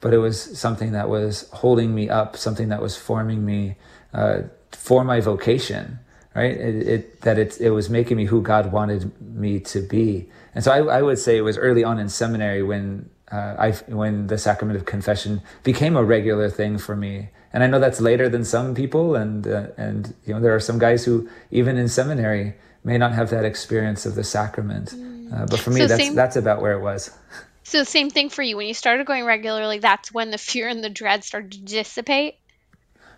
but 0.00 0.14
it 0.14 0.18
was 0.18 0.58
something 0.58 0.92
that 0.92 1.08
was 1.08 1.48
holding 1.52 1.94
me 1.94 2.08
up, 2.08 2.36
something 2.36 2.68
that 2.68 2.80
was 2.80 2.96
forming 2.96 3.44
me 3.44 3.76
uh, 4.14 4.42
for 4.72 5.04
my 5.04 5.20
vocation, 5.20 5.98
right? 6.34 6.52
It, 6.56 6.88
it, 6.88 7.20
that 7.22 7.38
it, 7.38 7.60
it 7.60 7.70
was 7.70 7.90
making 7.90 8.16
me 8.16 8.26
who 8.26 8.42
God 8.42 8.72
wanted 8.72 9.12
me 9.20 9.60
to 9.60 9.80
be. 9.80 10.28
And 10.54 10.62
so 10.64 10.72
I, 10.72 10.98
I 10.98 11.02
would 11.02 11.18
say 11.18 11.36
it 11.36 11.42
was 11.42 11.58
early 11.58 11.84
on 11.84 11.98
in 11.98 12.08
seminary 12.08 12.62
when 12.62 13.10
uh, 13.30 13.54
I, 13.58 13.72
when 13.88 14.28
the 14.28 14.38
sacrament 14.38 14.78
of 14.78 14.86
confession 14.86 15.42
became 15.62 15.96
a 15.96 16.04
regular 16.04 16.48
thing 16.48 16.78
for 16.78 16.96
me. 16.96 17.28
And 17.52 17.62
I 17.62 17.66
know 17.66 17.78
that's 17.80 18.00
later 18.00 18.28
than 18.28 18.44
some 18.44 18.74
people, 18.74 19.14
and 19.14 19.46
uh, 19.46 19.68
and 19.78 20.14
you 20.26 20.34
know 20.34 20.40
there 20.40 20.54
are 20.54 20.60
some 20.60 20.78
guys 20.78 21.04
who 21.06 21.28
even 21.50 21.78
in 21.78 21.88
seminary 21.88 22.54
may 22.84 22.98
not 22.98 23.12
have 23.12 23.30
that 23.30 23.44
experience 23.44 24.04
of 24.04 24.14
the 24.14 24.24
sacrament. 24.24 24.94
Uh, 25.32 25.46
but 25.46 25.58
for 25.58 25.70
me, 25.70 25.80
so 25.80 25.86
that's 25.86 26.02
same- 26.02 26.14
that's 26.14 26.36
about 26.36 26.60
where 26.60 26.72
it 26.72 26.80
was. 26.80 27.10
So 27.68 27.84
same 27.84 28.08
thing 28.08 28.30
for 28.30 28.42
you. 28.42 28.56
When 28.56 28.66
you 28.66 28.72
started 28.72 29.06
going 29.06 29.26
regularly, 29.26 29.78
that's 29.78 30.10
when 30.10 30.30
the 30.30 30.38
fear 30.38 30.68
and 30.68 30.82
the 30.82 30.88
dread 30.88 31.22
started 31.22 31.52
to 31.52 31.60
dissipate. 31.60 32.36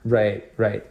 Right, 0.05 0.53
right. 0.57 0.85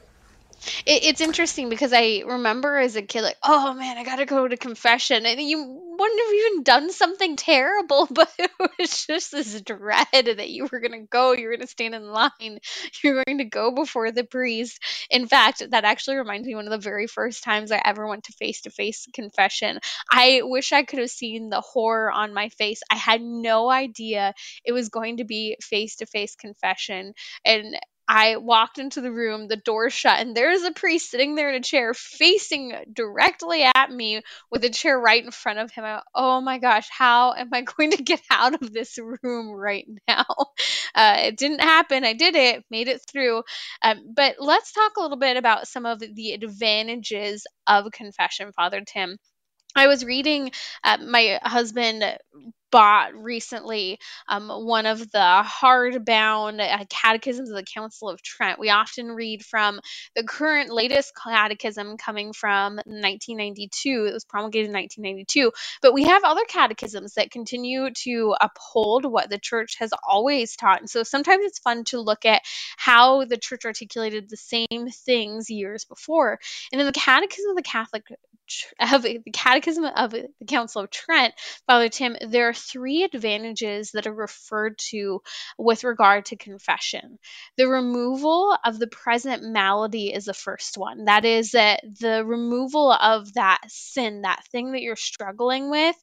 It, 0.86 1.04
it's 1.06 1.22
interesting 1.22 1.70
because 1.70 1.94
I 1.94 2.24
remember 2.26 2.78
as 2.78 2.96
a 2.96 3.02
kid, 3.02 3.22
like, 3.22 3.38
oh 3.44 3.74
man, 3.74 3.98
I 3.98 4.04
gotta 4.04 4.26
go 4.26 4.48
to 4.48 4.58
confession, 4.58 5.26
and 5.26 5.42
you 5.42 5.58
wouldn't 5.98 6.20
have 6.20 6.34
even 6.34 6.64
done 6.64 6.92
something 6.92 7.36
terrible, 7.36 8.08
but 8.12 8.32
it 8.38 8.52
was 8.78 9.06
just 9.06 9.32
this 9.32 9.62
dread 9.62 10.08
that 10.12 10.50
you 10.50 10.68
were 10.72 10.80
gonna 10.80 11.06
go, 11.06 11.34
you 11.34 11.48
were 11.48 11.56
gonna 11.56 11.68
stand 11.68 11.96
in 11.96 12.12
line, 12.12 12.32
you 13.04 13.14
were 13.14 13.24
going 13.26 13.40
to 13.40 13.46
go 13.46 13.72
before 13.72 14.12
the 14.12 14.24
priest. 14.24 14.80
In 15.10 15.28
fact, 15.28 15.64
that 15.72 15.86
actually 15.86 16.18
reminds 16.18 16.48
me 16.48 16.56
one 16.56 16.66
of 16.66 16.72
the 16.72 16.78
very 16.78 17.08
first 17.08 17.44
times 17.44 17.72
I 17.72 17.82
ever 17.84 18.08
went 18.08 18.26
to 18.26 18.34
face 18.34 18.62
to 18.62 18.70
face 18.70 19.08
confession. 19.14 19.80
I 20.12 20.42
wish 20.44 20.72
I 20.72 20.84
could 20.84 21.00
have 21.00 21.10
seen 21.10 21.50
the 21.50 21.62
horror 21.62 22.12
on 22.12 22.34
my 22.34 22.50
face. 22.50 22.82
I 22.92 22.96
had 22.96 23.22
no 23.22 23.70
idea 23.70 24.34
it 24.64 24.72
was 24.72 24.90
going 24.90 25.18
to 25.18 25.26
be 25.26 25.58
face 25.62 25.98
to 25.98 26.06
face 26.06 26.36
confession, 26.36 27.14
and 27.46 27.76
I 28.12 28.38
walked 28.38 28.80
into 28.80 29.02
the 29.02 29.12
room, 29.12 29.48
the 29.48 29.56
door 29.56 29.92
shut, 29.92 30.20
and 30.20 30.36
there's 30.36 30.64
a 30.64 30.72
priest 30.72 31.12
sitting 31.12 31.36
there 31.36 31.50
in 31.50 31.56
a 31.56 31.62
chair 31.62 31.94
facing 31.94 32.74
directly 32.92 33.64
at 33.64 33.92
me 33.92 34.24
with 34.50 34.66
a 34.66 34.70
chair 34.72 35.00
right 35.00 35.24
in 35.24 35.30
front 35.30 35.60
of 35.60 35.70
him. 35.72 35.86
I, 35.86 36.02
oh 36.16 36.42
my 36.42 36.58
gosh, 36.58 36.88
how 36.90 37.34
am 37.34 37.50
I 37.54 37.62
going 37.78 37.92
to 37.92 38.02
get 38.02 38.22
out 38.32 38.60
of 38.60 38.74
this 38.74 38.98
room 39.24 39.52
right 39.52 39.88
now? 40.08 40.26
Uh, 40.96 41.18
it 41.26 41.38
didn't 41.38 41.62
happen. 41.62 42.04
I 42.04 42.14
did 42.14 42.36
it, 42.36 42.66
made 42.72 42.88
it 42.88 43.00
through. 43.10 43.44
Um, 43.84 44.12
but 44.14 44.36
let's 44.40 44.74
talk 44.74 44.98
a 44.98 45.02
little 45.02 45.18
bit 45.18 45.38
about 45.38 45.68
some 45.68 45.86
of 45.86 46.00
the 46.00 46.32
advantages 46.34 47.46
of 47.68 47.92
confession, 47.92 48.52
Father 48.54 48.82
Tim. 48.82 49.18
I 49.76 49.88
was 49.88 50.04
reading, 50.06 50.52
uh, 50.84 50.98
my 51.06 51.40
husband 51.44 52.04
bought 52.72 53.14
recently 53.16 54.00
um, 54.28 54.50
one 54.50 54.86
of 54.86 55.00
the 55.12 55.44
hardbound 55.46 56.60
uh, 56.60 56.86
catechisms 56.90 57.50
of 57.50 57.56
the 57.56 57.64
Council 57.64 58.10
of 58.10 58.22
Trent. 58.22 58.60
We 58.60 58.70
often 58.70 59.08
read 59.08 59.46
from 59.46 59.80
the 60.16 60.24
current 60.24 60.72
latest 60.72 61.14
catechism 61.16 61.98
coming 61.98 62.34
from 62.34 62.76
1992. 62.76 64.08
It 64.10 64.14
was 64.14 64.26
promulgated 64.26 64.68
in 64.68 64.74
1992. 64.74 65.52
But 65.82 65.94
we 65.94 66.04
have 66.06 66.24
other 66.24 66.44
catechisms 66.48 67.16
that 67.16 67.32
continue 67.32 67.90
to 68.04 68.36
uphold 68.40 69.06
what 69.06 69.30
the 69.30 69.40
church 69.40 69.76
has 69.80 69.92
always 70.08 70.56
taught. 70.56 70.80
And 70.80 70.90
so 70.90 71.04
sometimes 71.04 71.46
it's 71.46 71.60
fun 71.60 71.84
to 71.86 72.00
look 72.00 72.26
at 72.26 72.42
how 72.78 73.26
the 73.26 73.38
church 73.38 73.66
articulated 73.66 74.30
the 74.30 74.38
same 74.38 74.90
things 74.92 75.50
years 75.50 75.86
before. 75.86 76.40
And 76.72 76.82
in 76.82 76.88
the 76.88 76.94
Catechism 76.94 77.52
of 77.52 77.56
the 77.56 77.62
Catholic 77.62 78.04
of 78.80 79.04
the 79.04 79.22
Catechism 79.32 79.86
of 79.86 80.12
the 80.12 80.28
Council 80.48 80.84
of 80.84 80.90
Trent, 80.90 81.34
Father 81.68 81.90
Tim, 81.90 82.16
there 82.28 82.50
are 82.50 82.54
three 82.54 83.04
advantages 83.04 83.92
that 83.92 84.08
are 84.08 84.14
referred 84.14 84.78
to 84.90 85.22
with 85.58 85.84
regard 85.84 86.26
to 86.26 86.36
confession. 86.36 87.20
The 87.58 87.68
removal 87.68 88.56
of 88.64 88.80
the 88.80 88.88
present 88.88 89.44
malady 89.44 90.14
is 90.14 90.26
the 90.26 90.34
first 90.34 90.78
one. 90.78 91.06
That 91.06 91.26
is 91.26 91.52
that 91.52 91.82
the 92.00 92.24
removal 92.26 92.92
of 92.92 93.34
that 93.34 93.62
sin, 93.68 94.22
that 94.22 94.44
thing 94.52 94.72
that 94.72 94.82
you're 94.82 94.96
struggling 94.96 95.70
with, 95.70 95.96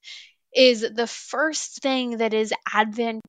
is 0.55 0.81
the 0.81 1.07
first 1.07 1.83
thing 1.83 2.19
that 2.19 2.33
is 2.33 2.53
advantageous 2.73 3.23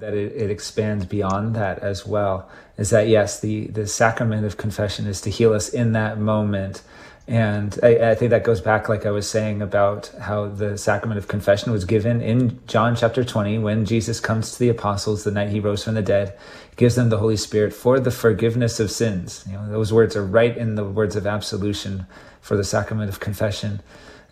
that 0.00 0.14
it, 0.14 0.32
it, 0.32 0.50
expands 0.50 1.04
beyond 1.04 1.56
that 1.56 1.78
as 1.80 2.06
well 2.06 2.48
is 2.76 2.90
that 2.90 3.08
yes 3.08 3.40
the 3.40 3.66
the 3.68 3.86
sacrament 3.86 4.44
of 4.44 4.56
confession 4.56 5.06
is 5.06 5.20
to 5.20 5.30
heal 5.30 5.52
us 5.52 5.68
in 5.68 5.92
that 5.92 6.18
moment. 6.18 6.82
And 7.26 7.78
I, 7.82 8.10
I, 8.12 8.14
think 8.14 8.30
that 8.30 8.42
goes 8.42 8.62
back 8.62 8.88
like 8.88 9.04
i 9.04 9.10
was 9.10 9.28
saying 9.28 9.60
about 9.60 10.10
how 10.18 10.46
the 10.46 10.78
sacrament 10.78 11.18
of 11.18 11.28
confession 11.28 11.70
was 11.72 11.84
given 11.84 12.22
in 12.22 12.58
john 12.66 12.96
chapter 12.96 13.22
20 13.22 13.58
when 13.58 13.84
jesus 13.84 14.18
comes 14.18 14.52
to 14.52 14.58
the 14.58 14.70
apostles 14.70 15.24
the 15.24 15.30
night 15.30 15.50
he 15.50 15.60
rose 15.60 15.84
from 15.84 15.94
the 15.94 16.00
dead 16.00 16.34
gives 16.76 16.94
them 16.94 17.10
the 17.10 17.18
holy 17.18 17.36
spirit 17.36 17.74
for 17.74 18.00
the 18.00 18.10
forgiveness 18.10 18.80
of 18.80 18.90
sins. 18.90 19.44
You 19.46 19.54
know 19.54 19.68
those 19.68 19.92
words 19.92 20.16
are 20.16 20.24
right 20.24 20.56
in 20.56 20.76
the 20.76 20.84
words 20.84 21.16
of 21.16 21.26
absolution 21.26 22.06
for 22.40 22.56
the 22.56 22.64
sacrament 22.64 23.10
of 23.10 23.20
confession 23.20 23.82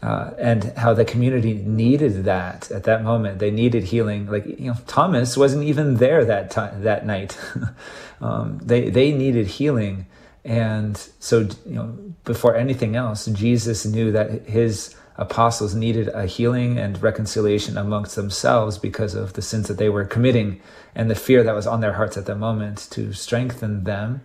uh, 0.03 0.31
and 0.39 0.65
how 0.77 0.93
the 0.93 1.05
community 1.05 1.55
needed 1.55 2.25
that 2.25 2.71
at 2.71 2.85
that 2.85 3.03
moment. 3.03 3.39
They 3.39 3.51
needed 3.51 3.85
healing. 3.85 4.27
Like 4.27 4.47
you 4.47 4.71
know, 4.71 4.77
Thomas 4.87 5.37
wasn't 5.37 5.65
even 5.65 5.97
there 5.97 6.25
that 6.25 6.51
time 6.51 6.83
that 6.83 7.07
night. 7.07 7.39
um, 8.21 8.59
they 8.63 8.91
they 8.91 9.13
needed 9.13 9.47
healing, 9.47 10.07
and 10.45 10.97
so 11.19 11.41
you 11.65 11.75
know, 11.75 11.97
before 12.25 12.57
anything 12.57 12.95
else, 12.95 13.27
Jesus 13.27 13.87
knew 13.87 14.13
that 14.13 14.47
his 14.47 14.95
apostles 15.19 15.75
needed 15.75 16.09
a 16.09 16.27
healing 16.27 16.79
and 16.79 17.03
reconciliation 17.03 17.79
amongst 17.79 18.17
themselves 18.17 18.77
because 18.77 19.15
of 19.15 19.33
the 19.33 19.41
sins 19.41 19.67
that 19.69 19.79
they 19.79 19.89
were 19.89 20.05
committing 20.05 20.61
and 20.95 21.11
the 21.11 21.15
fear 21.15 21.43
that 21.43 21.55
was 21.55 21.67
on 21.67 21.81
their 21.81 21.95
hearts 21.95 22.19
at 22.19 22.27
the 22.27 22.35
moment 22.35 22.87
to 22.91 23.15
strengthen 23.15 23.85
them. 23.85 24.21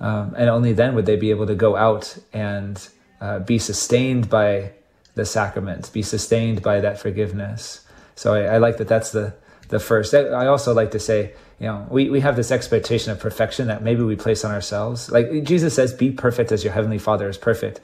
Um, 0.00 0.34
and 0.36 0.50
only 0.50 0.74
then 0.74 0.94
would 0.94 1.06
they 1.06 1.16
be 1.16 1.30
able 1.30 1.46
to 1.46 1.54
go 1.54 1.76
out 1.76 2.18
and 2.32 2.86
uh, 3.20 3.38
be 3.40 3.58
sustained 3.58 4.28
by 4.28 4.72
the 5.18 5.26
sacrament, 5.26 5.92
be 5.92 6.00
sustained 6.00 6.62
by 6.62 6.80
that 6.80 6.98
forgiveness. 6.98 7.84
So 8.14 8.34
I, 8.34 8.54
I 8.54 8.58
like 8.58 8.76
that 8.76 8.86
that's 8.86 9.10
the, 9.10 9.34
the 9.68 9.80
first. 9.80 10.14
I 10.14 10.46
also 10.46 10.72
like 10.72 10.92
to 10.92 11.00
say, 11.00 11.32
you 11.58 11.66
know, 11.66 11.86
we, 11.90 12.08
we 12.08 12.20
have 12.20 12.36
this 12.36 12.52
expectation 12.52 13.10
of 13.10 13.18
perfection 13.18 13.66
that 13.66 13.82
maybe 13.82 14.02
we 14.02 14.14
place 14.14 14.44
on 14.44 14.52
ourselves. 14.52 15.10
Like 15.10 15.42
Jesus 15.42 15.74
says, 15.74 15.92
be 15.92 16.12
perfect 16.12 16.52
as 16.52 16.62
your 16.62 16.72
heavenly 16.72 16.98
father 16.98 17.28
is 17.28 17.36
perfect. 17.36 17.80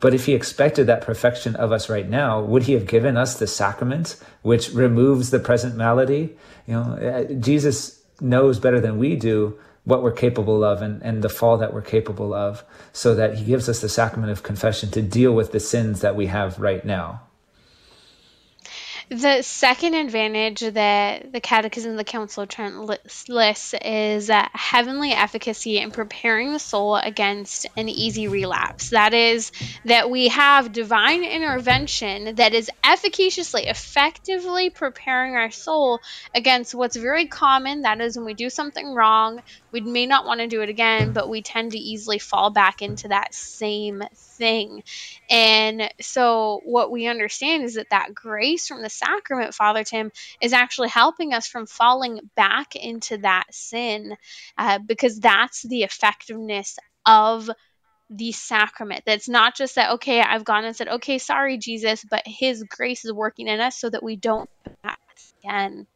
But 0.00 0.14
if 0.14 0.24
he 0.24 0.32
expected 0.32 0.86
that 0.86 1.02
perfection 1.02 1.56
of 1.56 1.72
us 1.72 1.90
right 1.90 2.08
now, 2.08 2.40
would 2.40 2.62
he 2.62 2.72
have 2.72 2.86
given 2.86 3.18
us 3.18 3.38
the 3.38 3.46
sacrament, 3.46 4.16
which 4.40 4.70
removes 4.72 5.28
the 5.28 5.40
present 5.40 5.76
malady? 5.76 6.36
You 6.66 6.74
know, 6.74 6.82
uh, 6.96 7.34
Jesus 7.34 8.00
knows 8.18 8.58
better 8.58 8.80
than 8.80 8.98
we 8.98 9.14
do 9.14 9.58
what 9.88 10.02
we're 10.02 10.12
capable 10.12 10.62
of 10.62 10.82
and, 10.82 11.02
and 11.02 11.22
the 11.22 11.30
fall 11.30 11.56
that 11.56 11.72
we're 11.72 11.80
capable 11.80 12.34
of, 12.34 12.62
so 12.92 13.14
that 13.14 13.38
He 13.38 13.44
gives 13.46 13.68
us 13.70 13.80
the 13.80 13.88
sacrament 13.88 14.30
of 14.30 14.42
confession 14.42 14.90
to 14.90 15.00
deal 15.00 15.32
with 15.32 15.52
the 15.52 15.60
sins 15.60 16.02
that 16.02 16.14
we 16.14 16.26
have 16.26 16.58
right 16.58 16.84
now. 16.84 17.22
The 19.10 19.40
second 19.40 19.94
advantage 19.94 20.60
that 20.60 21.32
the 21.32 21.40
Catechism 21.40 21.92
of 21.92 21.96
the 21.96 22.04
Council 22.04 22.42
of 22.42 22.50
Trent 22.50 22.76
lists 23.28 23.74
is 23.82 24.30
heavenly 24.52 25.12
efficacy 25.12 25.78
in 25.78 25.92
preparing 25.92 26.52
the 26.52 26.58
soul 26.58 26.96
against 26.96 27.66
an 27.74 27.88
easy 27.88 28.28
relapse. 28.28 28.90
That 28.90 29.14
is, 29.14 29.50
that 29.86 30.10
we 30.10 30.28
have 30.28 30.72
divine 30.72 31.24
intervention 31.24 32.34
that 32.34 32.52
is 32.52 32.70
efficaciously, 32.84 33.66
effectively 33.66 34.68
preparing 34.68 35.36
our 35.36 35.50
soul 35.50 36.00
against 36.34 36.74
what's 36.74 36.96
very 36.96 37.26
common. 37.26 37.82
That 37.82 38.02
is, 38.02 38.14
when 38.14 38.26
we 38.26 38.34
do 38.34 38.50
something 38.50 38.92
wrong, 38.92 39.40
we 39.72 39.80
may 39.80 40.04
not 40.04 40.26
want 40.26 40.40
to 40.40 40.48
do 40.48 40.60
it 40.60 40.68
again, 40.68 41.14
but 41.14 41.30
we 41.30 41.40
tend 41.40 41.72
to 41.72 41.78
easily 41.78 42.18
fall 42.18 42.50
back 42.50 42.82
into 42.82 43.08
that 43.08 43.32
same 43.32 44.02
thing. 44.38 44.82
And 45.28 45.92
so, 46.00 46.62
what 46.64 46.90
we 46.90 47.06
understand 47.06 47.64
is 47.64 47.74
that 47.74 47.90
that 47.90 48.14
grace 48.14 48.66
from 48.66 48.82
the 48.82 48.88
sacrament, 48.88 49.54
Father 49.54 49.84
Tim, 49.84 50.10
is 50.40 50.52
actually 50.52 50.88
helping 50.88 51.34
us 51.34 51.46
from 51.46 51.66
falling 51.66 52.20
back 52.34 52.76
into 52.76 53.18
that 53.18 53.44
sin 53.50 54.16
uh, 54.56 54.78
because 54.78 55.20
that's 55.20 55.62
the 55.62 55.82
effectiveness 55.82 56.78
of 57.04 57.50
the 58.10 58.32
sacrament. 58.32 59.02
That's 59.04 59.28
not 59.28 59.54
just 59.54 59.74
that, 59.74 59.92
okay, 59.94 60.20
I've 60.20 60.44
gone 60.44 60.64
and 60.64 60.74
said, 60.74 60.88
okay, 60.88 61.18
sorry, 61.18 61.58
Jesus, 61.58 62.04
but 62.08 62.22
His 62.26 62.62
grace 62.62 63.04
is 63.04 63.12
working 63.12 63.48
in 63.48 63.60
us 63.60 63.76
so 63.76 63.90
that 63.90 64.02
we 64.02 64.16
don't 64.16 64.48
again. 65.44 65.86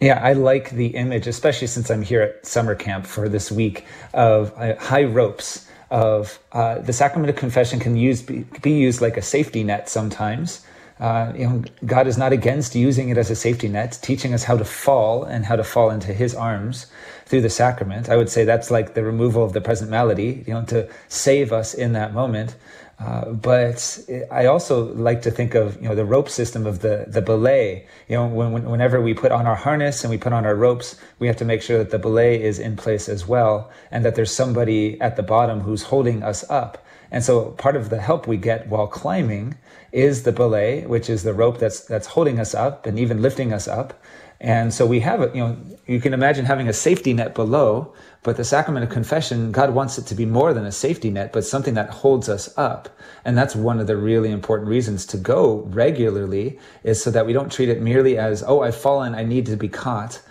Yeah, 0.00 0.18
I 0.22 0.32
like 0.32 0.70
the 0.70 0.86
image, 0.88 1.26
especially 1.26 1.66
since 1.66 1.90
I'm 1.90 2.00
here 2.00 2.22
at 2.22 2.46
summer 2.46 2.74
camp 2.74 3.06
for 3.06 3.28
this 3.28 3.52
week, 3.52 3.84
of 4.14 4.54
uh, 4.56 4.76
high 4.76 5.04
ropes. 5.04 5.66
Of 5.90 6.38
uh, 6.52 6.78
the 6.78 6.92
sacrament 6.92 7.30
of 7.30 7.36
confession 7.36 7.80
can 7.80 7.96
use 7.96 8.22
be, 8.22 8.44
be 8.62 8.70
used 8.70 9.00
like 9.00 9.16
a 9.16 9.22
safety 9.22 9.64
net 9.64 9.88
sometimes. 9.88 10.64
Uh, 11.00 11.32
you 11.34 11.46
know, 11.48 11.64
God 11.86 12.06
is 12.06 12.18
not 12.18 12.32
against 12.32 12.74
using 12.74 13.08
it 13.08 13.16
as 13.16 13.30
a 13.30 13.34
safety 13.34 13.68
net, 13.68 13.98
teaching 14.02 14.34
us 14.34 14.44
how 14.44 14.56
to 14.56 14.64
fall 14.64 15.24
and 15.24 15.46
how 15.46 15.56
to 15.56 15.64
fall 15.64 15.90
into 15.90 16.12
His 16.12 16.34
arms 16.34 16.86
through 17.24 17.40
the 17.40 17.50
sacrament. 17.50 18.08
I 18.08 18.16
would 18.16 18.28
say 18.28 18.44
that's 18.44 18.70
like 18.70 18.94
the 18.94 19.02
removal 19.02 19.42
of 19.42 19.52
the 19.52 19.60
present 19.60 19.90
malady, 19.90 20.44
you 20.46 20.54
know, 20.54 20.64
to 20.66 20.88
save 21.08 21.52
us 21.52 21.74
in 21.74 21.92
that 21.94 22.12
moment. 22.12 22.54
Uh, 23.00 23.30
but 23.30 23.98
I 24.30 24.44
also 24.44 24.92
like 24.92 25.22
to 25.22 25.30
think 25.30 25.54
of 25.54 25.80
you 25.80 25.88
know 25.88 25.94
the 25.94 26.04
rope 26.04 26.28
system 26.28 26.66
of 26.66 26.80
the 26.80 27.06
the 27.08 27.22
belay. 27.22 27.86
You 28.08 28.16
know, 28.16 28.26
when, 28.26 28.52
when, 28.52 28.70
whenever 28.70 29.00
we 29.00 29.14
put 29.14 29.32
on 29.32 29.46
our 29.46 29.54
harness 29.54 30.04
and 30.04 30.10
we 30.10 30.18
put 30.18 30.34
on 30.34 30.44
our 30.44 30.54
ropes, 30.54 30.96
we 31.18 31.26
have 31.26 31.36
to 31.38 31.46
make 31.46 31.62
sure 31.62 31.78
that 31.78 31.90
the 31.90 31.98
belay 31.98 32.42
is 32.42 32.58
in 32.58 32.76
place 32.76 33.08
as 33.08 33.26
well, 33.26 33.70
and 33.90 34.04
that 34.04 34.16
there's 34.16 34.34
somebody 34.34 35.00
at 35.00 35.16
the 35.16 35.22
bottom 35.22 35.60
who's 35.60 35.84
holding 35.84 36.22
us 36.22 36.48
up. 36.50 36.84
And 37.10 37.24
so 37.24 37.52
part 37.52 37.74
of 37.74 37.88
the 37.88 38.00
help 38.00 38.26
we 38.26 38.36
get 38.36 38.68
while 38.68 38.86
climbing 38.86 39.56
is 39.92 40.22
the 40.22 40.32
belay, 40.32 40.84
which 40.86 41.08
is 41.08 41.22
the 41.22 41.32
rope 41.32 41.58
that's 41.58 41.80
that's 41.80 42.08
holding 42.08 42.38
us 42.38 42.54
up 42.54 42.84
and 42.84 42.98
even 42.98 43.22
lifting 43.22 43.52
us 43.52 43.66
up. 43.66 43.94
And 44.40 44.72
so 44.72 44.86
we 44.86 45.00
have, 45.00 45.20
a, 45.20 45.26
you 45.34 45.40
know, 45.40 45.56
you 45.86 46.00
can 46.00 46.14
imagine 46.14 46.46
having 46.46 46.68
a 46.68 46.72
safety 46.72 47.12
net 47.12 47.34
below, 47.34 47.92
but 48.22 48.36
the 48.36 48.44
sacrament 48.44 48.84
of 48.84 48.90
confession, 48.90 49.52
God 49.52 49.74
wants 49.74 49.98
it 49.98 50.06
to 50.06 50.14
be 50.14 50.24
more 50.24 50.54
than 50.54 50.64
a 50.64 50.72
safety 50.72 51.10
net, 51.10 51.32
but 51.32 51.44
something 51.44 51.74
that 51.74 51.90
holds 51.90 52.28
us 52.28 52.56
up. 52.56 52.88
And 53.24 53.36
that's 53.36 53.54
one 53.54 53.80
of 53.80 53.86
the 53.86 53.96
really 53.96 54.30
important 54.30 54.68
reasons 54.68 55.04
to 55.06 55.18
go 55.18 55.62
regularly 55.68 56.58
is 56.84 57.02
so 57.02 57.10
that 57.10 57.26
we 57.26 57.34
don't 57.34 57.52
treat 57.52 57.68
it 57.68 57.82
merely 57.82 58.16
as, 58.16 58.42
oh, 58.42 58.62
I've 58.62 58.76
fallen, 58.76 59.14
I 59.14 59.24
need 59.24 59.44
to 59.46 59.56
be 59.56 59.68
caught. 59.68 60.22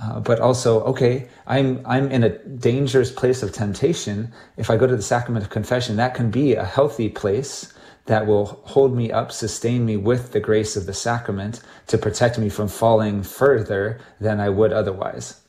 Uh, 0.00 0.20
but 0.20 0.38
also, 0.38 0.82
okay, 0.84 1.28
I'm 1.48 1.84
I'm 1.84 2.08
in 2.12 2.22
a 2.22 2.38
dangerous 2.38 3.10
place 3.10 3.42
of 3.42 3.52
temptation. 3.52 4.32
If 4.56 4.70
I 4.70 4.76
go 4.76 4.86
to 4.86 4.94
the 4.94 5.02
sacrament 5.02 5.44
of 5.44 5.50
confession, 5.50 5.96
that 5.96 6.14
can 6.14 6.30
be 6.30 6.54
a 6.54 6.64
healthy 6.64 7.08
place 7.08 7.72
that 8.08 8.26
will 8.26 8.46
hold 8.64 8.96
me 8.96 9.12
up, 9.12 9.30
sustain 9.30 9.86
me 9.86 9.96
with 9.96 10.32
the 10.32 10.40
grace 10.40 10.76
of 10.76 10.86
the 10.86 10.94
sacrament 10.94 11.60
to 11.86 11.98
protect 11.98 12.38
me 12.38 12.48
from 12.48 12.66
falling 12.66 13.22
further 13.22 14.00
than 14.18 14.40
I 14.40 14.48
would 14.48 14.72
otherwise. 14.72 15.42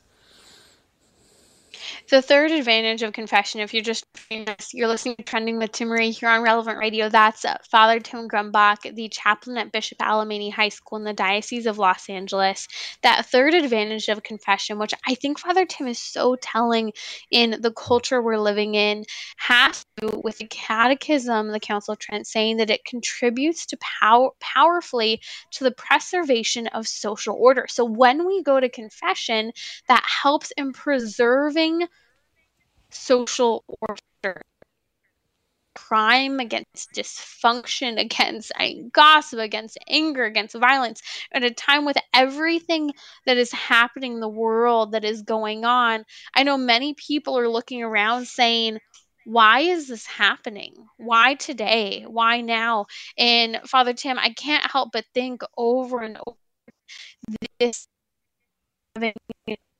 The 2.09 2.23
third 2.23 2.49
advantage 2.49 3.03
of 3.03 3.13
confession, 3.13 3.61
if 3.61 3.71
you're 3.71 3.83
just 3.83 4.03
you're 4.73 4.87
listening 4.87 5.15
to 5.17 5.23
Trending 5.23 5.59
with 5.59 5.71
Timmerie 5.71 6.09
here 6.09 6.29
on 6.29 6.41
Relevant 6.41 6.79
Radio, 6.79 7.07
that's 7.07 7.45
Father 7.69 7.99
Tim 7.99 8.27
Grumbach, 8.27 8.95
the 8.95 9.09
chaplain 9.09 9.59
at 9.59 9.71
Bishop 9.71 9.99
Alemany 9.99 10.51
High 10.51 10.69
School 10.69 10.97
in 10.97 11.03
the 11.03 11.13
Diocese 11.13 11.67
of 11.67 11.77
Los 11.77 12.09
Angeles. 12.09 12.67
That 13.03 13.27
third 13.27 13.53
advantage 13.53 14.07
of 14.07 14.23
confession, 14.23 14.79
which 14.79 14.95
I 15.07 15.13
think 15.13 15.37
Father 15.37 15.67
Tim 15.67 15.85
is 15.85 15.99
so 15.99 16.35
telling 16.41 16.93
in 17.29 17.61
the 17.61 17.71
culture 17.71 18.23
we're 18.23 18.39
living 18.39 18.73
in, 18.73 19.05
has 19.37 19.85
to 19.97 20.07
do 20.07 20.21
with 20.23 20.39
the 20.39 20.47
Catechism, 20.47 21.51
the 21.51 21.59
Council 21.59 21.91
of 21.91 21.99
Trent, 21.99 22.25
saying 22.25 22.57
that 22.57 22.71
it 22.71 22.85
contributes 22.85 23.67
to 23.67 23.77
power 24.01 24.31
powerfully 24.39 25.21
to 25.51 25.63
the 25.63 25.71
preservation 25.71 26.65
of 26.67 26.87
social 26.87 27.35
order. 27.35 27.67
So 27.69 27.85
when 27.85 28.25
we 28.25 28.41
go 28.41 28.59
to 28.59 28.67
confession, 28.67 29.51
that 29.87 30.03
helps 30.23 30.51
in 30.57 30.73
preserving 30.73 31.87
social 32.91 33.63
order 33.81 34.41
crime, 35.75 36.39
against 36.39 36.91
dysfunction, 36.93 37.99
against 37.99 38.51
gossip, 38.91 39.39
against 39.39 39.77
anger, 39.87 40.25
against 40.25 40.55
violence, 40.55 41.01
at 41.31 41.43
a 41.43 41.51
time 41.51 41.85
with 41.85 41.97
everything 42.13 42.91
that 43.25 43.37
is 43.37 43.51
happening 43.51 44.13
in 44.13 44.19
the 44.19 44.27
world 44.27 44.91
that 44.91 45.05
is 45.05 45.21
going 45.21 45.63
on. 45.65 46.03
I 46.35 46.43
know 46.43 46.57
many 46.57 46.93
people 46.95 47.37
are 47.37 47.47
looking 47.47 47.81
around 47.81 48.27
saying, 48.27 48.79
why 49.25 49.61
is 49.61 49.87
this 49.87 50.05
happening? 50.05 50.73
Why 50.97 51.35
today? 51.35 52.03
Why 52.07 52.41
now? 52.41 52.87
And 53.17 53.59
Father 53.65 53.93
Tim, 53.93 54.19
I 54.19 54.31
can't 54.33 54.69
help 54.69 54.89
but 54.91 55.05
think 55.13 55.41
over 55.57 56.01
and 56.01 56.17
over 56.25 56.37
this 57.59 57.87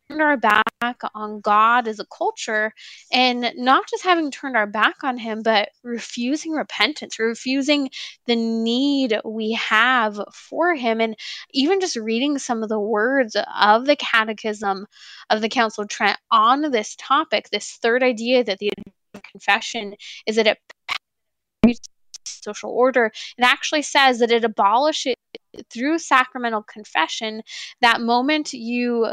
turned 0.09 0.21
our 0.21 0.37
back 0.37 1.01
on 1.13 1.39
God 1.41 1.87
as 1.87 1.99
a 1.99 2.05
culture 2.05 2.73
and 3.11 3.51
not 3.55 3.87
just 3.89 4.03
having 4.03 4.31
turned 4.31 4.57
our 4.57 4.67
back 4.67 5.03
on 5.03 5.17
Him, 5.17 5.41
but 5.43 5.69
refusing 5.83 6.53
repentance, 6.53 7.19
refusing 7.19 7.89
the 8.25 8.35
need 8.35 9.19
we 9.23 9.53
have 9.53 10.19
for 10.33 10.73
Him. 10.75 10.99
And 10.99 11.15
even 11.53 11.79
just 11.79 11.95
reading 11.95 12.39
some 12.39 12.63
of 12.63 12.69
the 12.69 12.79
words 12.79 13.35
of 13.59 13.85
the 13.85 13.95
Catechism 13.95 14.87
of 15.29 15.41
the 15.41 15.49
Council 15.49 15.83
of 15.83 15.89
Trent 15.89 16.17
on 16.31 16.71
this 16.71 16.95
topic, 16.97 17.49
this 17.49 17.77
third 17.81 18.03
idea 18.03 18.43
that 18.43 18.59
the 18.59 18.71
confession 19.31 19.95
is 20.25 20.35
that 20.37 20.47
it 20.47 20.57
social 22.25 22.71
order, 22.71 23.11
it 23.37 23.43
actually 23.43 23.81
says 23.81 24.19
that 24.19 24.31
it 24.31 24.43
abolishes 24.43 25.15
through 25.71 25.99
sacramental 25.99 26.63
confession, 26.63 27.41
that 27.81 28.01
moment 28.01 28.53
you 28.53 29.07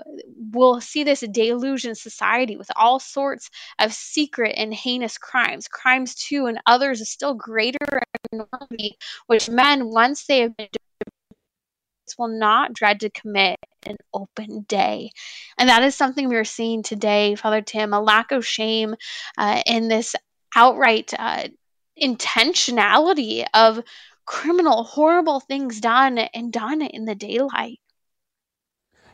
will 0.53 0.81
see 0.81 1.05
this 1.05 1.25
deluge 1.33 1.85
in 1.85 1.95
society 1.95 2.57
with 2.57 2.71
all 2.77 2.99
sorts 2.99 3.51
of 3.79 3.93
secret 3.93 4.55
and 4.57 4.73
heinous 4.73 5.19
crimes, 5.19 5.69
crimes 5.69 6.15
too, 6.15 6.47
and 6.47 6.61
others 6.67 7.09
still 7.09 7.35
greater 7.35 7.79
enormity, 8.33 8.97
which 9.27 9.49
men, 9.49 9.89
once 9.91 10.27
they 10.27 10.41
have 10.41 10.57
been 10.57 10.69
will 12.19 12.29
not 12.29 12.73
dread 12.73 13.01
to 13.01 13.11
commit 13.11 13.59
an 13.85 13.97
open 14.15 14.65
day. 14.69 15.11
And 15.59 15.69
that 15.69 15.83
is 15.83 15.95
something 15.95 16.29
we 16.29 16.37
are 16.37 16.45
seeing 16.45 16.83
today, 16.83 17.35
Father 17.35 17.63
Tim, 17.63 17.93
a 17.93 18.01
lack 18.01 18.33
of 18.33 18.47
shame 18.47 18.95
uh, 19.37 19.63
in 19.67 19.89
this 19.89 20.15
outright 20.55 21.13
uh, 21.19 21.49
intentionality 22.01 23.45
of 23.55 23.83
criminal, 24.27 24.85
horrible 24.85 25.41
things 25.41 25.81
done 25.81 26.19
and 26.19 26.53
done 26.53 26.83
in 26.83 27.05
the 27.05 27.15
daylight. 27.15 27.81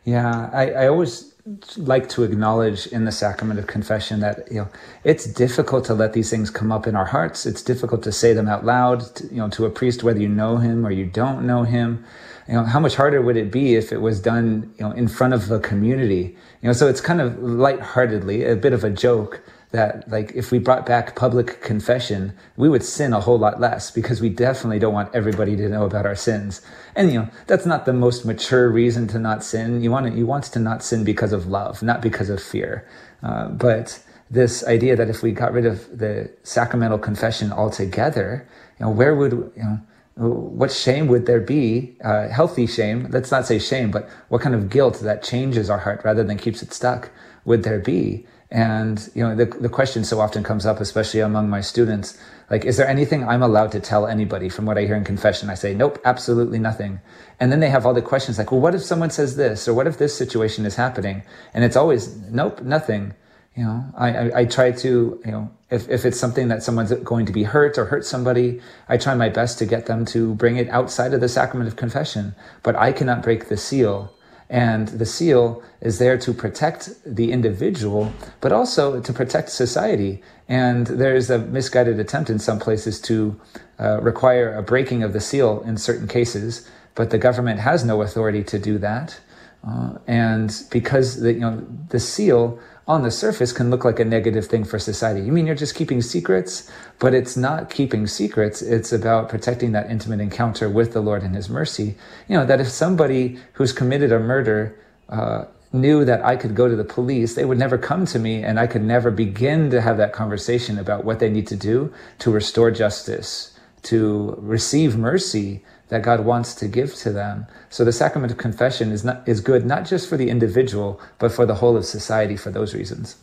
Yeah, 0.04 0.50
I, 0.52 0.70
I 0.72 0.88
always 0.88 1.32
like 1.76 2.08
to 2.08 2.22
acknowledge 2.22 2.86
in 2.88 3.04
the 3.04 3.12
sacrament 3.12 3.58
of 3.58 3.66
confession 3.66 4.20
that 4.20 4.46
you 4.50 4.58
know 4.58 4.68
it's 5.02 5.26
difficult 5.26 5.84
to 5.84 5.94
let 5.94 6.12
these 6.12 6.30
things 6.30 6.50
come 6.50 6.72
up 6.72 6.86
in 6.86 6.96
our 6.96 7.04
hearts. 7.04 7.46
It's 7.46 7.62
difficult 7.62 8.02
to 8.04 8.12
say 8.12 8.32
them 8.32 8.48
out 8.48 8.64
loud, 8.64 9.00
to, 9.16 9.26
you 9.28 9.36
know, 9.36 9.48
to 9.50 9.64
a 9.64 9.70
priest 9.70 10.02
whether 10.02 10.20
you 10.20 10.28
know 10.28 10.56
him 10.56 10.84
or 10.86 10.90
you 10.90 11.06
don't 11.06 11.46
know 11.46 11.62
him. 11.62 12.04
You 12.48 12.54
know, 12.54 12.64
how 12.64 12.80
much 12.80 12.96
harder 12.96 13.22
would 13.22 13.36
it 13.36 13.52
be 13.52 13.76
if 13.76 13.92
it 13.92 13.98
was 13.98 14.20
done, 14.20 14.74
you 14.76 14.84
know, 14.84 14.92
in 14.92 15.06
front 15.06 15.34
of 15.34 15.50
a 15.50 15.60
community? 15.60 16.36
You 16.60 16.68
know, 16.68 16.72
so 16.72 16.88
it's 16.88 17.00
kind 17.00 17.20
of 17.20 17.40
lightheartedly 17.40 18.44
a 18.44 18.56
bit 18.56 18.72
of 18.72 18.82
a 18.82 18.90
joke 18.90 19.40
that 19.72 20.08
like 20.08 20.32
if 20.34 20.50
we 20.52 20.58
brought 20.58 20.86
back 20.86 21.16
public 21.16 21.60
confession, 21.62 22.32
we 22.56 22.68
would 22.68 22.84
sin 22.84 23.12
a 23.12 23.20
whole 23.20 23.38
lot 23.38 23.60
less 23.60 23.90
because 23.90 24.20
we 24.20 24.28
definitely 24.28 24.78
don't 24.78 24.94
want 24.94 25.14
everybody 25.14 25.56
to 25.56 25.68
know 25.68 25.84
about 25.84 26.06
our 26.06 26.14
sins. 26.14 26.60
And 26.94 27.12
you 27.12 27.20
know, 27.20 27.28
that's 27.46 27.66
not 27.66 27.84
the 27.86 27.92
most 27.92 28.24
mature 28.24 28.68
reason 28.70 29.08
to 29.08 29.18
not 29.18 29.42
sin. 29.42 29.82
You 29.82 29.90
want 29.90 30.06
to, 30.06 30.12
you 30.16 30.26
want 30.26 30.44
to 30.44 30.58
not 30.58 30.82
sin 30.82 31.04
because 31.04 31.32
of 31.32 31.46
love, 31.46 31.82
not 31.82 32.00
because 32.00 32.30
of 32.30 32.42
fear. 32.42 32.86
Uh, 33.22 33.48
but 33.48 34.02
this 34.30 34.64
idea 34.66 34.94
that 34.96 35.08
if 35.08 35.22
we 35.22 35.32
got 35.32 35.52
rid 35.52 35.66
of 35.66 35.98
the 35.98 36.30
sacramental 36.42 36.98
confession 36.98 37.50
altogether, 37.52 38.46
you 38.78 38.86
know, 38.86 38.92
where 38.92 39.14
would 39.16 39.32
you 39.32 39.62
know? 39.62 39.80
What 40.14 40.70
shame 40.70 41.06
would 41.08 41.24
there 41.24 41.40
be? 41.40 41.96
Uh, 42.04 42.28
healthy 42.28 42.66
shame. 42.66 43.08
Let's 43.10 43.30
not 43.30 43.46
say 43.46 43.58
shame, 43.58 43.90
but 43.90 44.10
what 44.28 44.42
kind 44.42 44.54
of 44.54 44.68
guilt 44.68 45.00
that 45.00 45.22
changes 45.22 45.70
our 45.70 45.78
heart 45.78 46.02
rather 46.04 46.22
than 46.22 46.36
keeps 46.36 46.62
it 46.62 46.74
stuck 46.74 47.10
would 47.46 47.62
there 47.62 47.78
be? 47.78 48.26
And 48.52 49.10
you 49.14 49.26
know, 49.26 49.34
the 49.34 49.46
the 49.46 49.70
question 49.70 50.04
so 50.04 50.20
often 50.20 50.44
comes 50.44 50.66
up, 50.66 50.78
especially 50.78 51.20
among 51.20 51.48
my 51.48 51.62
students, 51.62 52.18
like, 52.50 52.66
is 52.66 52.76
there 52.76 52.86
anything 52.86 53.26
I'm 53.26 53.42
allowed 53.42 53.72
to 53.72 53.80
tell 53.80 54.06
anybody 54.06 54.50
from 54.50 54.66
what 54.66 54.76
I 54.76 54.82
hear 54.82 54.94
in 54.94 55.04
confession? 55.04 55.48
I 55.48 55.54
say, 55.54 55.72
nope, 55.72 55.98
absolutely 56.04 56.58
nothing. 56.58 57.00
And 57.40 57.50
then 57.50 57.60
they 57.60 57.70
have 57.70 57.86
all 57.86 57.94
the 57.94 58.02
questions 58.02 58.36
like, 58.36 58.52
well, 58.52 58.60
what 58.60 58.74
if 58.74 58.82
someone 58.82 59.08
says 59.08 59.36
this, 59.36 59.66
or 59.66 59.72
what 59.72 59.86
if 59.86 59.96
this 59.96 60.14
situation 60.14 60.66
is 60.66 60.76
happening? 60.76 61.22
And 61.54 61.64
it's 61.64 61.76
always, 61.76 62.14
nope, 62.30 62.60
nothing. 62.60 63.14
You 63.56 63.64
know, 63.64 63.84
I, 63.96 64.08
I, 64.10 64.38
I 64.40 64.44
try 64.44 64.70
to, 64.70 65.22
you 65.24 65.30
know, 65.30 65.50
if, 65.70 65.88
if 65.88 66.04
it's 66.04 66.20
something 66.20 66.48
that 66.48 66.62
someone's 66.62 66.92
going 66.92 67.24
to 67.24 67.32
be 67.32 67.44
hurt 67.44 67.78
or 67.78 67.86
hurt 67.86 68.04
somebody, 68.04 68.60
I 68.86 68.98
try 68.98 69.14
my 69.14 69.30
best 69.30 69.58
to 69.60 69.66
get 69.66 69.86
them 69.86 70.04
to 70.06 70.34
bring 70.34 70.58
it 70.58 70.68
outside 70.68 71.14
of 71.14 71.22
the 71.22 71.28
sacrament 71.30 71.68
of 71.68 71.76
confession. 71.76 72.34
But 72.62 72.76
I 72.76 72.92
cannot 72.92 73.22
break 73.22 73.48
the 73.48 73.56
seal 73.56 74.12
and 74.52 74.88
the 74.88 75.06
seal 75.06 75.62
is 75.80 75.98
there 75.98 76.18
to 76.18 76.34
protect 76.34 76.90
the 77.06 77.32
individual, 77.32 78.12
but 78.42 78.52
also 78.52 79.00
to 79.00 79.12
protect 79.12 79.48
society. 79.48 80.22
And 80.46 80.86
there's 80.86 81.30
a 81.30 81.38
misguided 81.38 81.98
attempt 81.98 82.28
in 82.28 82.38
some 82.38 82.58
places 82.58 83.00
to 83.02 83.40
uh, 83.80 84.02
require 84.02 84.54
a 84.54 84.62
breaking 84.62 85.02
of 85.02 85.14
the 85.14 85.20
seal 85.20 85.62
in 85.62 85.78
certain 85.78 86.06
cases, 86.06 86.68
but 86.94 87.08
the 87.08 87.16
government 87.16 87.60
has 87.60 87.82
no 87.82 88.02
authority 88.02 88.44
to 88.44 88.58
do 88.58 88.76
that. 88.76 89.18
Uh, 89.66 89.96
and 90.06 90.64
because 90.70 91.20
the, 91.20 91.32
you 91.32 91.40
know, 91.40 91.66
the 91.88 92.00
seal 92.00 92.58
on 92.86 93.02
the 93.02 93.10
surface 93.10 93.52
can 93.52 93.70
look 93.70 93.84
like 93.84 94.00
a 94.00 94.04
negative 94.04 94.46
thing 94.46 94.64
for 94.64 94.78
society. 94.78 95.20
You 95.20 95.32
mean 95.32 95.46
you're 95.46 95.54
just 95.54 95.74
keeping 95.74 96.02
secrets? 96.02 96.70
But 96.98 97.14
it's 97.14 97.36
not 97.36 97.70
keeping 97.70 98.06
secrets. 98.06 98.60
It's 98.60 98.92
about 98.92 99.28
protecting 99.28 99.72
that 99.72 99.90
intimate 99.90 100.20
encounter 100.20 100.68
with 100.68 100.92
the 100.92 101.00
Lord 101.00 101.22
and 101.22 101.34
His 101.34 101.48
mercy. 101.48 101.94
You 102.28 102.38
know, 102.38 102.46
that 102.46 102.60
if 102.60 102.68
somebody 102.68 103.38
who's 103.54 103.72
committed 103.72 104.10
a 104.10 104.18
murder 104.18 104.78
uh, 105.08 105.44
knew 105.72 106.04
that 106.04 106.24
I 106.24 106.36
could 106.36 106.54
go 106.54 106.68
to 106.68 106.76
the 106.76 106.84
police, 106.84 107.34
they 107.34 107.44
would 107.44 107.58
never 107.58 107.78
come 107.78 108.04
to 108.06 108.18
me 108.18 108.42
and 108.42 108.58
I 108.58 108.66
could 108.66 108.82
never 108.82 109.10
begin 109.10 109.70
to 109.70 109.80
have 109.80 109.96
that 109.96 110.12
conversation 110.12 110.78
about 110.78 111.04
what 111.04 111.18
they 111.18 111.30
need 111.30 111.46
to 111.48 111.56
do 111.56 111.92
to 112.18 112.30
restore 112.30 112.70
justice, 112.70 113.56
to 113.84 114.34
receive 114.38 114.96
mercy, 114.96 115.64
that 115.92 116.00
God 116.00 116.24
wants 116.24 116.54
to 116.54 116.68
give 116.68 116.94
to 116.94 117.12
them. 117.12 117.46
So 117.68 117.84
the 117.84 117.92
sacrament 117.92 118.32
of 118.32 118.38
confession 118.38 118.92
is 118.92 119.04
not 119.04 119.28
is 119.28 119.42
good 119.42 119.66
not 119.66 119.84
just 119.84 120.08
for 120.08 120.16
the 120.16 120.30
individual, 120.30 120.98
but 121.18 121.32
for 121.32 121.44
the 121.44 121.56
whole 121.56 121.76
of 121.76 121.84
society 121.84 122.34
for 122.34 122.50
those 122.50 122.74
reasons. 122.74 123.16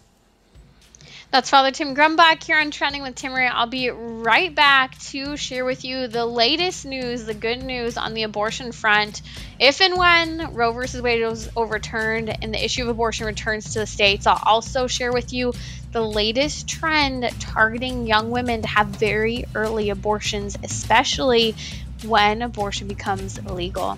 That's 1.31 1.49
Father 1.49 1.71
Tim 1.71 1.95
Grumbach 1.95 2.43
here 2.43 2.59
on 2.59 2.69
Trending 2.69 3.01
with 3.01 3.15
Tim 3.15 3.31
Timmerie. 3.31 3.49
I'll 3.51 3.65
be 3.65 3.89
right 3.89 4.53
back 4.53 4.99
to 5.09 5.35
share 5.35 5.65
with 5.65 5.83
you 5.83 6.07
the 6.07 6.27
latest 6.27 6.85
news, 6.85 7.25
the 7.25 7.33
good 7.33 7.63
news 7.63 7.97
on 7.97 8.13
the 8.13 8.21
abortion 8.21 8.71
front. 8.71 9.23
If 9.59 9.81
and 9.81 9.97
when 9.97 10.53
Roe 10.53 10.71
versus 10.71 11.01
Wade 11.01 11.23
is 11.23 11.49
overturned 11.55 12.29
and 12.43 12.53
the 12.53 12.63
issue 12.63 12.83
of 12.83 12.89
abortion 12.89 13.25
returns 13.25 13.73
to 13.73 13.79
the 13.79 13.87
states, 13.87 14.27
I'll 14.27 14.41
also 14.45 14.85
share 14.85 15.11
with 15.11 15.33
you 15.33 15.53
the 15.91 16.01
latest 16.01 16.67
trend 16.67 17.23
targeting 17.39 18.05
young 18.05 18.29
women 18.29 18.61
to 18.61 18.67
have 18.67 18.87
very 18.87 19.45
early 19.55 19.89
abortions, 19.89 20.55
especially 20.63 21.55
when 22.03 22.41
abortion 22.41 22.87
becomes 22.87 23.37
illegal. 23.39 23.97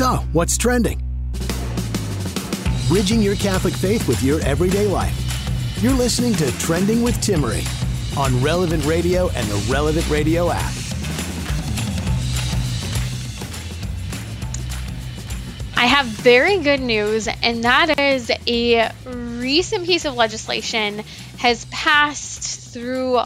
So, 0.00 0.16
what's 0.32 0.56
trending? 0.56 1.02
Bridging 2.88 3.20
your 3.20 3.36
Catholic 3.36 3.74
faith 3.74 4.08
with 4.08 4.22
your 4.22 4.40
everyday 4.40 4.86
life. 4.86 5.16
You're 5.82 5.92
listening 5.92 6.32
to 6.34 6.50
Trending 6.58 7.02
with 7.02 7.16
Timmerie 7.16 7.66
on 8.16 8.42
Relevant 8.42 8.84
Radio 8.86 9.28
and 9.30 9.46
the 9.46 9.72
Relevant 9.72 10.08
Radio 10.08 10.50
app. 10.50 10.79
I 15.80 15.86
have 15.86 16.04
very 16.04 16.58
good 16.58 16.82
news, 16.82 17.26
and 17.26 17.64
that 17.64 17.98
is 17.98 18.30
a 18.46 18.92
recent 19.06 19.86
piece 19.86 20.04
of 20.04 20.14
legislation 20.14 20.98
has 21.38 21.64
passed 21.70 22.74
through 22.74 23.20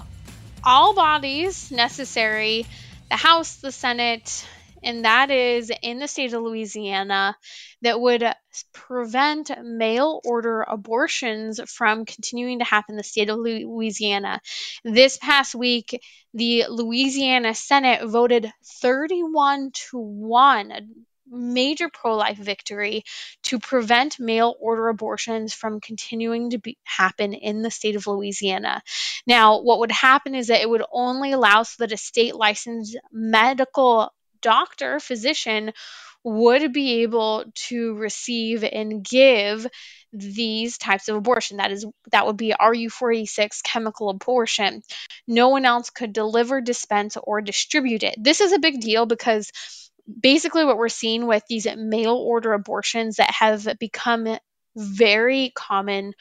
all 0.62 0.94
bodies 0.94 1.72
necessary 1.72 2.64
the 3.10 3.16
House, 3.16 3.56
the 3.56 3.72
Senate, 3.72 4.46
and 4.84 5.04
that 5.04 5.32
is 5.32 5.72
in 5.82 5.98
the 5.98 6.06
state 6.06 6.32
of 6.32 6.44
Louisiana 6.44 7.36
that 7.82 8.00
would 8.00 8.24
prevent 8.72 9.50
mail 9.60 10.20
order 10.24 10.62
abortions 10.62 11.60
from 11.68 12.04
continuing 12.04 12.60
to 12.60 12.64
happen 12.64 12.92
in 12.92 12.98
the 12.98 13.02
state 13.02 13.30
of 13.30 13.38
Louisiana. 13.40 14.40
This 14.84 15.18
past 15.18 15.56
week, 15.56 16.00
the 16.32 16.66
Louisiana 16.68 17.52
Senate 17.52 18.06
voted 18.06 18.48
31 18.80 19.72
to 19.90 19.98
1 19.98 21.06
major 21.34 21.88
pro 21.88 22.16
life 22.16 22.38
victory 22.38 23.04
to 23.44 23.58
prevent 23.58 24.18
mail 24.18 24.54
order 24.60 24.88
abortions 24.88 25.52
from 25.52 25.80
continuing 25.80 26.50
to 26.50 26.58
be, 26.58 26.78
happen 26.84 27.34
in 27.34 27.62
the 27.62 27.70
state 27.70 27.96
of 27.96 28.06
Louisiana. 28.06 28.82
Now, 29.26 29.60
what 29.60 29.80
would 29.80 29.92
happen 29.92 30.34
is 30.34 30.48
that 30.48 30.60
it 30.60 30.70
would 30.70 30.84
only 30.92 31.32
allow 31.32 31.62
so 31.62 31.76
that 31.80 31.92
a 31.92 31.96
state 31.96 32.34
licensed 32.34 32.96
medical 33.12 34.12
doctor, 34.40 35.00
physician, 35.00 35.72
would 36.22 36.72
be 36.72 37.02
able 37.02 37.44
to 37.54 37.94
receive 37.94 38.64
and 38.64 39.04
give 39.04 39.66
these 40.12 40.78
types 40.78 41.08
of 41.08 41.16
abortion. 41.16 41.58
That 41.58 41.70
is 41.70 41.84
that 42.12 42.26
would 42.26 42.36
be 42.36 42.54
RU486 42.58 43.62
chemical 43.62 44.08
abortion. 44.08 44.82
No 45.26 45.50
one 45.50 45.64
else 45.64 45.90
could 45.90 46.12
deliver 46.12 46.60
dispense 46.60 47.16
or 47.22 47.40
distribute 47.40 48.02
it. 48.04 48.14
This 48.18 48.40
is 48.40 48.52
a 48.52 48.58
big 48.58 48.80
deal 48.80 49.06
because 49.06 49.50
basically 50.20 50.64
what 50.64 50.76
we're 50.78 50.88
seeing 50.88 51.26
with 51.26 51.42
these 51.48 51.66
mail 51.76 52.14
order 52.14 52.52
abortions 52.52 53.16
that 53.16 53.30
have 53.30 53.66
become 53.78 54.38
very 54.76 55.52
common 55.54 56.12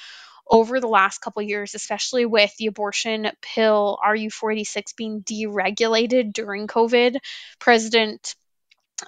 over 0.49 0.79
the 0.79 0.87
last 0.87 1.19
couple 1.19 1.41
years, 1.41 1.73
especially 1.73 2.25
with 2.25 2.53
the 2.57 2.67
abortion 2.67 3.29
pill 3.41 3.97
RU486 4.05 4.95
being 4.95 5.23
deregulated 5.23 6.33
during 6.33 6.67
COVID. 6.67 7.17
President 7.59 8.35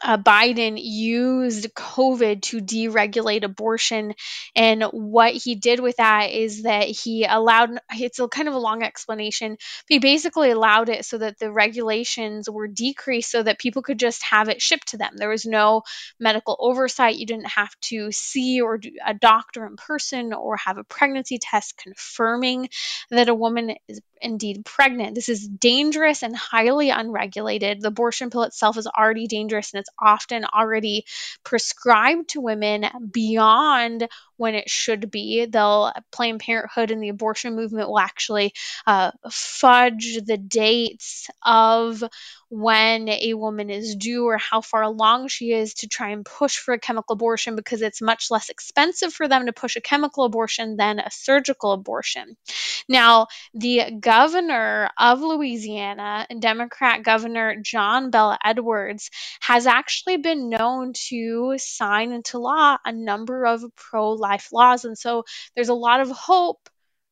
uh, 0.01 0.17
Biden 0.17 0.77
used 0.81 1.73
COVID 1.73 2.41
to 2.43 2.59
deregulate 2.59 3.43
abortion. 3.43 4.13
And 4.55 4.83
what 4.83 5.33
he 5.33 5.55
did 5.55 5.79
with 5.79 5.97
that 5.97 6.31
is 6.31 6.63
that 6.63 6.87
he 6.87 7.25
allowed, 7.25 7.71
it's 7.91 8.19
a 8.19 8.27
kind 8.27 8.47
of 8.47 8.55
a 8.55 8.59
long 8.59 8.83
explanation, 8.83 9.51
but 9.51 9.59
he 9.87 9.99
basically 9.99 10.51
allowed 10.51 10.89
it 10.89 11.05
so 11.05 11.17
that 11.19 11.39
the 11.39 11.51
regulations 11.51 12.49
were 12.49 12.67
decreased 12.67 13.31
so 13.31 13.43
that 13.43 13.59
people 13.59 13.81
could 13.81 13.99
just 13.99 14.23
have 14.23 14.49
it 14.49 14.61
shipped 14.61 14.89
to 14.89 14.97
them. 14.97 15.13
There 15.15 15.29
was 15.29 15.45
no 15.45 15.83
medical 16.19 16.57
oversight. 16.59 17.17
You 17.17 17.25
didn't 17.25 17.49
have 17.49 17.73
to 17.83 18.11
see 18.11 18.61
or 18.61 18.77
do 18.77 18.91
a 19.05 19.13
doctor 19.13 19.65
in 19.65 19.75
person 19.75 20.33
or 20.33 20.57
have 20.57 20.77
a 20.77 20.83
pregnancy 20.83 21.37
test 21.39 21.77
confirming 21.77 22.69
that 23.11 23.29
a 23.29 23.35
woman 23.35 23.75
is 23.87 24.01
indeed 24.21 24.65
pregnant. 24.65 25.15
This 25.15 25.29
is 25.29 25.47
dangerous 25.47 26.23
and 26.23 26.35
highly 26.35 26.89
unregulated. 26.89 27.81
The 27.81 27.89
abortion 27.89 28.29
pill 28.29 28.43
itself 28.43 28.77
is 28.77 28.87
already 28.87 29.27
dangerous 29.27 29.74
and 29.75 29.81
it's 29.81 29.89
often 29.99 30.45
already 30.45 31.05
prescribed 31.43 32.29
to 32.29 32.41
women 32.41 32.85
beyond 33.11 34.07
when 34.37 34.55
it 34.55 34.69
should 34.69 35.11
be. 35.11 35.45
They'll 35.45 35.91
Planned 36.11 36.39
Parenthood 36.39 36.91
and 36.91 37.03
the 37.03 37.09
abortion 37.09 37.55
movement 37.55 37.89
will 37.89 37.99
actually 37.99 38.53
uh, 38.87 39.11
fudge 39.29 40.19
the 40.25 40.37
dates 40.37 41.27
of 41.43 42.03
when 42.49 43.09
a 43.09 43.33
woman 43.33 43.69
is 43.69 43.95
due 43.95 44.25
or 44.25 44.37
how 44.37 44.61
far 44.61 44.83
along 44.83 45.27
she 45.27 45.51
is 45.51 45.73
to 45.73 45.87
try 45.87 46.09
and 46.09 46.25
push 46.25 46.57
for 46.57 46.73
a 46.73 46.79
chemical 46.79 47.13
abortion 47.13 47.55
because 47.55 47.81
it's 47.81 48.01
much 48.01 48.29
less 48.29 48.49
expensive 48.49 49.13
for 49.13 49.27
them 49.27 49.47
to 49.47 49.53
push 49.53 49.75
a 49.75 49.81
chemical 49.81 50.23
abortion 50.23 50.77
than 50.77 50.99
a 50.99 51.09
surgical 51.11 51.73
abortion. 51.73 52.37
Now, 52.87 53.27
the 53.53 53.91
governor 53.99 54.89
of 54.97 55.21
Louisiana, 55.21 56.27
Democrat 56.39 57.03
Governor 57.03 57.55
John 57.61 58.11
Bel 58.11 58.37
Edwards, 58.43 59.09
has 59.41 59.64
actually 59.67 60.17
been 60.17 60.49
known 60.49 60.93
to 61.09 61.55
sign 61.57 62.11
into 62.11 62.39
law 62.39 62.77
a 62.83 62.91
number 62.91 63.45
of 63.45 63.63
pro 63.75 64.11
life 64.11 64.49
laws. 64.51 64.85
And 64.85 64.97
so 64.97 65.23
there's 65.55 65.69
a 65.69 65.73
lot 65.73 66.01
of 66.01 66.09
hope 66.09 66.69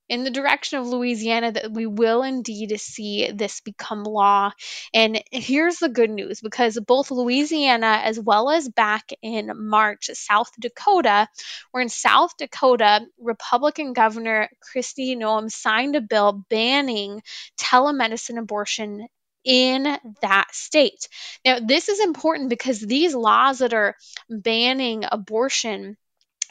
in 0.09 0.23
the 0.23 0.29
direction 0.29 0.79
of 0.79 0.87
Louisiana 0.87 1.51
that 1.53 1.71
we 1.71 1.85
will 1.85 2.23
indeed 2.23 2.77
see 2.79 3.31
this 3.31 3.61
become 3.61 4.03
law. 4.03 4.51
And 4.93 5.21
here's 5.31 5.77
the 5.77 5.89
good 5.89 6.09
news 6.09 6.41
because 6.41 6.77
both 6.85 7.09
Louisiana 7.09 8.01
as 8.03 8.19
well 8.19 8.49
as 8.49 8.67
back 8.69 9.09
in 9.21 9.51
March, 9.55 10.09
South 10.13 10.51
Dakota, 10.59 11.27
where 11.71 11.81
in 11.81 11.89
South 11.89 12.35
Dakota, 12.37 13.01
Republican 13.19 13.93
Governor 13.93 14.49
Kristi 14.63 15.17
Noem 15.17 15.49
signed 15.49 15.95
a 15.95 16.01
bill 16.01 16.43
banning 16.49 17.21
telemedicine 17.57 18.37
abortion 18.37 19.07
in 19.43 19.97
that 20.21 20.47
state. 20.53 21.07
Now, 21.45 21.59
this 21.59 21.89
is 21.89 21.99
important 21.99 22.49
because 22.49 22.79
these 22.79 23.13
laws 23.13 23.59
that 23.59 23.73
are 23.73 23.95
banning 24.29 25.03
abortion 25.11 25.97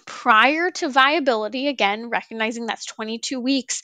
prior 0.07 0.71
to 0.71 0.89
viability, 0.89 1.69
again, 1.69 2.11
recognizing 2.11 2.67
that's 2.67 2.87
22 2.87 3.41
weeks, 3.41 3.83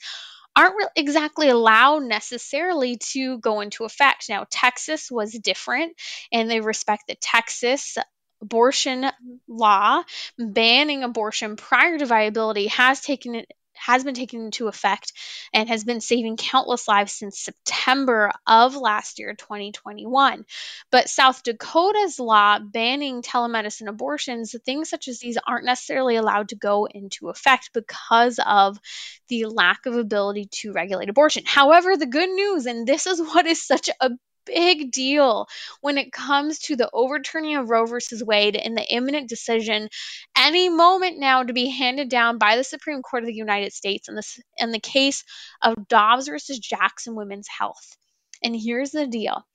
aren't 0.55 0.75
re- 0.75 0.87
exactly 0.95 1.49
allowed 1.49 2.03
necessarily 2.03 2.97
to 2.97 3.37
go 3.39 3.61
into 3.61 3.85
effect. 3.85 4.29
Now, 4.29 4.45
Texas 4.49 5.09
was 5.09 5.31
different, 5.31 5.93
and 6.31 6.49
they 6.49 6.59
respect 6.59 7.03
the 7.07 7.15
Texas 7.15 7.97
abortion 8.41 9.05
law 9.47 10.01
banning 10.37 11.03
abortion 11.03 11.55
prior 11.57 11.97
to 11.97 12.05
viability 12.05 12.67
has 12.67 13.01
taken 13.01 13.43
has 13.79 14.03
been 14.03 14.13
taken 14.13 14.45
into 14.45 14.67
effect 14.67 15.13
and 15.53 15.69
has 15.69 15.83
been 15.83 16.01
saving 16.01 16.37
countless 16.37 16.87
lives 16.87 17.13
since 17.13 17.39
September 17.39 18.31
of 18.45 18.75
last 18.75 19.19
year, 19.19 19.33
2021. 19.33 20.45
But 20.91 21.09
South 21.09 21.43
Dakota's 21.43 22.19
law 22.19 22.59
banning 22.59 23.21
telemedicine 23.21 23.87
abortions, 23.87 24.55
things 24.65 24.89
such 24.89 25.07
as 25.07 25.19
these 25.19 25.37
aren't 25.45 25.65
necessarily 25.65 26.15
allowed 26.15 26.49
to 26.49 26.55
go 26.55 26.85
into 26.85 27.29
effect 27.29 27.71
because 27.73 28.39
of 28.45 28.79
the 29.27 29.45
lack 29.45 29.85
of 29.85 29.95
ability 29.95 30.49
to 30.51 30.71
regulate 30.71 31.09
abortion. 31.09 31.43
However, 31.45 31.95
the 31.95 32.05
good 32.05 32.29
news, 32.29 32.65
and 32.65 32.87
this 32.87 33.07
is 33.07 33.19
what 33.33 33.45
is 33.45 33.65
such 33.65 33.89
a 34.01 34.11
big 34.45 34.91
deal 34.91 35.47
when 35.81 35.97
it 35.97 36.11
comes 36.11 36.59
to 36.59 36.75
the 36.75 36.89
overturning 36.93 37.55
of 37.55 37.69
Roe 37.69 37.85
versus 37.85 38.23
Wade 38.23 38.55
and 38.55 38.77
the 38.77 38.85
imminent 38.93 39.29
decision 39.29 39.89
any 40.37 40.69
moment 40.69 41.19
now 41.19 41.43
to 41.43 41.53
be 41.53 41.69
handed 41.69 42.09
down 42.09 42.37
by 42.37 42.55
the 42.55 42.63
Supreme 42.63 43.01
Court 43.01 43.23
of 43.23 43.27
the 43.27 43.33
United 43.33 43.73
States 43.73 44.07
in 44.09 44.15
this 44.15 44.39
in 44.57 44.71
the 44.71 44.79
case 44.79 45.23
of 45.61 45.87
Dobbs 45.87 46.27
versus 46.27 46.59
Jackson 46.59 47.15
Women's 47.15 47.47
Health. 47.47 47.97
And 48.43 48.55
here's 48.55 48.91
the 48.91 49.07
deal. 49.07 49.45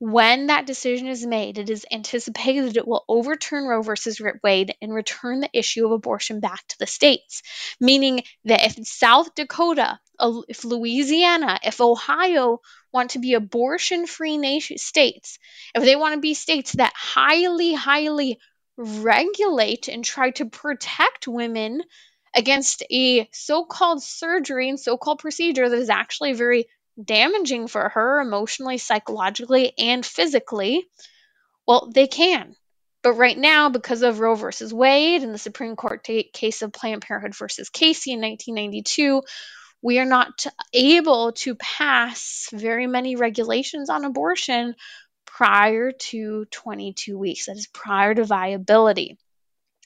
When 0.00 0.46
that 0.46 0.66
decision 0.66 1.08
is 1.08 1.26
made, 1.26 1.58
it 1.58 1.70
is 1.70 1.84
anticipated 1.90 2.66
that 2.66 2.76
it 2.76 2.86
will 2.86 3.04
overturn 3.08 3.64
Roe 3.64 3.82
versus 3.82 4.20
Wade 4.44 4.74
and 4.80 4.94
return 4.94 5.40
the 5.40 5.50
issue 5.52 5.84
of 5.84 5.90
abortion 5.90 6.38
back 6.38 6.64
to 6.68 6.78
the 6.78 6.86
states. 6.86 7.42
Meaning 7.80 8.22
that 8.44 8.64
if 8.64 8.86
South 8.86 9.34
Dakota, 9.34 9.98
if 10.48 10.64
Louisiana, 10.64 11.58
if 11.64 11.80
Ohio 11.80 12.60
want 12.92 13.10
to 13.10 13.18
be 13.18 13.34
abortion 13.34 14.06
free 14.06 14.60
states, 14.60 15.38
if 15.74 15.82
they 15.82 15.96
want 15.96 16.14
to 16.14 16.20
be 16.20 16.34
states 16.34 16.72
that 16.74 16.92
highly, 16.94 17.74
highly 17.74 18.38
regulate 18.76 19.88
and 19.88 20.04
try 20.04 20.30
to 20.30 20.46
protect 20.46 21.26
women 21.26 21.82
against 22.34 22.84
a 22.90 23.28
so 23.32 23.64
called 23.64 24.02
surgery 24.02 24.68
and 24.68 24.78
so 24.78 24.96
called 24.96 25.18
procedure 25.18 25.68
that 25.68 25.78
is 25.78 25.90
actually 25.90 26.34
very 26.34 26.66
damaging 27.02 27.68
for 27.68 27.88
her 27.88 28.20
emotionally, 28.20 28.78
psychologically, 28.78 29.72
and 29.78 30.04
physically, 30.04 30.86
well, 31.66 31.90
they 31.92 32.06
can. 32.06 32.54
But 33.02 33.12
right 33.12 33.38
now, 33.38 33.68
because 33.68 34.02
of 34.02 34.20
Roe 34.20 34.34
versus 34.34 34.74
Wade 34.74 35.22
and 35.22 35.32
the 35.32 35.38
Supreme 35.38 35.76
Court 35.76 36.06
case 36.32 36.62
of 36.62 36.72
Planned 36.72 37.02
Parenthood 37.02 37.36
versus 37.36 37.68
Casey 37.68 38.12
in 38.12 38.20
1992, 38.20 39.22
we 39.80 40.00
are 40.00 40.04
not 40.04 40.46
able 40.72 41.32
to 41.32 41.54
pass 41.54 42.48
very 42.52 42.86
many 42.86 43.14
regulations 43.14 43.90
on 43.90 44.04
abortion 44.04 44.74
prior 45.24 45.92
to 45.92 46.46
22 46.50 47.16
weeks. 47.16 47.46
That 47.46 47.56
is 47.56 47.68
prior 47.68 48.14
to 48.14 48.24
viability. 48.24 49.16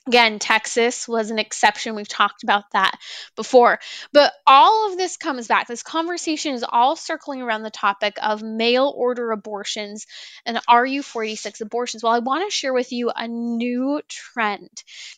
Again, 0.09 0.41
Texas 0.41 1.07
was 1.07 1.31
an 1.31 1.39
exception. 1.39 1.95
We've 1.95 2.09
talked 2.09 2.43
about 2.43 2.65
that 2.73 2.99
before. 3.37 3.79
But 4.13 4.33
all 4.45 4.91
of 4.91 4.99
this 4.99 5.17
comes 5.17 5.47
back. 5.47 5.69
This 5.69 5.85
conversation 5.85 6.55
is 6.55 6.65
all 6.69 6.97
circling 6.97 7.41
around 7.41 7.63
the 7.63 7.71
topic 7.71 8.17
of 8.21 8.43
mail 8.43 8.93
order 8.97 9.31
abortions 9.31 10.07
and 10.45 10.59
RU486 10.69 11.61
abortions. 11.61 12.03
Well, 12.03 12.13
I 12.13 12.19
want 12.19 12.51
to 12.51 12.55
share 12.55 12.73
with 12.73 12.91
you 12.91 13.13
a 13.15 13.29
new 13.29 14.01
trend. 14.09 14.71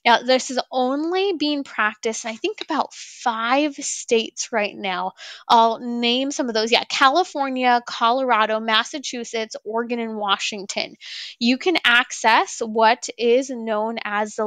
Now, 0.04 0.20
this 0.22 0.50
is 0.50 0.60
only 0.70 1.32
being 1.32 1.64
practiced 1.64 2.26
in, 2.26 2.32
I 2.32 2.36
think, 2.36 2.60
about 2.60 2.92
five 2.92 3.76
states 3.76 4.52
right 4.52 4.76
now. 4.76 5.12
I'll 5.48 5.78
name 5.78 6.30
some 6.30 6.48
of 6.48 6.54
those. 6.54 6.70
Yeah, 6.70 6.84
California, 6.84 7.80
Colorado, 7.86 8.60
Massachusetts, 8.60 9.56
Oregon, 9.64 9.98
and 9.98 10.16
Washington. 10.16 10.96
You 11.38 11.56
can 11.56 11.78
access 11.86 12.58
what 12.58 13.08
is 13.16 13.48
known 13.48 13.96
as 14.04 14.34
the 14.34 14.44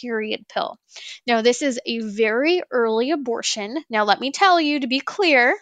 period 0.00 0.46
pill. 0.48 0.76
Now, 1.26 1.42
this 1.42 1.62
is 1.62 1.80
a 1.86 2.00
very 2.00 2.62
early 2.70 3.10
abortion. 3.10 3.76
Now, 3.88 4.04
let 4.04 4.20
me 4.20 4.30
tell 4.30 4.60
you 4.60 4.80
to 4.80 4.86
be 4.86 5.00
clear, 5.00 5.56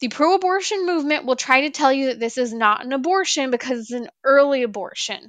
the 0.00 0.08
pro 0.08 0.34
abortion 0.34 0.86
movement 0.86 1.26
will 1.26 1.36
try 1.36 1.62
to 1.62 1.70
tell 1.70 1.92
you 1.92 2.06
that 2.06 2.20
this 2.20 2.38
is 2.38 2.52
not 2.52 2.84
an 2.84 2.92
abortion 2.92 3.50
because 3.50 3.80
it's 3.80 3.90
an 3.92 4.08
early 4.24 4.62
abortion. 4.62 5.20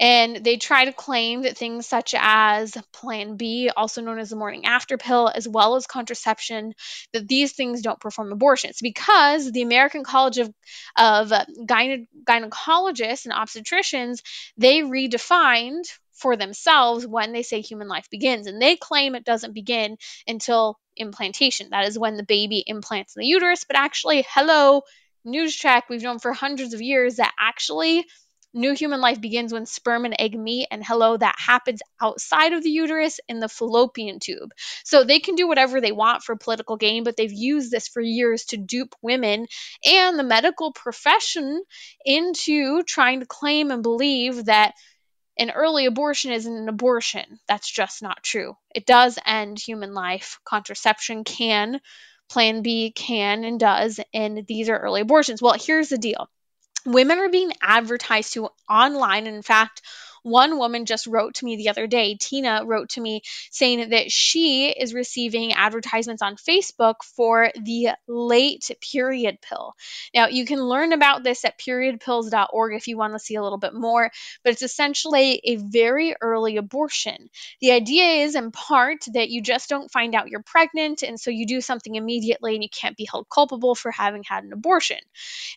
And 0.00 0.42
they 0.42 0.56
try 0.56 0.86
to 0.86 0.92
claim 0.94 1.42
that 1.42 1.58
things 1.58 1.86
such 1.86 2.14
as 2.18 2.74
Plan 2.94 3.36
B, 3.36 3.70
also 3.76 4.00
known 4.00 4.18
as 4.18 4.30
the 4.30 4.36
morning 4.36 4.64
after 4.64 4.96
pill, 4.96 5.30
as 5.32 5.46
well 5.46 5.76
as 5.76 5.86
contraception, 5.86 6.72
that 7.12 7.28
these 7.28 7.52
things 7.52 7.82
don't 7.82 8.00
perform 8.00 8.32
abortions 8.32 8.78
because 8.80 9.52
the 9.52 9.60
American 9.60 10.02
College 10.02 10.38
of, 10.38 10.50
of 10.96 11.28
Gyne- 11.66 12.08
Gynecologists 12.24 13.26
and 13.26 13.34
Obstetricians, 13.34 14.22
they 14.56 14.80
redefined 14.80 15.84
for 16.20 16.36
themselves 16.36 17.06
when 17.06 17.32
they 17.32 17.42
say 17.42 17.60
human 17.60 17.88
life 17.88 18.08
begins. 18.10 18.46
And 18.46 18.60
they 18.60 18.76
claim 18.76 19.14
it 19.14 19.24
doesn't 19.24 19.54
begin 19.54 19.96
until 20.26 20.78
implantation. 20.96 21.68
That 21.70 21.88
is 21.88 21.98
when 21.98 22.16
the 22.16 22.22
baby 22.22 22.62
implants 22.66 23.16
in 23.16 23.20
the 23.20 23.26
uterus. 23.26 23.64
But 23.64 23.78
actually, 23.78 24.24
hello, 24.28 24.82
news 25.24 25.56
track, 25.56 25.88
we've 25.88 26.02
known 26.02 26.18
for 26.18 26.32
hundreds 26.32 26.74
of 26.74 26.82
years 26.82 27.16
that 27.16 27.32
actually 27.38 28.04
new 28.52 28.74
human 28.74 29.00
life 29.00 29.20
begins 29.20 29.52
when 29.52 29.64
sperm 29.64 30.04
and 30.04 30.16
egg 30.18 30.36
meet. 30.38 30.66
And 30.70 30.84
hello, 30.84 31.16
that 31.16 31.36
happens 31.38 31.80
outside 32.02 32.52
of 32.52 32.62
the 32.62 32.70
uterus 32.70 33.20
in 33.28 33.38
the 33.38 33.48
fallopian 33.48 34.18
tube. 34.18 34.50
So 34.84 35.04
they 35.04 35.20
can 35.20 35.36
do 35.36 35.46
whatever 35.46 35.80
they 35.80 35.92
want 35.92 36.22
for 36.22 36.36
political 36.36 36.76
gain, 36.76 37.04
but 37.04 37.16
they've 37.16 37.32
used 37.32 37.70
this 37.70 37.88
for 37.88 38.00
years 38.00 38.44
to 38.46 38.56
dupe 38.56 38.94
women 39.02 39.46
and 39.84 40.18
the 40.18 40.24
medical 40.24 40.72
profession 40.72 41.62
into 42.04 42.82
trying 42.82 43.20
to 43.20 43.26
claim 43.26 43.70
and 43.70 43.82
believe 43.82 44.46
that 44.46 44.74
an 45.40 45.50
early 45.50 45.86
abortion 45.86 46.32
isn't 46.32 46.56
an 46.56 46.68
abortion. 46.68 47.40
That's 47.48 47.68
just 47.68 48.02
not 48.02 48.22
true. 48.22 48.56
It 48.74 48.84
does 48.86 49.18
end 49.24 49.58
human 49.58 49.94
life. 49.94 50.38
Contraception 50.44 51.24
can, 51.24 51.80
Plan 52.28 52.62
B 52.62 52.92
can 52.92 53.42
and 53.42 53.58
does, 53.58 53.98
and 54.14 54.46
these 54.46 54.68
are 54.68 54.78
early 54.78 55.00
abortions. 55.00 55.42
Well, 55.42 55.56
here's 55.58 55.88
the 55.88 55.98
deal 55.98 56.28
women 56.86 57.18
are 57.18 57.28
being 57.28 57.52
advertised 57.60 58.34
to 58.34 58.50
online. 58.68 59.26
In 59.26 59.42
fact, 59.42 59.82
one 60.22 60.58
woman 60.58 60.86
just 60.86 61.06
wrote 61.06 61.34
to 61.36 61.44
me 61.44 61.56
the 61.56 61.68
other 61.68 61.86
day, 61.86 62.16
Tina 62.16 62.62
wrote 62.64 62.90
to 62.90 63.00
me 63.00 63.22
saying 63.50 63.90
that 63.90 64.10
she 64.10 64.68
is 64.68 64.94
receiving 64.94 65.52
advertisements 65.52 66.22
on 66.22 66.36
Facebook 66.36 66.96
for 67.16 67.50
the 67.54 67.90
late 68.06 68.70
period 68.92 69.38
pill. 69.40 69.74
Now, 70.14 70.28
you 70.28 70.44
can 70.44 70.62
learn 70.62 70.92
about 70.92 71.22
this 71.22 71.44
at 71.44 71.58
periodpills.org 71.58 72.74
if 72.74 72.88
you 72.88 72.96
want 72.96 73.14
to 73.14 73.18
see 73.18 73.36
a 73.36 73.42
little 73.42 73.58
bit 73.58 73.74
more, 73.74 74.10
but 74.44 74.52
it's 74.52 74.62
essentially 74.62 75.40
a 75.44 75.56
very 75.56 76.14
early 76.20 76.56
abortion. 76.56 77.30
The 77.60 77.72
idea 77.72 78.24
is, 78.24 78.34
in 78.34 78.50
part, 78.50 79.04
that 79.14 79.30
you 79.30 79.42
just 79.42 79.68
don't 79.68 79.90
find 79.90 80.14
out 80.14 80.28
you're 80.28 80.42
pregnant, 80.42 81.02
and 81.02 81.18
so 81.18 81.30
you 81.30 81.46
do 81.46 81.60
something 81.60 81.94
immediately 81.94 82.54
and 82.54 82.62
you 82.62 82.68
can't 82.70 82.96
be 82.96 83.08
held 83.10 83.26
culpable 83.32 83.74
for 83.74 83.90
having 83.90 84.24
had 84.24 84.44
an 84.44 84.52
abortion. 84.52 84.98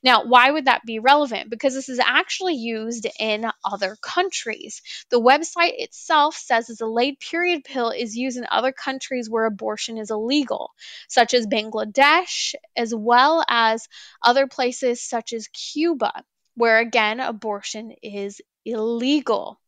Now, 0.03 0.26
why 0.26 0.49
would 0.49 0.66
that 0.66 0.86
be 0.86 0.99
relevant? 0.99 1.49
Because 1.49 1.74
this 1.74 1.89
is 1.89 1.99
actually 1.99 2.55
used 2.55 3.07
in 3.20 3.45
other 3.64 3.97
countries 4.01 4.53
countries. 4.54 4.82
The 5.10 5.20
website 5.20 5.74
itself 5.78 6.36
says 6.36 6.68
the 6.68 6.86
late 6.86 7.20
period 7.20 7.64
pill 7.64 7.89
is 7.89 8.16
used 8.16 8.38
in 8.38 8.45
other 8.49 8.72
countries 8.72 9.30
where 9.30 9.45
abortion 9.45 9.97
is 9.97 10.12
illegal, 10.12 10.72
such 11.10 11.34
as 11.34 11.47
Bangladesh, 11.47 12.56
as 12.76 12.93
well 12.95 13.43
as 13.47 13.88
other 14.24 14.47
places 14.47 15.01
such 15.01 15.34
as 15.34 15.47
Cuba, 15.47 16.24
where 16.56 16.80
again 16.80 17.20
abortion 17.20 17.93
is 18.01 18.41
illegal. 18.66 19.60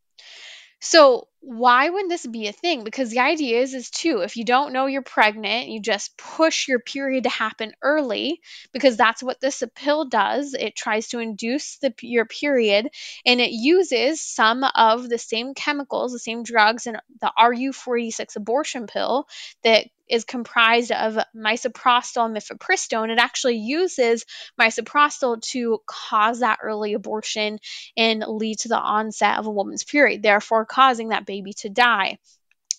So 0.86 1.30
why 1.42 1.90
wouldn't 1.90 2.12
this 2.12 2.28
be 2.28 2.48
a 2.48 2.52
thing? 2.52 2.84
Because 2.84 3.10
the 3.10 3.20
idea 3.20 3.60
is 3.60 3.74
is 3.74 3.90
too, 3.90 4.20
if 4.20 4.38
you 4.38 4.46
don't 4.46 4.72
know 4.72 4.86
you're 4.86 5.02
pregnant, 5.02 5.68
you 5.68 5.82
just 5.82 6.16
push 6.16 6.68
your 6.68 6.80
period 6.80 7.24
to 7.24 7.30
happen 7.32 7.74
early 7.82 8.40
because 8.72 8.96
that's 8.96 9.24
what 9.24 9.42
this 9.42 9.64
pill 9.74 10.06
does. 10.06 10.54
It 10.54 10.76
tries 10.76 11.08
to 11.08 11.20
induce 11.20 11.78
the 11.78 11.92
your 12.02 12.26
period 12.26 12.90
and 13.26 13.42
it 13.42 13.50
uses 13.50 14.22
some 14.22 14.64
of 14.64 15.10
the 15.10 15.18
same 15.18 15.56
chemicals, 15.56 16.14
the 16.14 16.20
same 16.20 16.44
drugs 16.44 16.86
in 16.86 16.98
the 17.20 17.32
RU486 17.36 18.36
abortion 18.36 18.86
pill 18.86 19.28
that 19.64 19.88
is 20.08 20.24
comprised 20.24 20.92
of 20.92 21.18
misoprostol 21.36 22.26
and 22.26 22.36
mifepristone. 22.36 23.10
It 23.12 23.20
actually 23.20 23.58
uses 23.58 24.26
misoprostol 24.60 25.42
to 25.52 25.80
cause 25.86 26.40
that 26.40 26.60
early 26.62 26.94
abortion 26.94 27.60
and 27.98 28.24
lead 28.28 28.60
to 28.60 28.68
the 28.68 28.80
onset 28.80 29.38
of 29.38 29.48
a 29.48 29.52
woman's 29.52 29.84
period, 29.84 30.22
therefore 30.22 30.66
causing 30.66 31.10
that 31.10 31.26
baby 31.26 31.54
to 31.54 31.70
die. 31.70 32.20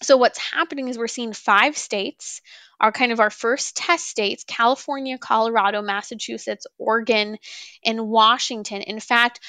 So 0.03 0.16
what's 0.18 0.39
happening 0.39 0.89
is 0.89 0.99
we're 0.99 1.09
seeing 1.09 1.33
five 1.33 1.77
states 1.77 2.43
are 2.79 2.93
kind 2.93 3.12
of 3.12 3.20
our 3.20 3.31
first 3.31 3.77
test 3.77 4.07
states 4.07 4.45
California, 4.47 5.16
Colorado, 5.16 5.81
Massachusetts, 5.81 6.66
Oregon, 6.79 7.39
and 7.85 8.07
Washington. 8.07 8.83
In 8.83 9.01
fact, 9.01 9.41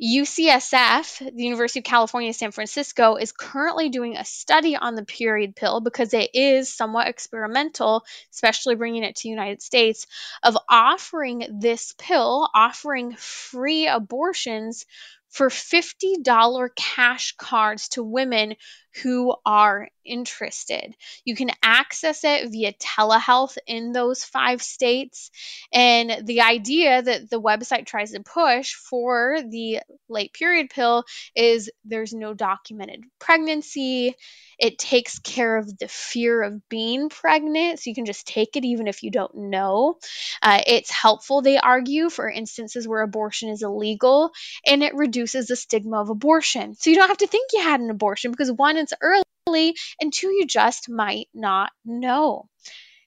UCSF, 0.00 1.34
the 1.34 1.42
University 1.42 1.80
of 1.80 1.84
California, 1.84 2.32
San 2.32 2.52
Francisco, 2.52 3.16
is 3.16 3.32
currently 3.32 3.88
doing 3.88 4.16
a 4.16 4.24
study 4.24 4.76
on 4.76 4.94
the 4.94 5.04
period 5.04 5.56
pill 5.56 5.80
because 5.80 6.14
it 6.14 6.30
is 6.34 6.72
somewhat 6.72 7.08
experimental, 7.08 8.04
especially 8.32 8.76
bringing 8.76 9.02
it 9.02 9.16
to 9.16 9.22
the 9.24 9.30
United 9.30 9.60
States, 9.60 10.06
of 10.42 10.56
offering 10.68 11.58
this 11.60 11.94
pill, 11.98 12.48
offering 12.54 13.16
free 13.16 13.88
abortions 13.88 14.86
for 15.30 15.48
$50 15.48 16.68
cash 16.74 17.34
cards 17.36 17.88
to 17.90 18.02
women 18.02 18.54
who 19.02 19.34
are 19.44 19.88
interested. 20.04 20.94
You 21.24 21.36
can 21.36 21.50
access 21.62 22.24
it 22.24 22.50
via 22.50 22.72
telehealth 22.72 23.58
in 23.66 23.92
those 23.92 24.24
five 24.24 24.62
states. 24.62 25.30
And 25.72 26.26
the 26.26 26.40
idea 26.40 27.02
that 27.02 27.30
the 27.30 27.40
website 27.40 27.86
tries 27.86 28.12
to 28.12 28.20
push 28.20 28.74
for 28.74 29.38
the 29.48 29.80
late 30.08 30.32
period 30.32 30.70
pill 30.70 31.04
is 31.36 31.70
there's 31.84 32.12
no 32.12 32.34
documented 32.34 33.04
pregnancy. 33.18 34.14
It 34.58 34.78
takes 34.78 35.18
care 35.18 35.56
of 35.56 35.78
the 35.78 35.88
fear 35.88 36.42
of 36.42 36.68
being 36.68 37.08
pregnant, 37.08 37.78
so 37.78 37.90
you 37.90 37.94
can 37.94 38.06
just 38.06 38.26
take 38.26 38.56
it 38.56 38.64
even 38.64 38.88
if 38.88 39.02
you 39.02 39.10
don't 39.10 39.34
know. 39.34 39.98
Uh, 40.42 40.60
it's 40.66 40.90
helpful, 40.90 41.42
they 41.42 41.58
argue, 41.58 42.10
for 42.10 42.28
instances 42.28 42.86
where 42.88 43.02
abortion 43.02 43.50
is 43.50 43.62
illegal, 43.62 44.30
and 44.66 44.82
it 44.82 44.94
reduces 44.94 45.46
the 45.46 45.56
stigma 45.56 46.00
of 46.00 46.10
abortion. 46.10 46.74
So 46.74 46.90
you 46.90 46.96
don't 46.96 47.08
have 47.08 47.18
to 47.18 47.26
think 47.26 47.50
you 47.52 47.62
had 47.62 47.80
an 47.80 47.90
abortion 47.90 48.30
because 48.30 48.50
one, 48.50 48.76
it's 48.76 48.94
early, 49.00 49.76
and 50.00 50.12
two, 50.12 50.28
you 50.28 50.46
just 50.46 50.88
might 50.88 51.28
not 51.32 51.70
know. 51.84 52.48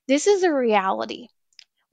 This 0.08 0.28
is 0.28 0.44
a 0.44 0.54
reality. 0.54 1.28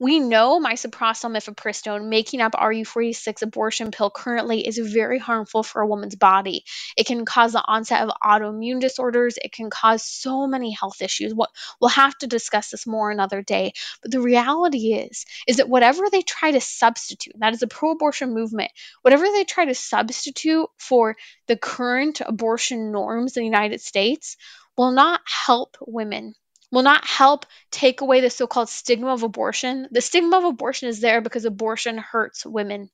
We 0.01 0.19
know 0.19 0.61
misoprostol 0.61 1.35
mifepristone, 1.35 2.07
making 2.07 2.39
up 2.39 2.53
RU46 2.53 3.41
abortion 3.41 3.91
pill 3.91 4.09
currently, 4.09 4.65
is 4.65 4.77
very 4.77 5.19
harmful 5.19 5.61
for 5.61 5.81
a 5.81 5.87
woman's 5.87 6.15
body. 6.15 6.63
It 6.95 7.05
can 7.05 7.25
cause 7.25 7.51
the 7.51 7.65
onset 7.67 8.03
of 8.03 8.15
autoimmune 8.23 8.79
disorders. 8.79 9.37
It 9.43 9.51
can 9.51 9.69
cause 9.69 10.01
so 10.01 10.47
many 10.47 10.71
health 10.71 11.01
issues. 11.01 11.33
What 11.33 11.49
we'll 11.81 11.89
have 11.89 12.17
to 12.19 12.27
discuss 12.27 12.69
this 12.69 12.87
more 12.87 13.11
another 13.11 13.41
day. 13.41 13.73
But 14.01 14.11
the 14.11 14.21
reality 14.21 14.93
is, 14.93 15.25
is 15.49 15.57
that 15.57 15.67
whatever 15.67 16.05
they 16.09 16.21
try 16.21 16.51
to 16.51 16.61
substitute, 16.61 17.35
that 17.39 17.53
is 17.53 17.61
a 17.61 17.67
pro-abortion 17.67 18.33
movement, 18.33 18.71
whatever 19.01 19.25
they 19.25 19.43
try 19.43 19.65
to 19.65 19.75
substitute 19.75 20.67
for 20.77 21.17
the 21.47 21.57
current 21.57 22.21
abortion 22.25 22.93
norms 22.93 23.35
in 23.35 23.41
the 23.41 23.47
United 23.47 23.81
States 23.81 24.37
will 24.77 24.91
not 24.91 25.19
help 25.25 25.75
women 25.81 26.35
will 26.71 26.83
not 26.83 27.05
help 27.05 27.45
take 27.71 28.01
away 28.01 28.21
the 28.21 28.29
so 28.29 28.47
called 28.47 28.69
stigma 28.69 29.13
of 29.13 29.23
abortion. 29.23 29.87
The 29.91 30.01
stigma 30.01 30.37
of 30.37 30.43
abortion 30.45 30.89
is 30.89 30.99
there 30.99 31.21
because 31.21 31.45
abortion 31.45 31.97
hurts 31.97 32.45
women. 32.45 32.89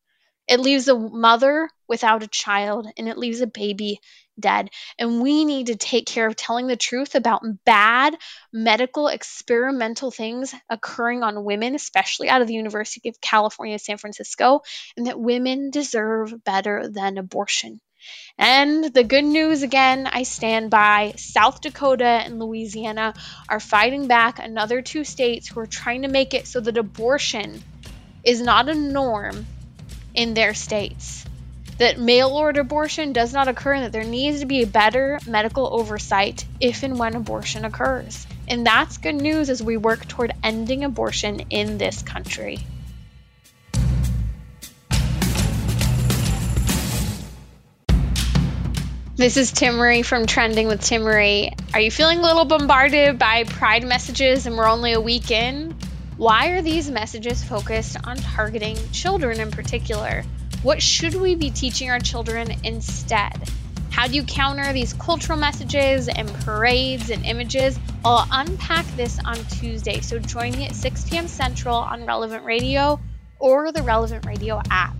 It 0.48 0.60
leaves 0.60 0.88
a 0.88 0.98
mother 0.98 1.70
without 1.88 2.24
a 2.24 2.28
child 2.28 2.88
and 2.98 3.10
it 3.10 3.18
leaves 3.18 3.42
a 3.42 3.48
baby 3.48 4.00
dead. 4.40 4.70
And 5.00 5.22
we 5.22 5.46
need 5.46 5.68
to 5.68 5.76
take 5.76 6.06
care 6.06 6.28
of 6.28 6.36
telling 6.36 6.68
the 6.68 6.76
truth 6.76 7.16
about 7.16 7.42
bad 7.66 8.16
medical 8.54 9.08
experimental 9.08 10.12
things 10.12 10.54
occurring 10.70 11.24
on 11.24 11.44
women, 11.44 11.74
especially 11.74 12.30
out 12.30 12.42
of 12.42 12.48
the 12.48 12.54
University 12.54 13.10
of 13.10 13.22
California, 13.22 13.80
San 13.80 13.98
Francisco, 13.98 14.62
and 14.98 15.08
that 15.08 15.20
women 15.20 15.72
deserve 15.72 16.44
better 16.44 16.88
than 16.90 17.18
abortion. 17.18 17.82
And 18.38 18.94
the 18.94 19.04
good 19.04 19.24
news 19.24 19.64
again, 19.64 20.08
I 20.08 20.24
stand 20.24 20.70
by 20.70 21.14
South 21.16 21.62
Dakota 21.62 22.04
and 22.06 22.40
Louisiana 22.40 23.14
are 23.48 23.60
fighting 23.60 24.08
back 24.08 24.40
another 24.40 24.82
two 24.82 25.04
states 25.06 25.48
who 25.48 25.60
are 25.62 25.68
trying 25.68 26.02
to 26.02 26.10
make 26.10 26.34
it 26.34 26.48
so 26.48 26.60
that 26.60 26.78
abortion 26.78 27.64
is 28.24 28.42
not 28.42 28.68
a 28.68 28.76
norm 28.76 29.46
in 30.14 30.34
their 30.34 30.54
states. 30.54 31.24
That 31.78 32.00
mail 32.00 32.30
order 32.30 32.62
abortion 32.62 33.14
does 33.14 33.34
not 33.34 33.48
occur 33.48 33.74
and 33.74 33.86
that 33.86 33.92
there 33.92 34.04
needs 34.04 34.40
to 34.40 34.46
be 34.46 34.64
a 34.64 34.68
better 34.68 35.20
medical 35.28 35.68
oversight 35.74 36.46
if 36.60 36.84
and 36.84 36.98
when 36.98 37.16
abortion 37.16 37.66
occurs. 37.66 38.26
And 38.48 38.66
that's 38.66 38.98
good 38.98 39.16
news 39.16 39.50
as 39.50 39.64
we 39.64 39.78
work 39.78 40.08
toward 40.08 40.34
ending 40.44 40.84
abortion 40.84 41.42
in 41.50 41.78
this 41.78 42.02
country. 42.02 42.60
This 49.18 49.38
is 49.38 49.54
Timmerie 49.54 50.04
from 50.04 50.26
Trending 50.26 50.68
with 50.68 50.82
Timmerie. 50.82 51.54
Are 51.74 51.80
you 51.80 51.90
feeling 51.90 52.20
a 52.20 52.22
little 52.22 52.44
bombarded 52.44 53.18
by 53.18 53.46
pride 53.46 53.88
messages 53.88 54.46
and 54.46 54.58
we're 54.58 54.68
only 54.68 54.92
a 54.92 55.00
week 55.00 55.32
in? 55.32 55.74
Why 56.18 56.50
are 56.50 56.62
these 56.62 56.92
messages 56.92 57.42
focused 57.42 57.96
on 58.04 58.18
targeting 58.18 58.76
children 58.92 59.40
in 59.40 59.52
particular? 59.52 60.24
What 60.64 60.82
should 60.82 61.16
we 61.16 61.36
be 61.36 61.50
teaching 61.50 61.90
our 61.90 62.00
children 62.00 62.52
instead? 62.66 63.42
How 63.90 64.08
do 64.08 64.16
you 64.16 64.24
counter 64.24 64.74
these 64.74 64.92
cultural 64.92 65.40
messages 65.40 66.10
and 66.10 66.28
parades 66.42 67.10
and 67.10 67.26
images? 67.26 67.80
I'll 68.04 68.28
unpack 68.30 68.86
this 68.98 69.18
on 69.24 69.38
Tuesday, 69.46 70.02
so 70.02 70.20
join 70.20 70.52
me 70.58 70.66
at 70.66 70.76
6 70.76 71.10
p.m. 71.10 71.30
Central 71.30 71.78
on 71.78 72.06
Relevant 72.06 72.44
Radio 72.44 73.00
or 73.40 73.72
the 73.72 73.82
Relevant 73.82 74.26
Radio 74.26 74.62
app. 74.70 74.94